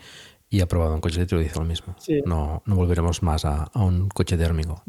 [0.50, 1.96] y ha probado un coche eléctrico dice lo mismo.
[2.00, 2.22] Sí.
[2.26, 4.84] No, no volveremos más a, a un coche térmico.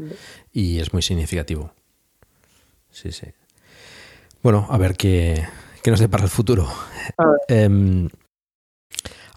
[0.53, 1.73] Y es muy significativo.
[2.91, 3.27] Sí, sí.
[4.43, 5.45] Bueno, a ver qué,
[5.83, 6.67] qué nos depara el futuro.
[7.19, 7.65] A ver.
[7.65, 8.09] Em,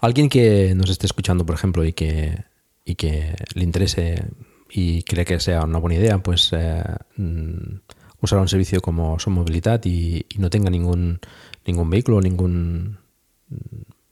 [0.00, 2.44] alguien que nos esté escuchando, por ejemplo, y que,
[2.84, 4.24] y que le interese
[4.70, 6.82] y cree que sea una buena idea, pues eh,
[7.16, 7.80] mm,
[8.20, 11.20] usar un servicio como Son Movilidad y, no tenga ningún,
[11.66, 12.98] ningún vehículo, ningún,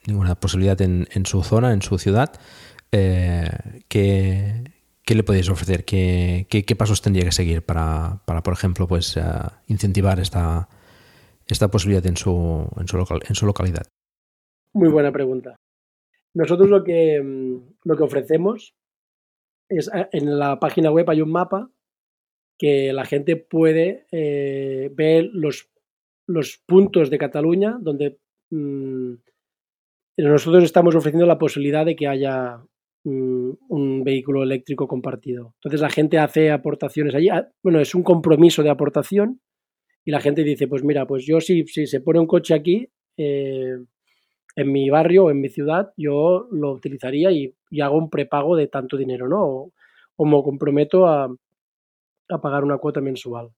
[0.06, 2.32] ninguna posibilidad en, en su zona, en su ciudad,
[2.92, 3.50] eh,
[3.88, 4.72] ¿qué,
[5.04, 5.84] qué le podéis ofrecer?
[5.84, 9.22] ¿Qué, qué, pasos tendría que seguir para, para por ejemplo, pues eh,
[9.66, 10.68] incentivar esta,
[11.46, 13.86] esta posibilidad en su, en su, local- en su localidad?
[14.72, 15.56] Muy buena pregunta.
[16.36, 18.74] Nosotros lo que, mm, lo que ofrecemos
[19.68, 21.70] es a- en la página web hay un mapa
[22.58, 25.68] que la gente puede eh, ver los,
[26.28, 28.18] los puntos de Cataluña donde
[28.50, 29.14] mm,
[30.18, 32.58] nosotros estamos ofreciendo la posibilidad de que haya
[33.04, 35.54] mm, un vehículo eléctrico compartido.
[35.58, 37.28] Entonces la gente hace aportaciones allí.
[37.28, 39.40] Ah, bueno, es un compromiso de aportación
[40.04, 42.88] y la gente dice, pues mira, pues yo si, si se pone un coche aquí
[43.18, 43.76] eh,
[44.56, 48.68] en mi barrio o en mi ciudad, yo lo utilizaría y, hago un prepago de
[48.68, 49.70] tanto dinero, ¿no?
[50.16, 51.28] O, me comprometo a,
[52.42, 53.50] pagar una cuota mensual.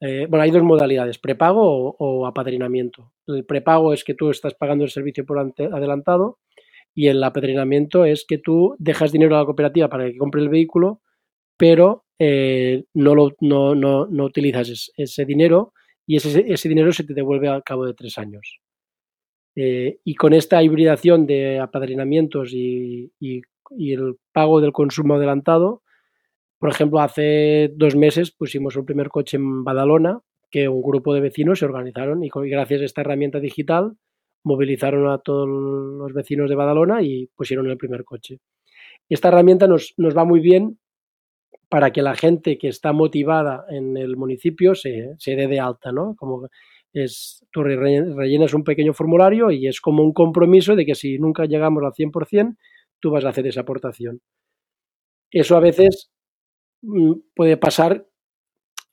[0.00, 3.12] Eh, bueno, hay dos modalidades, prepago o, apadrinamiento.
[3.26, 6.38] El prepago es que tú estás pagando el servicio por adelantado
[6.94, 10.48] y el apadrinamiento es que tú dejas dinero a la cooperativa para que compre el
[10.48, 11.02] vehículo,
[11.58, 15.74] pero eh, no, lo, no, no, no, utilizas ese, ese dinero
[16.06, 18.60] y ese, ese, dinero se te devuelve al cabo de tres años.
[19.56, 23.12] Eh, y con esta hibridación de apadrinamientos y,
[23.78, 25.82] el pago del consumo adelantado,
[26.58, 30.20] por ejemplo, hace dos meses pusimos un primer coche en Badalona,
[30.50, 33.96] que un grupo de vecinos se organizaron y gracias a esta herramienta digital
[34.42, 38.38] movilizaron a todos los vecinos de Badalona y pusieron el primer coche.
[39.08, 40.78] Esta herramienta nos, nos va muy bien
[41.68, 45.92] para que la gente que está motivada en el municipio se, se dé de alta,
[45.92, 46.16] ¿no?
[46.16, 46.48] Como
[46.92, 51.46] es, tú rellenas un pequeño formulario y es como un compromiso de que si nunca
[51.46, 52.56] llegamos al 100%,
[53.00, 54.20] tú vas a hacer esa aportación.
[55.30, 56.10] Eso a veces
[56.82, 58.06] Mm, puede pasar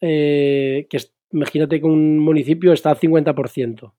[0.01, 0.97] eh, que
[1.31, 3.93] imagínate que un municipio está al 50%,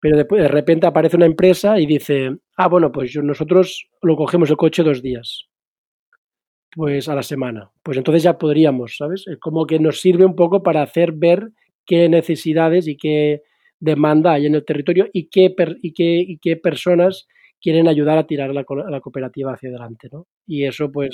[0.00, 4.56] pero de repente aparece una empresa y dice, ah, bueno, pues nosotros lo cogemos el
[4.56, 5.48] coche dos días,
[6.72, 7.70] pues a la semana.
[7.82, 9.24] Pues entonces ya podríamos, ¿sabes?
[9.40, 11.50] Como que nos sirve un poco para hacer ver
[11.90, 13.42] qué necesidades y qué
[13.80, 15.52] demanda hay en el territorio y qué,
[15.82, 17.26] y qué, y qué personas
[17.60, 20.28] quieren ayudar a tirar la, la cooperativa hacia adelante, ¿no?
[20.46, 21.10] Y eso, pues,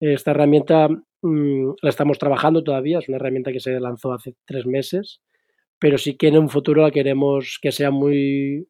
[0.00, 4.64] esta herramienta mmm, la estamos trabajando todavía, es una herramienta que se lanzó hace tres
[4.64, 5.20] meses,
[5.78, 8.66] pero sí que en un futuro la queremos que sea muy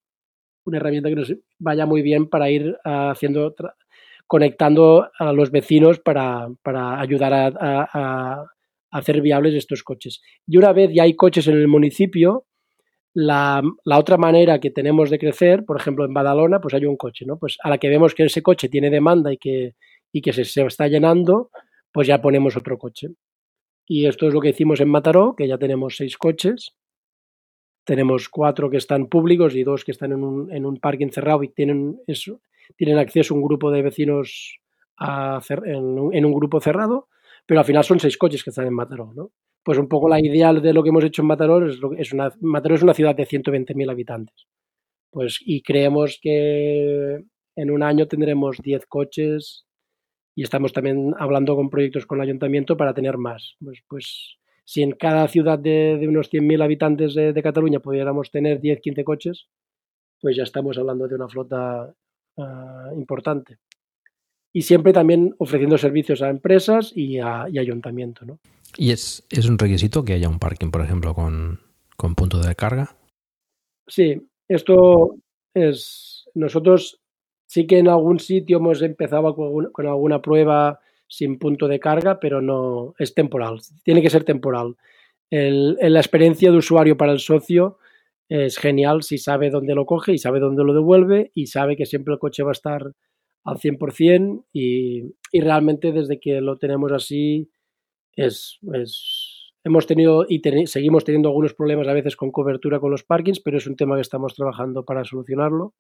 [0.65, 3.55] una herramienta que nos vaya muy bien para ir haciendo
[4.27, 8.45] conectando a los vecinos para, para ayudar a,
[8.91, 10.21] hacer viables estos coches.
[10.47, 12.47] Y una vez ya hay coches en el municipio,
[13.13, 16.97] la, la, otra manera que tenemos de crecer, por ejemplo en Badalona, pues hay un
[16.97, 17.39] coche, ¿no?
[17.39, 19.75] Pues a la que vemos que ese coche tiene demanda y que,
[20.13, 21.51] y que se, se está llenando,
[21.93, 23.09] pues ya ponemos otro coche.
[23.87, 26.77] Y esto es lo que hicimos en Mataró, que ya tenemos seis coches.
[27.85, 31.43] Tenemos cuatro que están públicos y dos que están en un, en un parque encerrado
[31.43, 31.99] y tienen,
[32.77, 34.61] tienen acceso a un grupo de vecinos
[34.97, 37.09] a, en, un, grupo cerrado,
[37.51, 39.13] pero al final son seis coches que están en Mataró.
[39.13, 39.33] ¿no?
[39.65, 42.13] Pues un poco la idea de lo que hemos hecho en Mataró es, lo, es
[42.13, 44.47] una, Mataró es una ciudad de 120.000 habitantes.
[45.11, 47.25] Pues, y creemos que
[47.57, 49.67] en un año tendremos 10 coches
[50.37, 53.57] y estamos también hablando con proyectos con el ayuntamiento para tener más.
[53.59, 58.31] Pues, pues si en cada ciudad de, de unos 100.000 habitantes de, de, Cataluña pudiéramos
[58.31, 59.49] tener 10, 15 coches,
[60.21, 61.93] pues ya estamos hablando de una flota
[62.37, 63.59] uh, importante.
[64.53, 68.25] Y siempre también ofreciendo servicios a empresas y a y ayuntamiento.
[68.25, 68.39] ¿no?
[68.77, 71.61] ¿Y es, es un requisito que haya un parking, por ejemplo, con,
[71.97, 72.97] con punto de carga?
[73.87, 75.17] Sí, esto
[75.55, 76.25] es.
[76.35, 77.01] Nosotros
[77.51, 80.79] Sí que en algún sitio hemos empezado con, con alguna prueba
[81.09, 83.59] sin punto de carga, pero no es temporal.
[83.83, 84.77] Tiene que ser temporal.
[85.31, 87.79] El, el, la experiencia de usuario para el socio
[88.29, 91.87] es genial si sabe dónde lo coge y sabe dónde lo devuelve y sabe que
[91.87, 92.93] siempre el coche va a estar
[93.45, 97.51] al 100% y, y realmente desde que lo tenemos así
[98.15, 102.91] es, es hemos tenido y ten, seguimos teniendo algunos problemas a veces con cobertura con
[102.91, 105.75] los parkings, pero es un tema que estamos trabajando para solucionarlo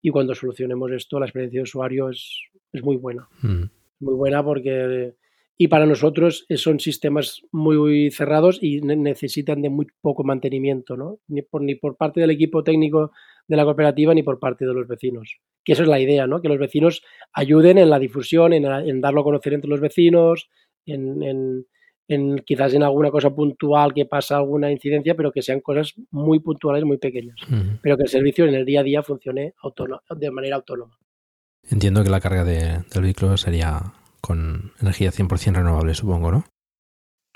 [0.00, 2.42] y cuando solucionemos esto la experiencia de usuario es,
[2.72, 3.28] es muy buena.
[3.42, 3.64] Mm.
[4.00, 5.14] Muy buena porque...
[5.60, 11.18] Y para nosotros son sistemas muy cerrados y necesitan de muy poco mantenimiento, ¿no?
[11.26, 13.10] Ni por, ni por parte del equipo técnico
[13.48, 15.38] de la cooperativa ni por parte de los vecinos.
[15.64, 16.40] Que esa es la idea, ¿no?
[16.40, 17.02] Que los vecinos
[17.32, 20.48] ayuden en la difusión, en, en darlo a conocer entre los vecinos,
[20.86, 21.66] en, en,
[22.08, 26.40] en, quizás en alguna cosa puntual que pasa alguna incidencia, pero que sean cosas muy
[26.40, 27.36] puntuales, muy pequeñas.
[27.50, 27.78] Uh -huh.
[27.82, 29.54] Pero que el servicio en el día a día funcione
[30.16, 30.98] de manera autónoma.
[31.70, 36.44] Entiendo que la carga de, del vehículo sería con energía 100% renovable, supongo, ¿no?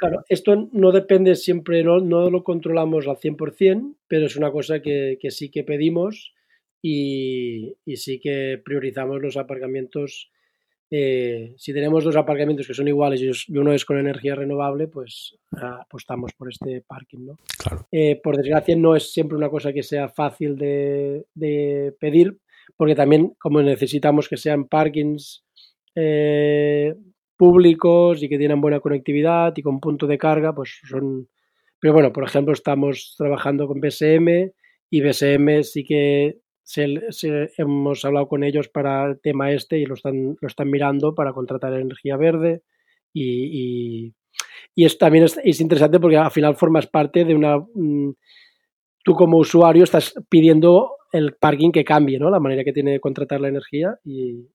[0.02, 4.82] Claro, esto no depende siempre, no, no lo controlamos al 100%, pero es una cosa
[4.82, 6.34] que, que sí que pedimos
[6.82, 10.32] y, y sí que priorizamos los aparcamientos
[10.90, 15.38] eh, si tenemos dos aparcamientos que son iguales y uno es con energía renovable, pues
[15.52, 17.24] uh, apostamos por este parking.
[17.24, 17.38] ¿no?
[17.56, 17.86] Claro.
[17.92, 22.36] Eh, por desgracia, no es siempre una cosa que sea fácil de, de pedir,
[22.76, 25.44] porque también, como necesitamos que sean parkings
[25.94, 26.92] eh,
[27.36, 31.28] públicos y que tienen buena conectividad y con punto de carga, pues son...
[31.80, 34.52] Pero bueno, por ejemplo, estamos trabajando con BSM
[34.90, 36.86] y BSM sí que se,
[37.58, 41.32] hemos hablado con ellos para el tema este y lo están, lo están mirando para
[41.32, 42.62] contratar energía verde
[43.12, 44.14] y, y,
[44.74, 47.58] y es, también es, es interesante porque al final formas parte de una...
[47.58, 48.12] mm,
[49.04, 52.30] tú como usuario estás pidiendo el parking que cambie, ¿no?
[52.30, 54.48] La manera que tiene de contratar la energía y-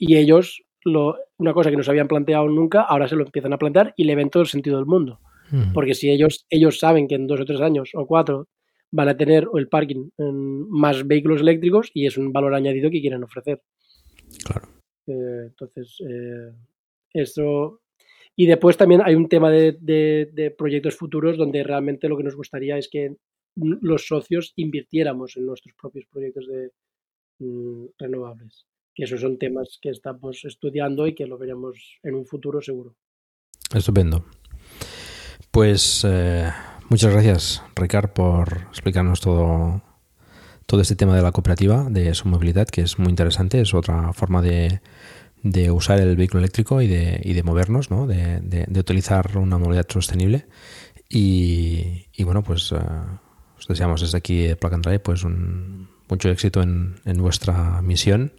[0.00, 3.52] y ellos, lo, una cosa que no se habían planteado nunca, ahora se lo empiezan
[3.52, 5.20] a plantear y le ven todo el sentido del mundo.
[5.72, 8.48] Porque si ellos, ellos saben que en dos o tres años o cuatro
[8.90, 13.00] van a tener el parking en más vehículos eléctricos y es un valor añadido que
[13.00, 13.62] quieren ofrecer.
[14.44, 14.68] Claro.
[15.06, 16.52] Eh, entonces, eh,
[17.14, 17.80] eso.
[18.36, 22.24] Y después también hay un tema de, de- de proyectos futuros donde realmente lo que
[22.24, 23.16] nos gustaría es que
[23.56, 26.70] los socios invirtiéramos en nuestros propios proyectos de
[27.38, 28.66] mm, renovables.
[28.98, 32.96] Que esos son temas que estamos estudiando y que lo veremos en un futuro seguro.
[33.72, 34.24] Estupendo.
[35.52, 36.50] Pues eh,
[36.88, 39.82] muchas gracias, Ricard, por explicarnos todo,
[40.66, 43.60] todo este tema de la cooperativa, de su movilidad, que es muy interesante.
[43.60, 44.80] Es otra forma de,
[45.44, 48.08] de usar el vehículo eléctrico y de, y de movernos, ¿no?
[48.08, 50.46] de, de- utilizar una movilidad sostenible.
[51.08, 52.78] Y, y bueno, pues eh,
[53.56, 57.80] os deseamos desde aquí de Plug and Drive pues un, mucho éxito en, en vuestra
[57.80, 58.32] misión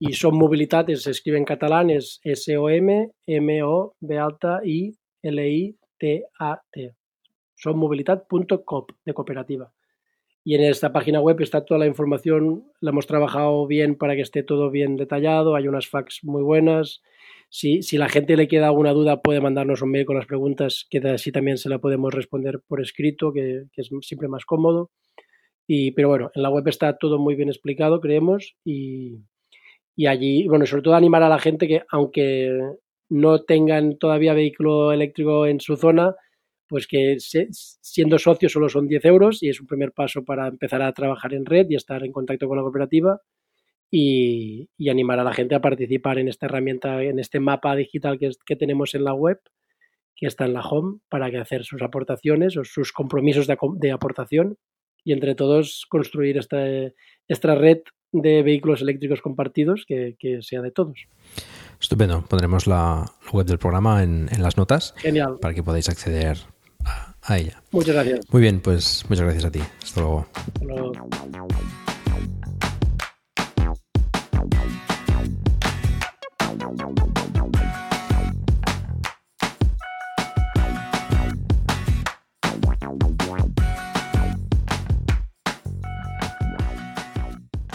[0.00, 4.16] y Son Mobilitat es- se escribe en catalán es S O M M O B
[4.18, 6.94] alta I L I T A T.
[7.56, 9.72] Sonmobilitat.coop de cooperativa.
[10.44, 14.20] Y en esta página web está toda la información, la hemos trabajado bien para que
[14.22, 17.02] esté todo bien detallado, hay unas fax muy buenas.
[17.50, 20.86] Si, si la gente le queda alguna duda puede mandarnos un mail con las preguntas,
[20.90, 24.90] que así también se la podemos responder por escrito, que, que es siempre más cómodo.
[25.66, 29.18] Y, pero bueno, en la web está todo muy bien explicado, creemos, y,
[29.96, 32.50] y allí, bueno, sobre todo animar a la gente que aunque
[33.10, 36.14] no tengan todavía vehículo eléctrico en su zona,
[36.68, 40.48] pues que se- siendo socios solo son 10 euros y es un primer paso para
[40.48, 43.20] empezar a trabajar en red y estar en contacto con la cooperativa
[43.90, 48.18] y, y animar a la gente a participar en esta herramienta, en este mapa digital
[48.18, 49.38] que, es- que tenemos en la web,
[50.14, 54.56] que está en la home, para que hacer sus aportaciones o sus compromisos de, aportación
[55.04, 56.58] y entre todos construir esta,
[57.28, 57.78] esta red
[58.10, 60.98] de vehículos eléctricos compartidos que, que sea de todos.
[61.80, 62.24] Estupendo.
[62.28, 65.36] Pondremos la la web del programa en, en las notas Genial.
[65.40, 66.38] para que podáis acceder
[66.84, 67.62] a, a ella.
[67.70, 68.20] Muchas gracias.
[68.32, 69.60] Muy bien, pues muchas gracias a ti.
[69.82, 70.26] Hasta luego.
[70.34, 71.48] Hasta luego.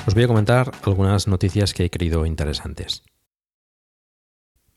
[0.06, 3.02] Os voy a comentar algunas noticias que he creído interesantes.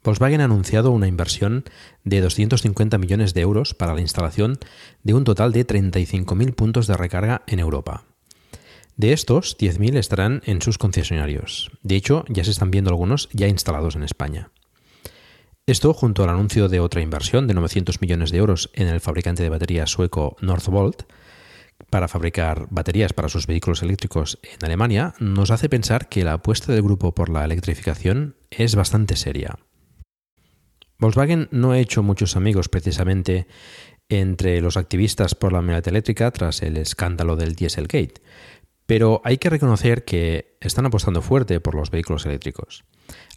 [0.02, 1.64] Volkswagen ha anunciado una inversión
[2.04, 4.58] de 250 millones de euros para la instalación
[5.02, 8.15] de un total de 35.000 puntos de recarga en Europa.
[8.96, 11.70] De estos, 10.000 estarán en sus concesionarios.
[11.82, 14.50] De hecho, ya se están viendo algunos ya instalados en España.
[15.66, 19.42] Esto, junto al anuncio de otra inversión de 900 millones de euros en el fabricante
[19.42, 21.02] de baterías sueco Northvolt,
[21.90, 26.72] para fabricar baterías para sus vehículos eléctricos en Alemania, nos hace pensar que la apuesta
[26.72, 29.58] del grupo por la electrificación es bastante seria.
[30.98, 33.46] Volkswagen no ha hecho muchos amigos precisamente
[34.08, 38.22] entre los activistas por la movilidad eléctrica tras el escándalo del Dieselgate,
[38.86, 42.84] pero hay que reconocer que están apostando fuerte por los vehículos eléctricos,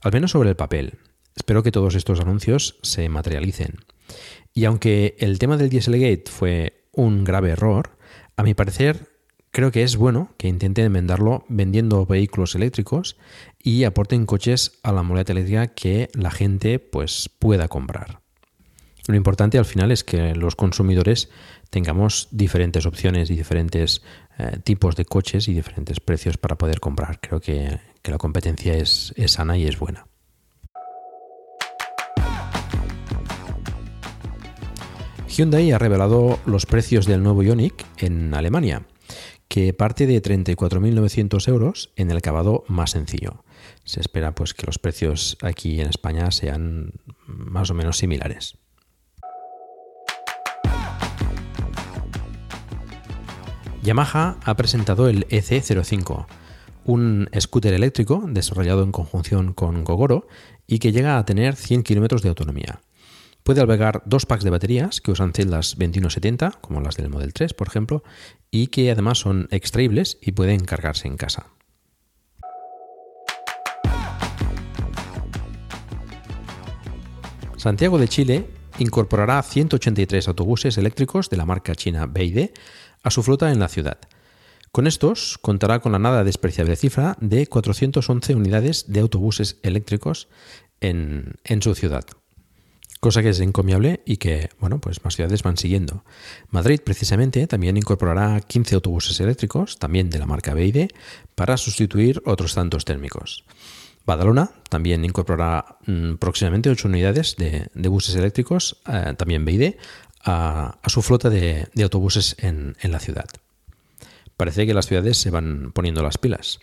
[0.02, 1.00] al menos sobre el papel.
[1.36, 3.78] Espero que todos estos anuncios se materialicen.
[4.54, 7.98] Y aunque el tema del Dieselgate fue un grave error,
[8.36, 9.10] a mi parecer
[9.52, 13.18] creo que es bueno que intenten enmendarlo vendiendo vehículos eléctricos
[13.62, 18.22] y aporten coches a la movilidad eléctrica que la gente pues pueda comprar.
[19.08, 21.30] Lo importante al final es que los consumidores
[21.72, 24.04] tengamos diferentes opciones y diferentes
[24.40, 27.20] eh, tipos de coches y diferentes precios para poder comprar.
[27.20, 30.08] Creo que, que la competencia es, es sana y es buena.
[35.28, 38.84] Hyundai ha revelado los precios del nuevo Ioniq en Alemania,
[39.50, 43.44] que parte de 34.900 euros en el acabado más sencillo.
[43.84, 46.94] Se espera pues que los precios aquí en España sean
[47.26, 48.58] más o menos similares.
[53.90, 56.28] Yamaha ha presentado el EC05,
[56.86, 60.28] un scooter eléctrico desarrollado en conjunción con Gogoro
[60.68, 62.82] y que llega a tener 100 kilómetros de autonomía.
[63.42, 67.56] Puede albergar dos packs de baterías que usan celdas 2170, como las del Model 3,
[67.56, 68.04] por ejemplo,
[68.52, 71.48] y que además son extraíbles y pueden cargarse en casa.
[77.58, 82.52] Santiago de Chile incorporará 183 autobuses eléctricos de la marca china BYD
[83.04, 84.00] a su flota en la ciudad.
[84.72, 90.28] Con estos contará con la nada despreciable cifra de 411 unidades de autobuses eléctricos
[90.80, 92.06] en, en su ciudad,
[93.00, 96.04] cosa que es encomiable y que, bueno, pues más ciudades van siguiendo.
[96.50, 100.90] Madrid, precisamente, también incorporará 15 autobuses eléctricos, también de la marca BYD,
[101.36, 103.46] para sustituir otros tantos térmicos.
[104.06, 109.76] Badalona también incorporará mm, próximamente 8 unidades de, buses eléctricos, eh, también BYD,
[110.24, 113.28] a, su flota de, autobuses en, la ciudad.
[114.38, 116.60] Parece que las ciudades se van poniendo las pilas.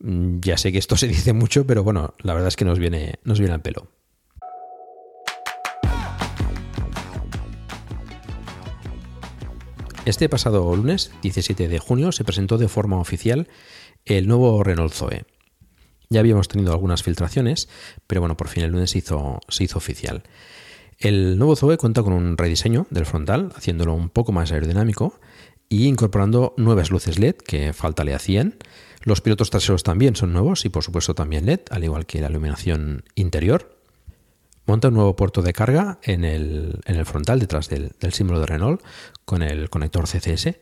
[0.00, 2.78] Mm, ya sé que esto se dice mucho, pero bueno, la verdad es que nos
[2.78, 3.88] viene, nos viene al pelo.
[10.04, 13.46] Este pasado lunes, 17 de junio, se presentó de forma oficial
[14.06, 15.26] el nuevo Renault Zoe.
[16.08, 17.68] Ya habíamos tenido algunas filtraciones,
[18.06, 20.22] pero bueno, por fin el lunes se hizo, se hizo oficial.
[20.98, 25.20] El nuevo Zoe cuenta con un rediseño del frontal, haciéndolo un poco más aerodinámico
[25.68, 28.56] y incorporando nuevas luces LED que falta le hacían.
[29.04, 32.28] Los pilotos traseros también son nuevos y por supuesto también LED, al igual que la
[32.28, 33.76] iluminación interior.
[34.66, 38.82] Monta un nuevo puerto de carga en el, frontal, detrás del, del, símbolo de Renault,
[39.24, 40.58] con el conector CCS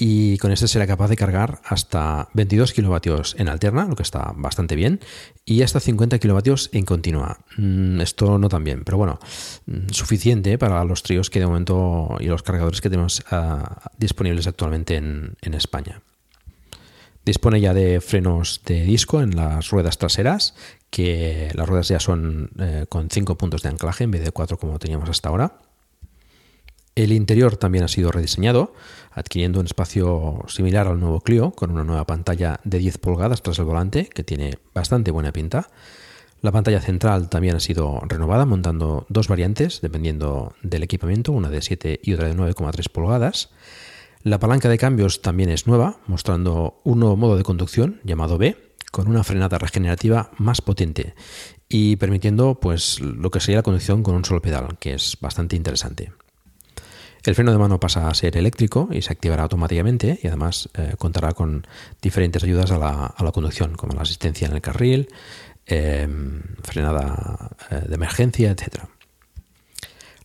[0.00, 4.32] y con este será capaz de cargar hasta 22 kilovatios en alterna, lo que está
[4.36, 5.00] bastante bien,
[5.44, 7.40] y hasta 50 kilovatios en continua.
[7.56, 9.18] Mm, esto no tan bien, pero bueno,
[9.66, 14.46] mm, suficiente para los tríos que de momento y los cargadores que tenemos ah, disponibles
[14.46, 16.00] actualmente en, España.
[17.24, 20.54] Dispone ya de frenos de disco en las ruedas traseras,
[20.90, 24.58] que las ruedas ya son eh, con 5 puntos de anclaje en vez de 4
[24.58, 25.58] como teníamos hasta ahora.
[26.98, 28.74] El interior también ha sido rediseñado,
[29.12, 33.60] adquiriendo un espacio similar al nuevo Clio, con una nueva pantalla de 10 pulgadas tras
[33.60, 35.70] el volante, que tiene bastante buena pinta.
[36.42, 41.62] La pantalla central también ha sido renovada, montando dos variantes, dependiendo del equipamiento, una de
[41.62, 43.50] 7 y otra de 9,3 pulgadas.
[44.24, 48.56] La palanca de cambios también es nueva, mostrando un nuevo modo de conducción llamado B,
[48.90, 51.14] con una frenada regenerativa más potente
[51.68, 55.54] y permitiendo pues lo que sería la conducción con un solo pedal, que es bastante
[55.54, 56.10] interesante.
[57.24, 60.94] El freno de mano pasa a ser eléctrico y se activará automáticamente y además eh,
[60.98, 61.66] contará con
[62.00, 65.08] diferentes ayudas a la, conducción, como la asistencia en el carril,
[65.66, 68.84] em, frenada eh, de emergencia, etc.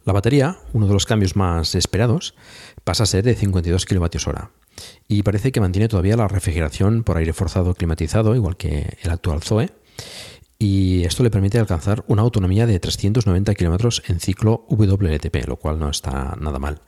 [0.06, 2.36] La batería, uno de los cambios más esperados,
[2.84, 4.64] pasa a ser de 52 kWh
[5.07, 9.41] y parece que mantiene todavía la refrigeración por aire forzado climatizado, igual que el actual
[9.41, 9.70] Zoe
[10.64, 15.77] y esto le permite alcanzar una autonomía de 390 kilómetros en ciclo WLTP, lo cual
[15.77, 16.84] no está nada mal.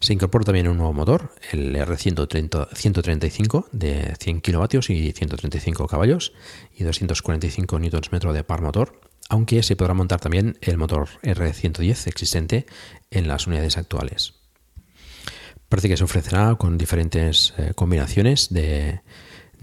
[0.00, 6.32] Se incorpora también un nuevo motor, el R135 de 100 kilovatios y 135 caballos
[6.76, 12.66] y 245 Nm de par motor, aunque se podrá montar también el motor R110 existente
[13.12, 14.34] en las unidades actuales.
[15.68, 19.02] Parece que se ofrecerá con diferentes eh, combinaciones de,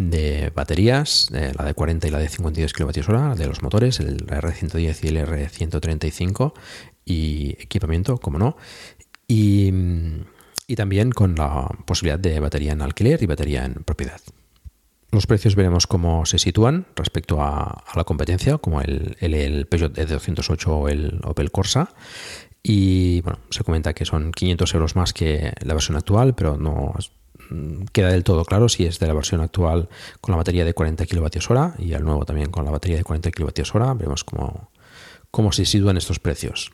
[0.10, 5.04] de baterías, la de 40 y la de 52 kWh, de los motores, el R110
[5.04, 6.54] y el R135,
[7.06, 8.58] y equipamiento, como no,
[9.28, 9.72] y,
[10.76, 14.22] también con la posibilidad de batería en alquiler y batería en propiedad.
[15.12, 20.68] Los precios veremos cómo se sitúan respecto a, la competencia, como el, el, Peugeot E208
[20.68, 21.94] o el Opel Corsa.
[22.64, 26.94] Y bueno, se comenta que son 500 euros más que la versión actual, pero no
[27.92, 31.06] queda del todo claro si es de la versión actual con la batería de 40
[31.06, 33.98] kWh y el nuevo también con la batería de 40 kWh.
[33.98, 34.72] Veremos cómo,
[35.30, 36.72] cómo se sitúan estos precios.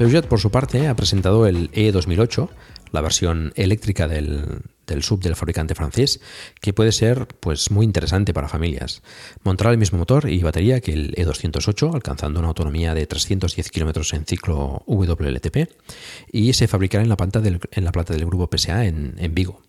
[0.00, 2.48] Peugeot, por su parte, ha presentado el E2008,
[2.92, 6.20] la versión eléctrica del, del sub del fabricante francés,
[6.60, 9.02] que puede ser pues, muy interesante para familias.
[9.42, 14.14] Montará el mismo motor y batería que el E208, alcanzando una autonomía de 310 km
[14.14, 15.70] en ciclo WLTP,
[16.30, 19.62] y se fabricará en la planta del, en la planta del grupo PSA en, Vigo.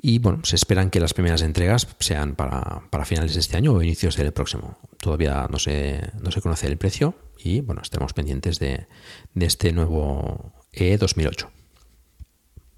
[0.00, 3.72] Y bueno, se esperan que las primeras entregas sean para, para finales de este año
[3.72, 4.78] o inicios del próximo.
[4.98, 8.86] Todavía no se, no se conoce el precio y bueno, estaremos pendientes de,
[9.34, 11.61] de este nuevo E 2008.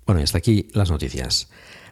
[0.07, 1.49] Bueno, y hasta aquí las noticias.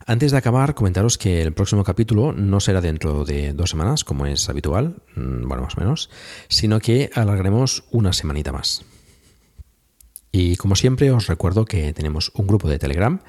[0.06, 4.26] Antes de acabar, comentaros que el próximo capítulo no será dentro de dos semanas, como
[4.26, 6.10] es habitual, mm, bueno, más o menos,
[6.48, 8.84] sino que alargaremos una semanita más.
[10.32, 13.20] Y como siempre, os recuerdo que tenemos un grupo de Telegram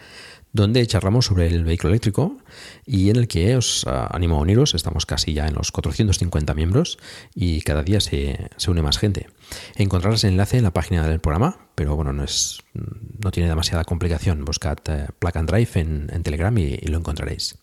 [0.53, 2.37] donde charlamos sobre el vehículo eléctrico
[2.85, 4.75] y en el que os ah, animo a uniros.
[4.75, 6.99] Estamos casi ya en los 450 miembros
[7.33, 9.27] y cada día se, une más gente.
[9.75, 13.83] Encontrarás el enlace en la página del programa, pero bueno, no, es, no tiene demasiada
[13.83, 14.45] complicación.
[14.45, 17.55] Buscad eh, and Drive en, Telegram y, y, lo encontraréis.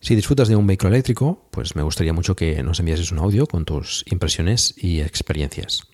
[0.00, 3.46] Si disfrutas de un vehículo eléctrico, pues me gustaría mucho que nos enviases un audio
[3.46, 5.84] con tus impresiones y experiencias.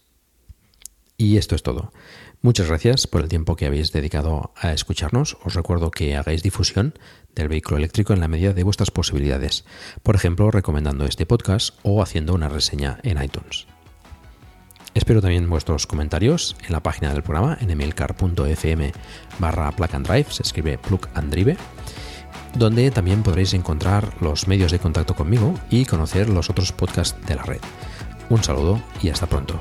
[1.19, 1.93] Y esto es todo.
[2.41, 5.37] Muchas gracias por el tiempo que habéis dedicado a escucharnos.
[5.45, 6.95] Os recuerdo que hagáis difusión
[7.35, 9.65] del vehículo eléctrico en la medida de vuestras posibilidades,
[10.05, 13.67] por ejemplo, recomendando este podcast o haciendo una reseña en iTunes.
[14.95, 18.93] Espero también vuestros comentarios en la página del programa en emilcar.fm
[19.41, 21.57] barra plug and drive, se escribe plug and drive,
[22.55, 27.35] donde también podréis encontrar los medios de contacto conmigo y conocer los otros podcasts de
[27.35, 27.61] la red.
[28.31, 29.61] Un saludo y hasta pronto.